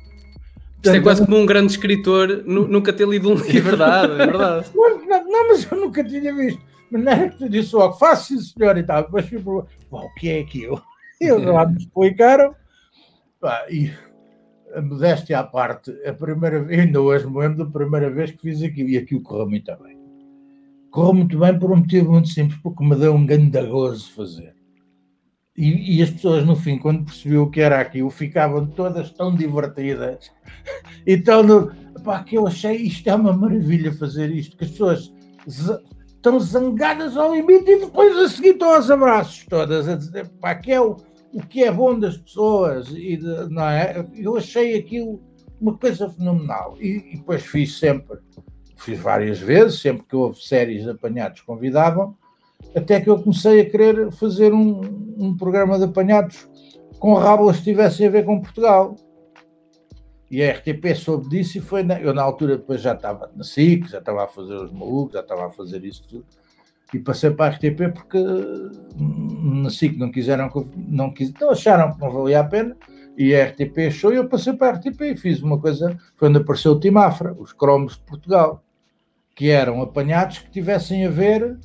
Isto 0.83 0.95
é 0.95 1.01
quase 1.01 1.25
como 1.25 1.37
um 1.37 1.45
grande 1.45 1.73
escritor 1.73 2.43
nunca 2.45 2.93
ter 2.93 3.07
lido 3.07 3.29
um 3.29 3.35
livro. 3.35 3.57
É 3.57 3.61
verdade, 3.61 4.13
é 4.13 4.15
verdade. 4.15 4.71
Não, 5.09 5.25
não, 5.25 5.47
mas 5.47 5.69
eu 5.69 5.77
nunca 5.77 6.03
tinha 6.03 6.33
visto. 6.33 6.61
Mas 6.91 7.03
não 7.03 7.11
é 7.11 7.29
que 7.29 7.37
tu 7.37 7.49
disse 7.49 7.75
logo, 7.75 7.95
faça 7.95 8.25
sim 8.25 8.39
senhor 8.39 8.77
e 8.77 8.83
tal. 8.83 9.03
Depois 9.03 9.27
fui 9.27 9.39
para 9.39 9.99
o 9.99 10.13
que 10.13 10.29
é 10.29 10.39
aquilo? 10.39 10.81
E 11.19 11.25
eles 11.29 11.45
lá 11.45 11.65
me 11.65 11.77
explicaram. 11.77 12.55
Pá, 13.39 13.65
e 13.69 13.91
a 14.73 14.81
modéstia 14.81 15.39
à 15.39 15.43
parte, 15.43 15.91
a 16.05 16.13
primeira 16.13 16.61
vez, 16.61 16.79
ainda 16.79 17.01
hoje 17.01 17.27
me 17.27 17.39
lembro 17.39 17.65
da 17.65 17.71
primeira 17.71 18.09
vez 18.09 18.31
que 18.31 18.41
fiz 18.41 18.61
aquilo 18.61 18.89
e 18.89 18.97
aquilo 18.97 19.21
correu 19.21 19.49
muito 19.49 19.75
bem. 19.77 19.98
Correu 20.91 21.13
muito 21.13 21.37
bem 21.37 21.57
por 21.57 21.71
um 21.71 21.77
motivo 21.77 22.11
muito 22.11 22.29
simples, 22.29 22.59
porque 22.61 22.83
me 22.83 22.95
deu 22.95 23.13
um 23.13 23.25
grande 23.25 23.61
gozo 23.67 24.11
fazer. 24.11 24.55
E, 25.55 25.97
e, 25.97 26.01
as 26.01 26.09
pessoas, 26.09 26.45
no 26.45 26.55
fim, 26.55 26.77
quando 26.77 27.03
percebiam 27.03 27.43
o 27.43 27.51
que 27.51 27.59
era 27.59 27.81
aquilo, 27.81 28.09
ficavam 28.09 28.65
todas 28.65 29.11
tão 29.11 29.35
divertidas. 29.35 30.31
Então, 31.07 31.41
no, 31.41 31.71
pá, 32.03 32.23
que 32.23 32.37
eu 32.37 32.45
achei 32.45 32.75
isto 32.75 33.07
é 33.09 33.15
uma 33.15 33.33
maravilha 33.33 33.91
fazer 33.93 34.29
isto, 34.31 34.57
que 34.57 34.65
as 34.65 34.71
pessoas 34.71 35.13
estão 36.07 36.39
zangadas 36.39 37.17
ao 37.17 37.33
limite 37.33 37.71
e 37.71 37.79
depois 37.79 38.15
a 38.17 38.27
seguir 38.27 38.49
estão 38.49 38.75
aos 38.75 38.91
abraços 38.91 39.45
todas, 39.49 39.87
a 39.87 39.95
dizer, 39.95 40.27
pá, 40.39 40.53
que 40.55 40.71
é 40.71 40.81
o, 40.81 40.97
o 41.33 41.41
que 41.41 41.63
é 41.63 41.71
bom 41.71 41.97
das 41.97 42.17
pessoas, 42.17 42.89
e 42.89 43.17
de, 43.17 43.49
não 43.49 43.63
é? 43.63 44.05
Eu 44.13 44.37
achei 44.37 44.77
aquilo 44.77 45.21
uma 45.59 45.77
coisa 45.77 46.09
fenomenal. 46.09 46.77
E, 46.79 47.13
e 47.13 47.17
depois 47.17 47.43
fiz 47.43 47.77
sempre, 47.77 48.17
fiz 48.81 48.99
várias 48.99 49.39
vezes, 49.39 49.81
sempre 49.81 50.03
que 50.07 50.15
houve 50.15 50.41
séries 50.41 50.87
apanhados 50.87 51.41
convidavam, 51.41 52.15
até 52.75 52.99
que 52.99 53.09
eu 53.09 53.21
comecei 53.21 53.61
a 53.61 53.69
querer 53.69 54.11
fazer 54.11 54.53
um, 54.53 54.81
um 55.17 55.35
programa 55.35 55.77
de 55.77 55.85
apanhados 55.85 56.47
com 56.99 57.13
rábulas 57.13 57.57
que 57.57 57.63
tivessem 57.63 58.07
a 58.07 58.09
ver 58.09 58.25
com 58.25 58.41
Portugal. 58.41 58.95
E 60.29 60.43
a 60.43 60.51
RTP 60.51 60.95
soube 60.95 61.27
disso 61.27 61.57
e 61.57 61.61
foi. 61.61 61.81
Na, 61.81 61.99
eu, 61.99 62.13
na 62.13 62.21
altura, 62.21 62.57
depois 62.57 62.81
já 62.81 62.93
estava 62.93 63.31
na 63.35 63.43
SIC, 63.43 63.89
já 63.89 63.97
estava 63.97 64.25
a 64.25 64.27
fazer 64.27 64.55
os 64.55 64.71
malucos, 64.71 65.13
já 65.13 65.21
estava 65.21 65.47
a 65.47 65.49
fazer 65.49 65.83
isso 65.83 66.03
tudo. 66.07 66.25
E 66.93 66.99
passei 66.99 67.31
para 67.31 67.45
a 67.45 67.49
RTP 67.55 67.93
porque 67.93 68.17
hum, 68.17 69.61
na 69.63 69.69
SIC 69.71 69.97
não 69.97 70.11
quiseram, 70.11 70.51
não, 70.75 71.11
quis, 71.11 71.33
não 71.33 71.49
acharam 71.49 71.93
que 71.93 71.99
não 71.99 72.11
valia 72.11 72.41
a 72.41 72.43
pena. 72.43 72.77
E 73.17 73.35
a 73.35 73.47
RTP 73.47 73.87
achou 73.87 74.13
e 74.13 74.17
eu 74.17 74.29
passei 74.29 74.53
para 74.53 74.67
a 74.67 74.79
RTP 74.79 75.01
e 75.01 75.17
fiz 75.17 75.41
uma 75.41 75.59
coisa. 75.59 75.97
Foi 76.15 76.29
onde 76.29 76.37
apareceu 76.37 76.73
o 76.73 76.79
Timafra, 76.79 77.33
os 77.33 77.51
cromos 77.51 77.93
de 77.93 78.01
Portugal, 78.01 78.63
que 79.39 79.49
eram 79.49 79.81
apanhados 79.81 80.39
que 80.39 80.51
tivessem 80.51 81.05
a 81.05 81.09
ver 81.09 81.57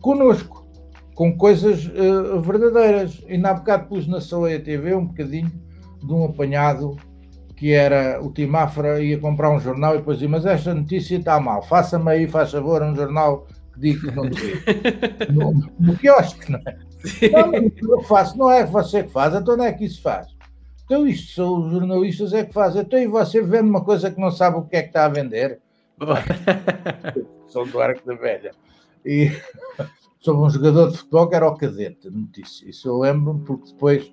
connosco, 0.00 0.66
com 1.14 1.32
coisas 1.36 1.86
uh, 1.86 2.40
verdadeiras. 2.40 3.22
E 3.28 3.38
na 3.38 3.54
bocado 3.54 3.86
pus 3.86 4.08
na 4.08 4.20
Soleia 4.20 4.58
TV 4.58 4.96
um 4.96 5.06
bocadinho 5.06 5.52
de 6.02 6.12
um 6.12 6.24
apanhado 6.24 6.96
que 7.54 7.70
era 7.72 8.20
o 8.20 8.32
Timafra 8.32 9.00
ia 9.00 9.16
comprar 9.16 9.48
um 9.48 9.60
jornal 9.60 9.94
e 9.94 9.98
depois 9.98 10.16
dizia, 10.16 10.28
mas 10.28 10.44
esta 10.44 10.74
notícia 10.74 11.16
está 11.16 11.38
mal, 11.38 11.62
faça-me 11.62 12.10
aí, 12.10 12.26
faz 12.26 12.50
favor, 12.50 12.82
um 12.82 12.96
jornal 12.96 13.46
que 13.74 13.80
diga 13.80 14.10
que 14.10 14.16
não 14.16 14.28
devia. 14.28 14.56
no, 15.32 15.70
no 15.78 15.96
quiosque, 15.96 16.50
não 16.50 16.58
é? 16.66 16.76
Não, 17.30 17.96
eu 17.96 18.02
faço, 18.02 18.36
não 18.36 18.50
é 18.50 18.66
você 18.66 19.04
que 19.04 19.10
faz, 19.10 19.36
então 19.36 19.56
não 19.56 19.64
é 19.64 19.72
que 19.72 19.84
isso 19.84 20.02
faz. 20.02 20.26
Então 20.84 21.06
isto 21.06 21.32
são 21.32 21.60
os 21.60 21.70
jornalistas 21.70 22.32
é 22.32 22.44
que 22.44 22.52
fazem. 22.52 22.82
Então 22.82 22.98
e 22.98 23.06
você 23.06 23.40
vende 23.40 23.70
uma 23.70 23.84
coisa 23.84 24.10
que 24.10 24.20
não 24.20 24.32
sabe 24.32 24.56
o 24.56 24.62
que 24.62 24.74
é 24.74 24.82
que 24.82 24.88
está 24.88 25.04
a 25.04 25.08
vender? 25.08 25.60
São 27.48 27.66
do 27.66 27.80
arco 27.80 28.06
da 28.06 28.14
velha. 28.14 28.52
E 29.04 29.30
sobre 30.20 30.42
um 30.42 30.50
jogador 30.50 30.90
de 30.90 30.98
futebol 30.98 31.28
que 31.28 31.34
era 31.34 31.48
o 31.48 31.56
cadete, 31.56 32.10
notícia. 32.10 32.68
Isso 32.68 32.88
eu 32.88 32.98
lembro 32.98 33.42
porque 33.46 33.72
depois 33.72 34.10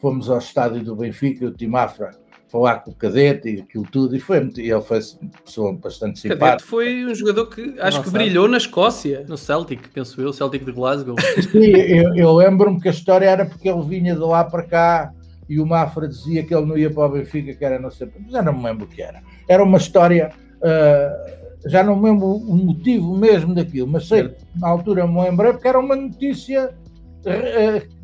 fomos 0.00 0.28
ao 0.28 0.38
estádio 0.38 0.84
do 0.84 0.96
Benfica, 0.96 1.46
o 1.46 1.50
Timafra, 1.50 2.10
falar 2.54 2.80
com 2.80 2.92
o 2.92 2.94
Cadete 2.94 3.48
e 3.48 3.60
aquilo 3.62 3.84
tudo, 3.90 4.14
e 4.14 4.20
foi 4.20 4.38
e 4.58 4.70
ele 4.70 4.80
foi 4.80 5.00
uma 5.20 5.30
pessoa 5.44 5.72
bastante 5.72 6.20
simpática. 6.20 6.46
Cadete 6.46 6.62
foi 6.64 7.04
um 7.04 7.12
jogador 7.12 7.46
que 7.46 7.74
acho 7.80 8.00
que 8.02 8.10
brilhou 8.10 8.46
na 8.46 8.58
Escócia. 8.58 9.24
No 9.28 9.36
Celtic, 9.36 9.88
penso 9.92 10.20
eu, 10.20 10.32
Celtic 10.32 10.64
de 10.64 10.70
Glasgow. 10.70 11.16
Sim, 11.50 11.58
eu, 11.58 12.14
eu 12.14 12.32
lembro-me 12.32 12.80
que 12.80 12.86
a 12.86 12.92
história 12.92 13.26
era 13.26 13.44
porque 13.44 13.68
ele 13.68 13.82
vinha 13.82 14.14
de 14.14 14.20
lá 14.20 14.44
para 14.44 14.62
cá 14.62 15.12
e 15.48 15.58
o 15.58 15.66
Mafra 15.66 16.06
dizia 16.06 16.44
que 16.44 16.54
ele 16.54 16.64
não 16.64 16.78
ia 16.78 16.90
para 16.90 17.06
o 17.06 17.08
Benfica, 17.08 17.54
que 17.54 17.64
era 17.64 17.78
não 17.78 17.90
sei, 17.90 18.08
mas 18.20 18.30
já 18.30 18.40
não 18.40 18.52
me 18.52 18.62
lembro 18.62 18.84
o 18.84 18.88
que 18.88 19.02
era. 19.02 19.20
Era 19.48 19.64
uma 19.64 19.78
história, 19.78 20.30
uh, 20.56 21.68
já 21.68 21.82
não 21.82 21.96
me 21.96 22.10
lembro 22.10 22.26
o 22.26 22.56
motivo 22.56 23.16
mesmo 23.16 23.54
daquilo, 23.54 23.88
mas 23.88 24.06
sei 24.06 24.28
que 24.28 24.58
na 24.58 24.68
altura 24.68 25.06
me 25.06 25.20
lembrei 25.20 25.52
porque 25.52 25.68
era 25.68 25.78
uma 25.78 25.96
notícia, 25.96 26.74
uh, 27.20 27.94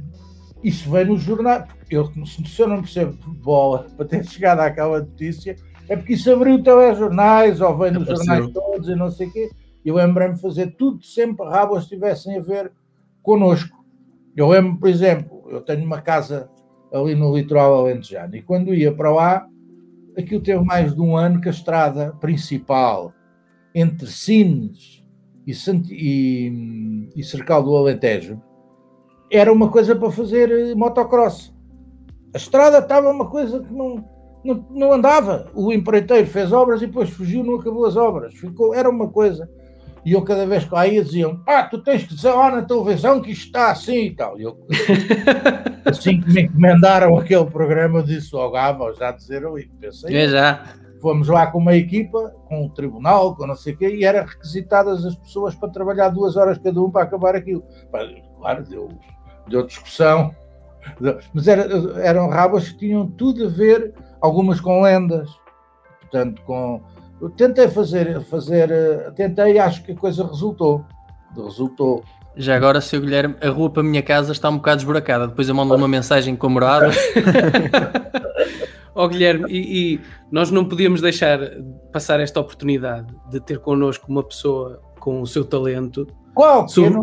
isso 0.63 0.91
veio 0.91 1.09
no 1.09 1.19
jornal, 1.19 1.67
eu, 1.91 2.11
se 2.25 2.61
eu 2.61 2.69
não 2.69 2.81
percebo 2.81 3.17
bola 3.43 3.87
para 3.97 4.07
ter 4.07 4.25
chegado 4.25 4.61
àquela 4.61 5.01
notícia, 5.01 5.57
é 5.89 5.97
porque 5.97 6.15
isso 6.15 6.33
abriu 6.33 6.63
telejornais, 6.63 7.61
ou 7.61 7.77
vem 7.77 7.91
nos 7.91 8.07
jornais 8.07 8.49
todos 8.53 8.89
e 8.89 8.95
não 8.95 9.11
sei 9.11 9.27
o 9.27 9.33
quê. 9.33 9.51
Eu 9.85 9.97
lembrei-me 9.97 10.35
de 10.35 10.41
fazer 10.41 10.77
tudo 10.77 11.03
sempre 11.03 11.45
rábulas 11.45 11.87
tivessem 11.87 12.39
a 12.39 12.41
ver 12.41 12.71
connosco. 13.23 13.85
Eu 14.37 14.49
lembro, 14.49 14.79
por 14.79 14.89
exemplo, 14.89 15.43
eu 15.51 15.61
tenho 15.61 15.85
uma 15.85 16.01
casa 16.01 16.49
ali 16.93 17.15
no 17.17 17.37
litoral 17.37 17.75
alentejano 17.75 18.37
e 18.37 18.43
quando 18.43 18.73
ia 18.73 18.93
para 18.93 19.11
lá, 19.11 19.47
aquilo 20.17 20.41
teve 20.41 20.65
mais 20.65 20.95
de 20.95 21.01
um 21.01 21.17
ano 21.17 21.41
que 21.41 21.49
a 21.49 21.53
estrada 21.53 22.13
principal 22.21 23.13
entre 23.75 24.07
Sines 24.07 25.05
e, 25.47 25.53
e, 25.91 27.09
e 27.17 27.25
Cercal 27.25 27.63
do 27.63 27.77
Alentejo 27.77 28.41
era 29.31 29.53
uma 29.53 29.71
coisa 29.71 29.95
para 29.95 30.11
fazer 30.11 30.51
eh, 30.51 30.75
motocross. 30.75 31.55
A 32.35 32.37
estrada 32.37 32.79
estava 32.79 33.11
uma 33.11 33.29
coisa 33.29 33.61
que 33.61 33.73
não, 33.73 34.05
não, 34.45 34.67
não, 34.71 34.93
andava. 34.93 35.49
O 35.55 35.73
empreiteiro 35.73 36.27
fez 36.27 36.53
obras 36.53 36.83
e 36.83 36.87
depois 36.87 37.11
fugiu, 37.11 37.45
não 37.45 37.55
acabou 37.55 37.87
as 37.87 37.97
obras. 37.97 38.35
Ficou, 38.35 38.75
era 38.75 38.91
uma 38.91 39.09
coisa. 39.09 39.49
E 40.05 40.13
eu, 40.13 40.23
cada 40.23 40.47
vez 40.47 40.65
que 40.65 40.75
lá 40.75 40.87
ia, 40.87 41.05
diziam: 41.05 41.43
Ah, 41.47 41.63
tu 41.65 41.79
tens 41.79 42.05
que 42.05 42.15
dizer 42.15 42.31
lá 42.31 42.51
na 42.51 42.63
televisão 42.63 43.21
que 43.21 43.31
isto 43.31 43.47
está 43.47 43.71
assim 43.71 44.07
e 44.07 44.15
tal. 44.15 44.39
E 44.39 44.45
eu, 44.45 44.59
assim 45.85 46.21
que 46.21 46.33
me 46.33 46.43
encomendaram 46.43 47.17
aquele 47.19 47.45
programa, 47.47 48.03
disse 48.03 48.35
logo: 48.35 48.57
Ah, 48.57 48.73
vou 48.73 48.95
já 48.95 49.13
dizer 49.13 49.47
ali. 49.47 49.71
Pensei, 49.81 50.17
é 50.17 50.29
já. 50.29 50.65
Fomos 51.01 51.29
lá 51.29 51.47
com 51.47 51.59
uma 51.59 51.75
equipa, 51.75 52.35
com 52.47 52.67
o 52.67 52.71
tribunal, 52.71 53.35
com 53.35 53.47
não 53.47 53.57
sei 53.57 53.73
o 53.73 53.77
quê, 53.77 53.89
e 53.89 54.05
eram 54.05 54.27
requisitadas 54.27 55.05
as 55.07 55.15
pessoas 55.17 55.55
para 55.55 55.71
trabalhar 55.71 56.11
duas 56.11 56.37
horas 56.37 56.59
cada 56.59 56.79
um 56.81 56.91
para 56.91 57.05
acabar 57.05 57.35
aquilo. 57.35 57.65
Claro, 58.39 58.65
deu, 58.65 58.89
deu 59.49 59.67
discussão 59.67 60.35
mas 61.33 61.49
era, 61.49 61.63
eram 62.01 62.29
rabas 62.29 62.71
que 62.71 62.79
tinham 62.79 63.07
tudo 63.07 63.47
a 63.47 63.49
ver, 63.49 63.95
algumas 64.21 64.61
com 64.61 64.83
lendas, 64.83 65.31
portanto, 66.01 66.43
com. 66.43 66.83
Eu 67.21 67.29
tentei 67.29 67.69
fazer, 67.69 68.21
fazer, 68.23 69.13
tentei, 69.15 69.59
acho 69.59 69.83
que 69.83 69.93
a 69.93 69.97
coisa 69.97 70.27
resultou. 70.27 70.85
Resultou. 71.37 72.03
Já 72.37 72.57
agora, 72.57 72.81
seu 72.81 73.01
Guilherme, 73.01 73.35
a 73.43 73.49
rua 73.49 73.69
para 73.69 73.83
a 73.83 73.85
minha 73.85 74.03
casa 74.03 74.33
está 74.33 74.49
um 74.49 74.57
bocado 74.57 74.81
esburacada. 74.81 75.29
Depois 75.29 75.49
eu 75.49 75.55
mando 75.55 75.75
uma 75.75 75.89
mensagem 75.89 76.35
com 76.35 76.47
a 76.47 76.51
morada. 76.51 76.91
Ó 78.95 79.05
oh, 79.05 79.09
Guilherme, 79.09 79.47
e, 79.49 79.95
e, 79.95 80.01
nós 80.31 80.51
não 80.51 80.65
podíamos 80.65 81.01
deixar 81.01 81.39
passar 81.93 82.21
esta 82.21 82.41
oportunidade 82.41 83.15
de 83.31 83.41
ter 83.41 83.59
connosco 83.59 84.07
uma 84.09 84.23
pessoa 84.23 84.81
com 84.99 85.21
o 85.21 85.27
seu 85.27 85.45
talento 85.45 86.07
Qual? 86.35 86.69
So- 86.69 87.03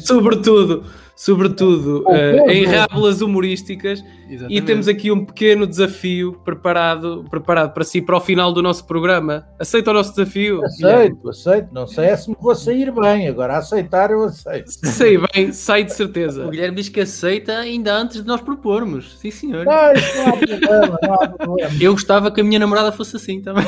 sobretudo, 0.00 0.84
sobretudo 1.14 2.04
Oh, 2.06 2.10
oh, 2.12 2.50
em 2.50 2.64
rábulas 2.66 3.20
humorísticas. 3.22 4.00
E 4.28 4.34
Exatamente. 4.34 4.62
temos 4.66 4.88
aqui 4.88 5.10
um 5.12 5.24
pequeno 5.24 5.66
desafio 5.66 6.32
preparado, 6.44 7.24
preparado 7.30 7.72
para 7.72 7.84
si 7.84 8.02
para 8.02 8.16
o 8.16 8.20
final 8.20 8.52
do 8.52 8.60
nosso 8.60 8.84
programa. 8.84 9.46
Aceita 9.58 9.92
o 9.92 9.94
nosso 9.94 10.10
desafio? 10.10 10.64
Aceito, 10.64 11.30
aceito. 11.30 11.68
Não 11.72 11.86
sei 11.86 12.06
é 12.06 12.16
se 12.16 12.28
me 12.28 12.36
vou 12.40 12.54
sair 12.56 12.90
bem. 12.92 13.28
Agora, 13.28 13.56
aceitar, 13.56 14.10
eu 14.10 14.24
aceito. 14.24 14.68
Sei 14.68 15.16
bem, 15.32 15.52
sai 15.52 15.84
de 15.84 15.92
O 15.92 15.94
certeza. 15.94 16.48
Guilherme 16.48 16.76
diz 16.76 16.88
que 16.88 17.00
aceita 17.00 17.52
ainda 17.58 17.94
antes 17.96 18.20
de 18.20 18.26
nós 18.26 18.40
propormos. 18.40 19.16
Sim, 19.18 19.30
senhor. 19.30 19.64
Não, 19.64 19.92
isso 19.92 20.16
não 20.18 20.26
há 20.26 20.36
problema, 20.36 20.98
não 21.02 21.14
há 21.14 21.28
problema. 21.28 21.72
Eu 21.80 21.92
gostava 21.92 22.30
que 22.32 22.40
a 22.40 22.44
minha 22.44 22.58
namorada 22.58 22.90
fosse 22.90 23.14
assim 23.16 23.40
também. 23.40 23.64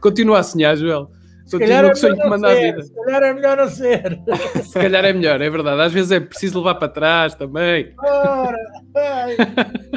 Continua 0.00 0.38
a 0.38 0.42
sonhar, 0.42 0.76
Joel. 0.76 1.10
Se 1.48 1.58
calhar 1.58 1.82
Continua 1.82 1.90
é 1.90 1.92
que 1.92 1.98
sonho 1.98 2.14
que 2.14 2.18
melhor 2.18 2.30
não 2.30 2.30
manda 2.30 2.48
a 2.48 2.54
ser, 2.54 2.60
vida. 2.60 2.82
Se 2.82 2.94
calhar 2.94 3.22
é 3.22 3.32
melhor 3.32 3.56
não 3.56 3.68
ser. 3.68 4.20
Se 4.64 4.74
calhar 4.74 5.04
é 5.06 5.12
melhor, 5.14 5.40
é 5.40 5.48
verdade. 5.48 5.80
Às 5.80 5.92
vezes 5.94 6.10
é 6.10 6.20
preciso 6.20 6.58
levar 6.58 6.74
para 6.74 6.88
trás 6.88 7.34
também. 7.34 7.94
Ora. 7.98 8.58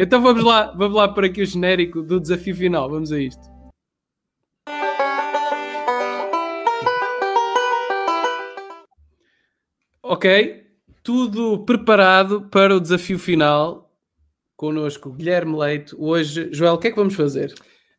Então 0.00 0.20
vamos 0.20 0.42
lá, 0.42 0.72
vamos 0.76 0.96
lá 0.96 1.06
para 1.06 1.28
aqui 1.28 1.40
o 1.40 1.46
genérico 1.46 2.02
do 2.02 2.18
desafio 2.18 2.54
final. 2.56 2.90
Vamos 2.90 3.12
a 3.12 3.20
isto. 3.20 3.40
Ok, 10.02 10.66
tudo 11.04 11.64
preparado 11.64 12.48
para 12.50 12.74
o 12.74 12.80
desafio 12.80 13.20
final. 13.20 13.88
Connosco, 14.56 15.12
Guilherme 15.12 15.56
Leite. 15.56 15.94
Hoje, 15.96 16.48
Joel, 16.52 16.74
o 16.74 16.78
que 16.78 16.88
é 16.88 16.90
que 16.90 16.96
vamos 16.96 17.14
fazer? 17.14 17.54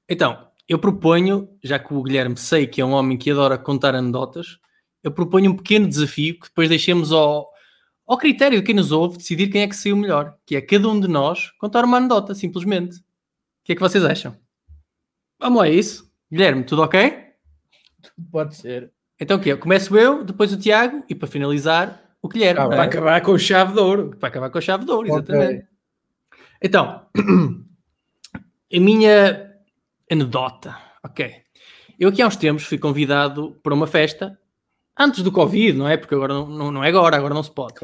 Então, 0.09 0.37
eu 0.67 0.79
proponho, 0.79 1.49
já 1.63 1.77
que 1.77 1.93
o 1.93 2.01
Guilherme 2.01 2.37
sei 2.37 2.65
que 2.67 2.81
é 2.81 2.85
um 2.85 2.91
homem 2.91 3.17
que 3.17 3.31
adora 3.31 3.57
contar 3.57 3.95
anedotas, 3.95 4.59
eu 5.03 5.11
proponho 5.11 5.51
um 5.51 5.55
pequeno 5.55 5.87
desafio 5.87 6.39
que 6.39 6.47
depois 6.47 6.69
deixemos 6.69 7.11
ao, 7.11 7.49
ao 8.07 8.17
critério 8.17 8.59
de 8.59 8.65
quem 8.65 8.75
nos 8.75 8.91
ouve 8.91 9.17
decidir 9.17 9.49
quem 9.49 9.61
é 9.61 9.67
que 9.67 9.75
saiu 9.75 9.97
melhor, 9.97 10.37
que 10.45 10.55
é 10.55 10.61
cada 10.61 10.87
um 10.87 10.99
de 10.99 11.07
nós 11.07 11.51
contar 11.57 11.83
uma 11.83 11.97
anedota, 11.97 12.33
simplesmente. 12.33 12.97
O 12.97 13.65
que 13.65 13.73
é 13.73 13.75
que 13.75 13.81
vocês 13.81 14.03
acham? 14.03 14.37
Vamos 15.39 15.59
lá, 15.59 15.67
é 15.67 15.71
isso? 15.71 16.09
Guilherme, 16.31 16.63
tudo 16.63 16.83
ok? 16.83 17.23
Pode 18.31 18.55
ser. 18.55 18.91
Então 19.19 19.37
o 19.37 19.39
quê? 19.39 19.55
Começo 19.55 19.97
eu, 19.97 20.23
depois 20.23 20.51
o 20.53 20.57
Tiago 20.57 21.03
e 21.09 21.15
para 21.15 21.27
finalizar 21.27 22.15
o 22.21 22.27
Guilherme. 22.27 22.61
Ah, 22.61 22.65
é? 22.65 22.67
Para 22.69 22.83
acabar 22.83 23.21
com 23.21 23.37
chave 23.37 23.73
de 23.73 23.79
ouro. 23.79 24.15
Para 24.17 24.29
acabar 24.29 24.49
com 24.49 24.57
a 24.57 24.61
chave 24.61 24.85
de 24.85 24.91
ouro, 24.91 25.11
Ok. 25.11 25.35
exatamente. 25.35 25.67
Então, 26.61 27.05
a 28.73 28.79
minha 28.79 29.52
anedota, 30.13 30.77
ok. 31.03 31.31
Eu 31.99 32.09
aqui 32.09 32.21
há 32.21 32.27
uns 32.27 32.35
tempos 32.35 32.63
fui 32.63 32.77
convidado 32.77 33.59
para 33.61 33.73
uma 33.73 33.87
festa, 33.87 34.39
antes 34.97 35.21
do 35.23 35.31
Covid, 35.31 35.77
não 35.77 35.87
é? 35.87 35.97
Porque 35.97 36.15
agora 36.15 36.33
não, 36.33 36.47
não, 36.47 36.71
não 36.71 36.83
é 36.83 36.87
agora, 36.87 37.17
agora 37.17 37.33
não 37.33 37.43
se 37.43 37.51
pode. 37.51 37.75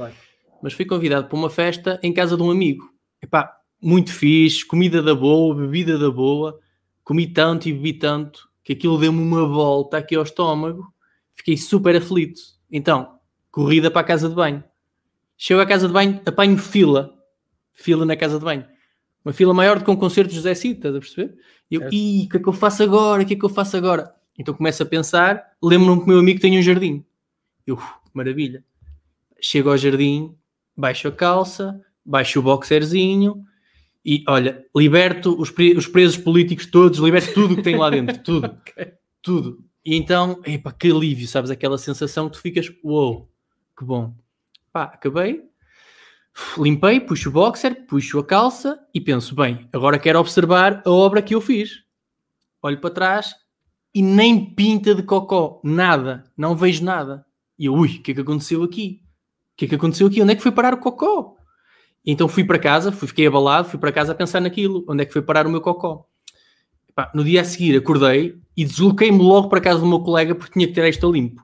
Mas 0.61 0.73
fui 0.73 0.85
convidado 0.85 1.27
para 1.27 1.37
uma 1.37 1.49
festa 1.49 1.99
em 2.01 2.13
casa 2.13 2.35
de 2.35 2.43
um 2.43 2.51
amigo. 2.51 2.89
Epá, 3.21 3.57
muito 3.81 4.11
fixe, 4.11 4.65
comida 4.65 5.01
da 5.01 5.15
boa, 5.15 5.55
bebida 5.55 5.97
da 5.97 6.09
boa. 6.09 6.59
Comi 7.03 7.27
tanto 7.27 7.67
e 7.67 7.73
bebi 7.73 7.93
tanto 7.93 8.49
que 8.63 8.73
aquilo 8.73 8.97
deu-me 8.97 9.21
uma 9.21 9.47
volta 9.47 9.97
aqui 9.97 10.15
ao 10.15 10.23
estômago. 10.23 10.93
Fiquei 11.35 11.57
super 11.57 11.95
aflito. 11.95 12.41
Então, 12.71 13.19
corrida 13.49 13.89
para 13.89 14.01
a 14.01 14.03
casa 14.05 14.29
de 14.29 14.35
banho. 14.35 14.63
Chego 15.37 15.61
à 15.61 15.65
casa 15.65 15.87
de 15.87 15.93
banho, 15.93 16.21
apanho 16.25 16.57
fila. 16.57 17.13
Fila 17.73 18.05
na 18.05 18.15
casa 18.15 18.37
de 18.37 18.45
banho. 18.45 18.65
Uma 19.23 19.33
fila 19.33 19.53
maior 19.53 19.79
do 19.79 19.85
que 19.85 19.91
um 19.91 19.95
concerto 19.95 20.29
de 20.29 20.35
José 20.35 20.55
Cid, 20.55 20.77
estás 20.77 20.95
a 20.95 20.99
perceber? 20.99 21.35
E 21.69 21.75
eu, 21.75 21.89
ih, 21.91 22.25
o 22.25 22.29
que 22.29 22.37
é 22.37 22.39
que 22.39 22.47
eu 22.47 22.53
faço 22.53 22.83
agora? 22.83 23.21
O 23.21 23.25
que 23.25 23.33
é 23.33 23.37
que 23.37 23.45
eu 23.45 23.49
faço 23.49 23.77
agora? 23.77 24.13
Então 24.37 24.53
começo 24.53 24.81
a 24.81 24.85
pensar, 24.85 25.51
lembro-me 25.61 25.99
que 25.99 26.05
o 26.05 26.07
meu 26.07 26.19
amigo 26.19 26.39
tem 26.39 26.57
um 26.57 26.61
jardim. 26.61 27.03
Eu, 27.67 27.77
maravilha. 28.13 28.63
Chego 29.41 29.69
ao 29.69 29.77
jardim, 29.77 30.33
baixo 30.75 31.07
a 31.09 31.11
calça, 31.11 31.79
baixo 32.05 32.39
o 32.39 32.43
boxerzinho 32.43 33.43
e, 34.03 34.23
olha, 34.27 34.65
liberto 34.75 35.39
os, 35.39 35.53
os 35.77 35.87
presos 35.87 36.17
políticos 36.17 36.65
todos, 36.65 36.99
liberto 36.99 37.33
tudo 37.33 37.53
o 37.53 37.57
que 37.57 37.63
tem 37.63 37.77
lá 37.77 37.89
dentro, 37.89 38.17
tudo. 38.23 38.57
Tudo. 39.21 39.63
E 39.85 39.95
então, 39.95 40.41
epá, 40.45 40.71
que 40.71 40.89
alívio, 40.89 41.27
sabes? 41.27 41.51
Aquela 41.51 41.77
sensação 41.77 42.29
que 42.29 42.37
tu 42.37 42.41
ficas, 42.41 42.71
uou, 42.83 43.29
que 43.77 43.83
bom. 43.83 44.13
Pá, 44.71 44.83
acabei, 44.83 45.43
limpei, 46.57 46.99
puxo 46.99 47.29
o 47.29 47.31
boxer, 47.31 47.85
puxo 47.85 48.19
a 48.19 48.25
calça 48.25 48.79
e 48.93 49.01
penso, 49.01 49.35
bem, 49.35 49.67
agora 49.73 49.99
quero 49.99 50.19
observar 50.19 50.81
a 50.85 50.89
obra 50.89 51.21
que 51.21 51.35
eu 51.35 51.41
fiz. 51.41 51.83
Olho 52.61 52.79
para 52.79 52.89
trás 52.89 53.35
e 53.93 54.01
nem 54.01 54.53
pinta 54.53 54.93
de 54.93 55.03
cocó, 55.03 55.59
nada, 55.63 56.23
não 56.37 56.55
vejo 56.55 56.83
nada. 56.83 57.25
E 57.57 57.65
eu, 57.65 57.73
ui, 57.73 57.97
o 57.97 58.01
que 58.01 58.11
é 58.11 58.15
que 58.15 58.21
aconteceu 58.21 58.63
aqui? 58.63 59.01
O 59.53 59.57
que 59.57 59.65
é 59.65 59.67
que 59.67 59.75
aconteceu 59.75 60.07
aqui? 60.07 60.21
Onde 60.21 60.33
é 60.33 60.35
que 60.35 60.43
foi 60.43 60.51
parar 60.51 60.73
o 60.73 60.77
cocó? 60.77 61.35
E 62.05 62.11
então 62.11 62.27
fui 62.27 62.43
para 62.43 62.57
casa, 62.57 62.91
fui, 62.91 63.07
fiquei 63.07 63.27
abalado, 63.27 63.69
fui 63.69 63.79
para 63.79 63.91
casa 63.91 64.13
a 64.13 64.15
pensar 64.15 64.39
naquilo, 64.39 64.85
onde 64.87 65.03
é 65.03 65.05
que 65.05 65.13
foi 65.13 65.21
parar 65.21 65.45
o 65.45 65.49
meu 65.49 65.61
cocó. 65.61 66.05
Epá, 66.87 67.11
no 67.13 67.23
dia 67.23 67.41
a 67.41 67.43
seguir 67.43 67.77
acordei 67.77 68.39
e 68.55 68.63
desloquei-me 68.63 69.19
logo 69.19 69.49
para 69.49 69.61
casa 69.61 69.79
do 69.79 69.85
meu 69.85 69.99
colega 69.99 70.33
porque 70.33 70.53
tinha 70.53 70.67
que 70.67 70.73
ter 70.73 70.87
isto 70.87 71.07
a 71.07 71.11
limpo. 71.11 71.43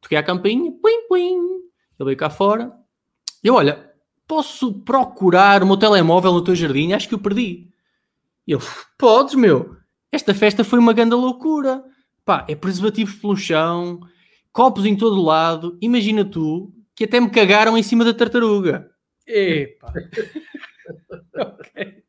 Toquei 0.00 0.18
à 0.18 0.22
campainha, 0.22 0.72
plim, 0.72 1.06
plim. 1.08 1.38
Ele 1.98 2.06
veio 2.06 2.16
cá 2.16 2.30
fora. 2.30 2.72
Eu, 3.42 3.54
olha, 3.54 3.91
posso 4.32 4.72
procurar 4.72 5.62
o 5.62 5.66
meu 5.66 5.76
telemóvel 5.76 6.32
no 6.32 6.42
teu 6.42 6.54
jardim? 6.54 6.94
Acho 6.94 7.06
que 7.06 7.14
o 7.14 7.18
perdi. 7.18 7.68
E 8.46 8.54
ele, 8.54 8.62
podes, 8.96 9.34
meu. 9.34 9.76
Esta 10.10 10.32
festa 10.32 10.64
foi 10.64 10.78
uma 10.78 10.94
grande 10.94 11.14
loucura. 11.14 11.84
Pá, 12.24 12.46
é 12.48 12.54
preservativos 12.54 13.14
pelo 13.16 13.36
chão, 13.36 14.00
copos 14.50 14.86
em 14.86 14.96
todo 14.96 15.20
lado. 15.20 15.76
Imagina 15.82 16.24
tu 16.24 16.72
que 16.96 17.04
até 17.04 17.20
me 17.20 17.28
cagaram 17.28 17.76
em 17.76 17.82
cima 17.82 18.06
da 18.06 18.14
tartaruga. 18.14 18.90
Epá. 19.26 19.92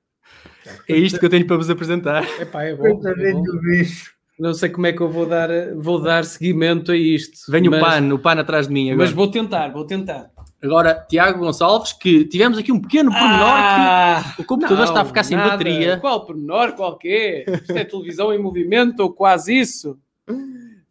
É 0.87 0.95
isto 0.95 1.19
que 1.19 1.25
eu 1.25 1.29
tenho 1.29 1.45
para 1.45 1.57
vos 1.57 1.69
apresentar. 1.69 2.23
Epá, 2.39 2.63
é 2.63 2.73
bom. 2.73 3.01
é 3.05 3.33
bom. 3.33 3.43
bicho. 3.59 4.13
Não 4.39 4.53
sei 4.53 4.69
como 4.69 4.87
é 4.87 4.93
que 4.93 5.01
eu 5.01 5.09
vou 5.09 5.25
dar, 5.25 5.49
vou 5.75 6.01
dar 6.01 6.23
seguimento 6.23 6.91
a 6.91 6.97
isto. 6.97 7.51
Venho 7.51 7.69
mas, 7.69 7.81
o 7.81 7.85
pano, 7.85 8.15
o 8.15 8.19
pano 8.19 8.41
atrás 8.41 8.67
de 8.67 8.73
mim 8.73 8.91
agora. 8.91 9.05
Mas 9.05 9.13
vou 9.13 9.29
tentar, 9.29 9.73
vou 9.73 9.85
tentar. 9.85 10.31
Agora, 10.63 11.05
Tiago 11.09 11.39
Gonçalves, 11.39 11.91
que 11.91 12.23
tivemos 12.23 12.57
aqui 12.57 12.71
um 12.71 12.79
pequeno 12.79 13.11
pormenor 13.11 14.35
que 14.35 14.41
o 14.43 14.45
computador 14.45 14.77
não, 14.77 14.85
está 14.85 15.01
a 15.01 15.05
ficar 15.05 15.23
sem 15.23 15.35
nada. 15.35 15.51
bateria. 15.51 15.97
Qual 15.97 16.25
pormenor? 16.25 16.71
Qual 16.71 16.97
que 16.97 17.09
é? 17.09 17.51
Isto 17.53 17.71
é 17.73 17.83
televisão 17.83 18.33
em 18.33 18.41
movimento 18.41 19.01
ou 19.01 19.11
quase 19.11 19.59
isso? 19.59 19.99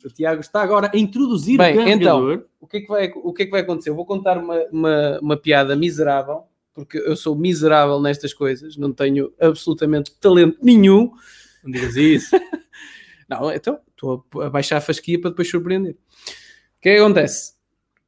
O 0.04 0.08
Tiago 0.10 0.42
está 0.42 0.60
agora 0.60 0.90
a 0.92 0.98
introduzir 0.98 1.56
Bem, 1.56 1.72
o 1.72 1.78
carregador. 1.78 2.44
O 2.60 2.66
que, 2.66 2.76
é 2.76 2.80
que 2.82 2.86
vai, 2.86 3.12
o 3.14 3.32
que 3.32 3.42
é 3.44 3.46
que 3.46 3.50
vai 3.50 3.62
acontecer? 3.62 3.88
Eu 3.88 3.94
vou 3.94 4.04
contar 4.04 4.36
uma, 4.36 4.58
uma, 4.70 5.18
uma 5.22 5.36
piada 5.38 5.74
miserável, 5.74 6.42
porque 6.74 6.98
eu 6.98 7.16
sou 7.16 7.34
miserável 7.34 7.98
nestas 7.98 8.34
coisas, 8.34 8.76
não 8.76 8.92
tenho 8.92 9.32
absolutamente 9.40 10.14
talento 10.20 10.58
nenhum. 10.60 11.12
Não 11.64 11.70
digas 11.70 11.96
isso. 11.96 12.36
Não, 13.30 13.50
então 13.50 13.78
estou 13.88 14.22
a 14.42 14.50
baixar 14.50 14.76
a 14.76 14.80
fasquia 14.82 15.18
para 15.18 15.30
depois 15.30 15.48
surpreender. 15.48 15.92
O 15.94 16.82
que 16.82 16.90
é 16.90 16.96
que 16.96 17.00
acontece? 17.00 17.54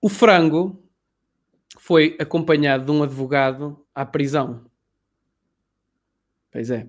O 0.02 0.10
frango 0.10 0.84
foi 1.85 2.16
acompanhado 2.18 2.87
de 2.87 2.91
um 2.91 3.03
advogado 3.03 3.78
à 3.95 4.07
prisão. 4.07 4.64
Pois 6.51 6.70
é. 6.70 6.89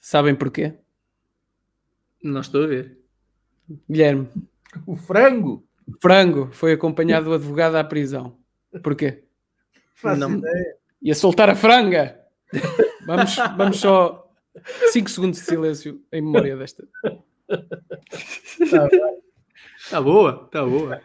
Sabem 0.00 0.34
porquê? 0.34 0.74
Não 2.20 2.40
estou 2.40 2.64
a 2.64 2.66
ver. 2.66 2.98
Guilherme, 3.88 4.28
O 4.84 4.96
frango. 4.96 5.64
o 5.86 5.92
frango 6.00 6.48
foi 6.50 6.72
acompanhado 6.72 7.26
do 7.26 7.34
advogado 7.34 7.76
à 7.76 7.84
prisão. 7.84 8.36
Porquê? 8.82 9.22
Faço 9.94 10.18
Não. 10.18 10.38
ideia. 10.38 10.76
Ia 11.02 11.14
soltar 11.14 11.48
a 11.48 11.54
franga. 11.54 12.20
Vamos, 13.06 13.36
vamos 13.56 13.78
só 13.78 14.28
5 14.90 15.08
segundos 15.08 15.38
de 15.38 15.46
silêncio 15.46 16.04
em 16.10 16.20
memória 16.20 16.56
desta. 16.56 16.84
Tá 17.46 18.88
Está 19.76 20.00
boa, 20.00 20.42
está 20.46 20.64
boa. 20.64 21.00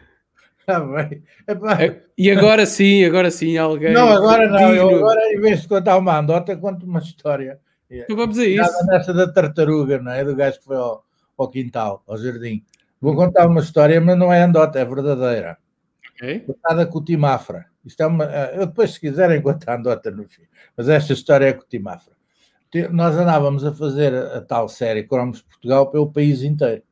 Tá 0.68 0.80
bem. 0.80 1.22
É, 1.46 2.00
E 2.16 2.30
agora 2.30 2.66
sim, 2.66 3.02
agora 3.04 3.30
sim, 3.30 3.56
alguém. 3.56 3.94
Não, 3.94 4.08
agora 4.08 4.46
não. 4.48 4.74
Eu 4.74 4.96
agora, 4.96 5.32
em 5.32 5.40
vez 5.40 5.62
de 5.62 5.68
contar 5.68 5.96
uma 5.96 6.18
andota, 6.18 6.54
conto 6.56 6.84
uma 6.84 6.98
história. 6.98 7.58
Então 7.90 8.14
vamos 8.14 8.38
a 8.38 8.44
isso. 8.44 8.60
Nada 8.60 8.84
nessa 8.84 9.14
da 9.14 9.32
tartaruga, 9.32 9.98
não 9.98 10.12
é? 10.12 10.22
Do 10.22 10.36
gajo 10.36 10.58
que 10.58 10.64
foi 10.64 10.76
ao, 10.76 11.02
ao 11.38 11.48
quintal, 11.48 12.02
ao 12.06 12.18
jardim. 12.18 12.62
Vou 13.00 13.14
contar 13.14 13.46
uma 13.46 13.60
história, 13.60 13.98
mas 13.98 14.18
não 14.18 14.30
é 14.30 14.42
andota, 14.42 14.78
é 14.78 14.84
verdadeira. 14.84 15.56
Ok. 16.14 16.40
Contada 16.40 16.84
com 16.84 16.98
o 16.98 17.04
Timafra. 17.04 17.66
Isto 17.82 18.02
é 18.02 18.06
uma, 18.06 18.24
eu 18.24 18.66
depois, 18.66 18.90
se 18.90 19.00
quiserem, 19.00 19.40
contar 19.40 19.72
a 19.72 19.76
andota 19.76 20.10
no 20.10 20.28
fim. 20.28 20.42
Mas 20.76 20.88
esta 20.88 21.14
história 21.14 21.46
é 21.46 21.52
com 21.54 21.62
o 21.62 21.66
Timafra. 21.66 22.12
Nós 22.90 23.16
andávamos 23.16 23.64
a 23.64 23.72
fazer 23.72 24.14
a, 24.14 24.36
a 24.36 24.40
tal 24.42 24.68
série 24.68 25.04
Cromos 25.04 25.40
Portugal 25.40 25.90
pelo 25.90 26.12
país 26.12 26.42
inteiro. 26.42 26.82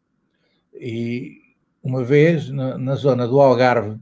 E 0.72 1.45
uma 1.86 2.02
vez, 2.02 2.50
na, 2.50 2.76
na 2.76 2.96
zona 2.96 3.28
do 3.28 3.40
Algarve, 3.40 3.96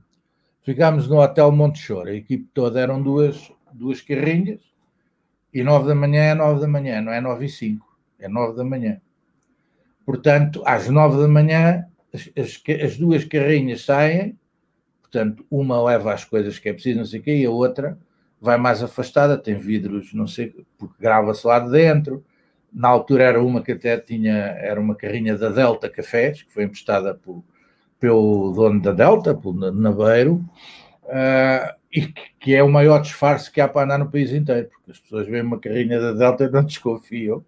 ficámos 0.62 1.06
no 1.06 1.20
Hotel 1.20 1.52
Monte 1.52 1.78
Choro. 1.78 2.08
A 2.08 2.14
equipe 2.14 2.48
toda 2.54 2.80
eram 2.80 3.02
duas, 3.02 3.52
duas 3.74 4.00
carrinhas. 4.00 4.60
E 5.52 5.62
nove 5.62 5.86
da 5.86 5.94
manhã 5.94 6.22
é 6.22 6.34
nove 6.34 6.62
da 6.62 6.66
manhã, 6.66 7.02
não 7.02 7.12
é 7.12 7.20
nove 7.20 7.44
e 7.44 7.48
cinco. 7.50 7.86
É 8.18 8.26
nove 8.26 8.56
da 8.56 8.64
manhã. 8.64 9.00
Portanto, 10.06 10.62
às 10.64 10.88
nove 10.88 11.20
da 11.20 11.28
manhã 11.28 11.84
as, 12.12 12.30
as, 12.36 12.62
as, 12.82 12.96
duas 12.96 13.22
carrinhas 13.24 13.84
saem, 13.84 14.38
portanto, 15.02 15.44
uma 15.50 15.82
leva 15.82 16.14
as 16.14 16.24
coisas 16.24 16.58
que 16.58 16.70
é 16.70 16.72
preciso, 16.72 16.98
não 16.98 17.04
sei 17.04 17.20
o 17.20 17.22
quê, 17.22 17.36
e 17.36 17.44
a 17.44 17.50
outra 17.50 17.98
vai 18.40 18.56
mais 18.56 18.82
afastada, 18.82 19.36
tem 19.36 19.56
vidros, 19.56 20.14
não 20.14 20.26
sei, 20.26 20.54
porque 20.78 20.94
grava-se 20.98 21.46
lá 21.46 21.58
de 21.58 21.70
dentro. 21.70 22.24
Na 22.72 22.88
altura 22.88 23.24
era 23.24 23.42
uma 23.42 23.62
que 23.62 23.72
até 23.72 23.98
tinha, 23.98 24.32
era 24.32 24.80
uma 24.80 24.94
carrinha 24.94 25.36
da 25.36 25.50
Delta 25.50 25.88
Cafés, 25.88 26.42
que 26.42 26.52
foi 26.52 26.64
emprestada 26.64 27.14
por, 27.14 27.44
pelo 28.04 28.52
dono 28.52 28.82
da 28.82 28.92
Delta, 28.92 29.34
pelo 29.34 29.72
Naveiro, 29.72 30.44
uh, 31.04 31.74
e 31.90 32.02
que 32.38 32.54
é 32.54 32.62
o 32.62 32.70
maior 32.70 33.00
disfarce 33.00 33.50
que 33.50 33.62
há 33.62 33.66
para 33.66 33.86
andar 33.86 33.98
no 33.98 34.10
país 34.10 34.30
inteiro, 34.30 34.68
porque 34.68 34.90
as 34.90 34.98
pessoas 34.98 35.26
veem 35.26 35.42
uma 35.42 35.58
carrinha 35.58 35.98
da 35.98 36.12
Delta 36.12 36.44
e 36.44 36.50
não 36.50 36.64
desconfiam, 36.68 37.42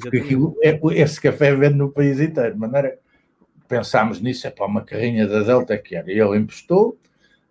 porque 0.00 0.16
aquilo, 0.16 0.56
é, 0.64 0.80
esse 0.94 1.20
café 1.20 1.54
vende 1.54 1.74
no 1.74 1.90
país 1.90 2.18
inteiro. 2.20 2.54
De 2.54 2.58
maneira 2.58 2.98
pensámos 3.68 4.18
nisso, 4.18 4.46
é 4.46 4.50
para 4.50 4.64
uma 4.64 4.80
carrinha 4.80 5.28
da 5.28 5.42
Delta 5.42 5.76
que 5.76 5.94
era. 5.94 6.10
E 6.10 6.18
ele 6.18 6.38
emprestou, 6.38 6.96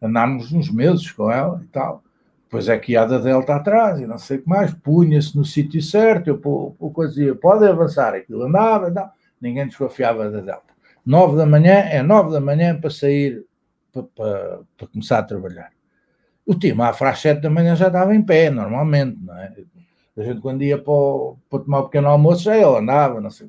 andámos 0.02 0.52
uns 0.52 0.72
meses 0.72 1.12
com 1.12 1.30
ela 1.30 1.62
e 1.64 1.68
tal. 1.68 2.02
Depois 2.46 2.68
é 2.70 2.80
que 2.80 2.94
ia 2.94 3.06
da 3.06 3.20
Delta 3.20 3.54
atrás 3.54 4.00
e 4.00 4.08
não 4.08 4.18
sei 4.18 4.38
o 4.38 4.42
que 4.42 4.50
mais, 4.50 4.74
punha-se 4.74 5.38
no 5.38 5.46
sítio 5.46 5.80
certo, 5.80 6.28
eu 6.30 6.42
o 6.80 6.90
coisa 6.90 7.36
pode 7.36 7.68
avançar, 7.68 8.16
aquilo 8.16 8.46
andava, 8.46 8.90
não, 8.90 9.12
ninguém 9.40 9.68
desconfiava 9.68 10.32
da 10.32 10.40
Delta. 10.40 10.77
Nove 11.08 11.38
da 11.38 11.46
manhã, 11.46 11.72
é 11.72 12.04
nove 12.04 12.32
da 12.32 12.42
manhã 12.42 12.78
para 12.78 12.90
sair, 12.90 13.46
para, 13.94 14.04
para, 14.04 14.60
para 14.78 14.88
começar 14.88 15.20
a 15.20 15.24
trabalhar. 15.24 15.72
O 16.46 16.54
time 16.54 16.82
à 16.82 16.90
às 16.90 17.20
sete 17.20 17.40
da 17.40 17.50
manhã 17.50 17.78
já 17.78 17.88
estava 17.88 18.14
em 18.14 18.22
pé, 18.22 18.50
normalmente, 18.50 19.18
não 19.22 19.38
é? 19.38 19.54
A 20.18 20.22
gente 20.22 20.42
quando 20.42 20.64
ia 20.64 20.78
para, 20.78 20.92
o, 20.92 21.38
para 21.50 21.60
tomar 21.60 21.80
o 21.80 21.84
pequeno 21.86 22.10
almoço 22.10 22.44
já 22.44 22.58
ele 22.58 22.78
andava, 22.78 23.22
não 23.22 23.30
sei. 23.30 23.48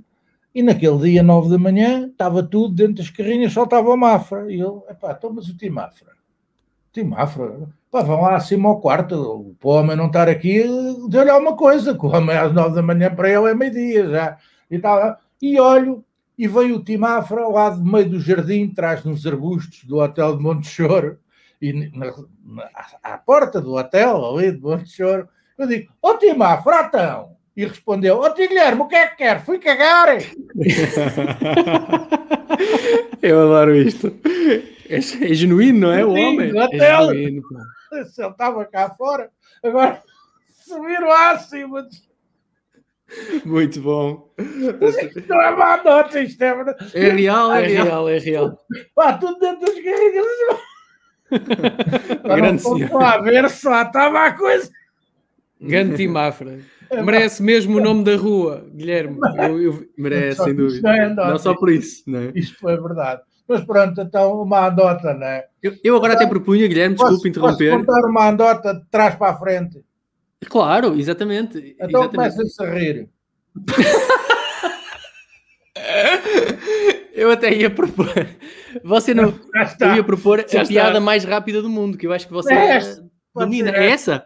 E 0.55 0.63
naquele 0.63 0.99
dia, 0.99 1.21
nove 1.21 1.51
da 1.51 1.59
manhã, 1.59 2.07
estava 2.07 2.45
tudo 2.45 2.77
dentro 2.77 2.95
das 2.95 3.11
carrinhas, 3.11 3.53
só 3.53 3.65
estava 3.65 3.91
o 3.91 3.97
Mafra. 3.97 4.53
E 4.53 4.61
eu, 4.61 4.87
epá, 4.89 5.17
então, 5.19 5.33
mas 5.33 5.49
o 5.49 5.57
time 5.57 5.75
Mafra? 5.75 6.13
O 6.13 6.93
time 6.93 7.11
Mafra? 7.11 7.69
Pá, 7.91 8.03
vão 8.03 8.21
lá 8.21 8.37
acima 8.37 8.69
ao 8.69 8.81
quarto, 8.81 9.57
para 9.59 9.69
o 9.69 9.73
homem 9.73 9.97
não 9.97 10.07
estar 10.07 10.29
aqui, 10.29 10.63
deu-lhe 11.09 11.31
alguma 11.31 11.57
coisa, 11.57 11.93
que 11.93 12.07
o 12.07 12.09
homem 12.09 12.37
às 12.37 12.53
nove 12.53 12.77
da 12.77 12.83
manhã 12.83 13.13
para 13.13 13.29
ele 13.29 13.51
é 13.51 13.55
meio-dia 13.55 14.09
já. 14.11 14.39
E, 14.71 14.79
tal, 14.79 15.17
e 15.43 15.59
olho, 15.59 16.05
e 16.39 16.47
veio 16.47 16.77
o 16.77 16.85
Timafra 16.85 17.49
lá 17.49 17.71
do 17.71 17.85
meio 17.85 18.09
do 18.09 18.21
jardim, 18.21 18.71
atrás 18.71 19.03
nos 19.05 19.27
arbustos 19.27 19.83
do 19.85 19.97
hotel 19.99 20.37
de 20.37 20.43
Monte 20.43 20.69
Choro, 20.69 21.19
e 21.61 21.73
na, 21.73 22.15
na, 22.45 22.71
à 23.03 23.19
porta 23.19 23.61
do 23.61 23.75
hotel, 23.75 24.25
ali 24.25 24.53
de 24.53 24.61
Monte 24.61 24.89
Choro, 24.89 25.29
eu 25.59 25.67
digo, 25.67 25.93
ó 26.01 26.13
oh, 26.13 26.19
Timafra, 26.19 26.85
então! 26.87 27.37
E 27.57 27.65
respondeu, 27.67 28.19
ó 28.19 28.29
oh, 28.29 28.35
Guilherme, 28.35 28.83
o 28.83 28.87
que 28.87 28.95
é 28.95 29.09
que 29.09 29.17
quer? 29.17 29.45
Fui 29.45 29.59
cagar! 29.59 30.09
eu 33.21 33.41
adoro 33.43 33.75
isto. 33.75 34.15
É, 34.89 34.99
é 34.99 35.35
genuíno, 35.35 35.81
não 35.81 35.93
é? 35.93 36.05
O 36.05 36.11
homem. 36.11 36.53
É 36.57 36.79
genuíno, 36.79 37.43
Se 38.13 38.23
ele 38.23 38.31
estava 38.31 38.65
cá 38.65 38.91
fora, 38.91 39.29
agora 39.61 40.01
subiram 40.65 41.09
lá 41.09 41.33
acima. 41.33 41.89
Muito 43.45 43.81
bom. 43.81 44.29
Não 45.29 45.43
é 45.43 45.57
má 45.57 45.83
nota, 45.83 46.21
isto 46.21 46.43
é 46.43 46.77
É 46.95 47.09
real, 47.11 47.53
é, 47.53 47.65
é 47.65 47.67
real, 47.67 48.09
é 48.09 48.19
real. 48.19 48.59
Pá, 48.95 49.15
tudo 49.15 49.39
dentro 49.39 49.61
das 49.61 49.75
carrinhas. 49.75 50.27
Grande 52.25 52.63
senhor. 52.63 53.03
a 53.03 53.19
ver, 53.19 53.51
só 53.51 53.83
estava 53.83 54.27
a 54.27 54.33
coisa. 54.33 54.71
Grande 55.61 55.97
Timafra. 55.97 56.59
É 56.91 57.03
Merece 57.03 57.43
mesmo 57.43 57.77
o 57.77 57.81
nome 57.81 58.05
da 58.05 58.17
rua, 58.17 58.67
Guilherme. 58.73 59.19
Eu, 59.37 59.61
eu... 59.61 59.89
Merece, 59.97 60.43
sem 60.43 60.55
dúvida. 60.55 60.91
É 60.91 61.15
não 61.15 61.39
só 61.39 61.55
por 61.55 61.71
isso. 61.71 62.03
Não 62.07 62.21
é? 62.21 62.33
Isto 62.35 62.59
foi 62.59 62.81
verdade. 62.81 63.23
Mas 63.47 63.65
pronto, 63.65 64.01
então 64.01 64.43
uma 64.43 64.69
andota, 64.69 65.15
não 65.15 65.27
é? 65.27 65.47
Eu, 65.63 65.75
eu 65.83 65.97
agora 65.97 66.13
então, 66.13 66.25
até 66.25 66.31
propunha, 66.31 66.69
Guilherme, 66.69 66.95
desculpe 66.95 67.29
interromper. 67.29 67.73
Posso 67.73 67.87
contar 67.87 68.09
uma 68.09 68.29
andota 68.29 68.75
de 68.75 68.85
trás 68.91 69.17
para 69.17 69.33
a 69.33 69.39
frente? 69.39 69.83
Claro, 70.47 70.99
exatamente. 70.99 71.77
Então 71.81 72.09
começa-se 72.09 72.63
a 72.63 72.71
rir. 72.71 73.09
eu 77.13 77.31
até 77.31 77.53
ia 77.53 77.71
propor. 77.71 78.09
Você 78.85 79.15
não. 79.15 79.35
Eu 79.81 79.97
ia 79.97 80.05
propor 80.05 80.39
Já 80.49 80.61
a 80.61 80.63
está. 80.63 80.67
piada 80.67 81.01
mais 81.01 81.25
rápida 81.25 81.63
do 81.63 81.69
mundo, 81.69 81.99
que 81.99 82.07
eu 82.07 82.13
acho 82.13 82.27
que 82.27 82.33
você 82.33 82.55
é 82.55 82.81
domina. 83.35 83.71
É 83.71 83.91
essa? 83.91 84.25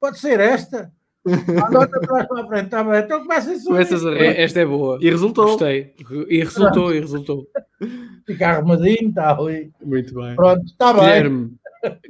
Pode 0.00 0.18
ser 0.18 0.40
esta. 0.40 0.92
Andota 1.26 1.96
atrás 1.96 2.26
para 2.26 2.42
a 2.42 2.46
frente, 2.46 2.70
tá 2.70 2.84
bem. 2.84 3.00
Então 3.00 3.20
começa 3.20 3.50
a 3.50 4.14
rir. 4.14 4.20
É, 4.20 4.42
esta 4.42 4.60
é 4.60 4.66
boa. 4.66 4.98
E 5.00 5.10
resultou. 5.10 5.46
Gostei. 5.46 5.94
E 6.28 6.38
resultou, 6.38 6.94
e 6.94 7.00
resultou. 7.00 7.46
Fica 8.26 8.48
arrumadinho, 8.48 9.08
está 9.08 9.36
ali. 9.36 9.72
Muito 9.84 10.14
bem. 10.14 10.36
Pronto, 10.36 10.64
está 10.64 10.92
bem. 10.92 11.02
Guilherme, 11.02 11.56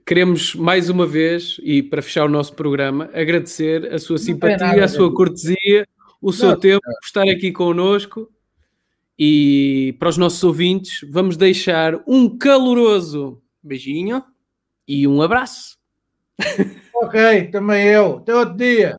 queremos 0.07 0.55
mais 0.55 0.89
uma 0.89 1.07
vez, 1.07 1.61
e 1.63 1.83
para 1.83 2.03
fechar 2.03 2.25
o 2.25 2.29
nosso 2.29 2.55
programa, 2.55 3.11
agradecer 3.13 3.93
a 3.93 3.99
sua 3.99 4.19
simpatia, 4.19 4.85
a 4.85 4.89
sua 4.89 5.13
cortesia, 5.13 5.87
o 6.21 6.33
seu 6.33 6.51
não, 6.51 6.61
tempo 6.61 6.83
por 6.83 7.07
estar 7.07 7.29
aqui 7.29 7.53
connosco. 7.53 8.31
E 9.19 9.97
para 9.99 10.09
os 10.09 10.17
nossos 10.17 10.43
ouvintes, 10.45 11.01
vamos 11.11 11.37
deixar 11.37 12.01
um 12.07 12.39
caloroso 12.39 13.43
beijinho 13.63 14.23
e 14.87 15.09
um 15.09 15.21
abraço. 15.21 15.77
Ok, 16.95 17.49
também 17.53 17.87
eu. 17.89 18.19
Até 18.19 18.35
outro 18.35 18.57
dia. 18.57 18.97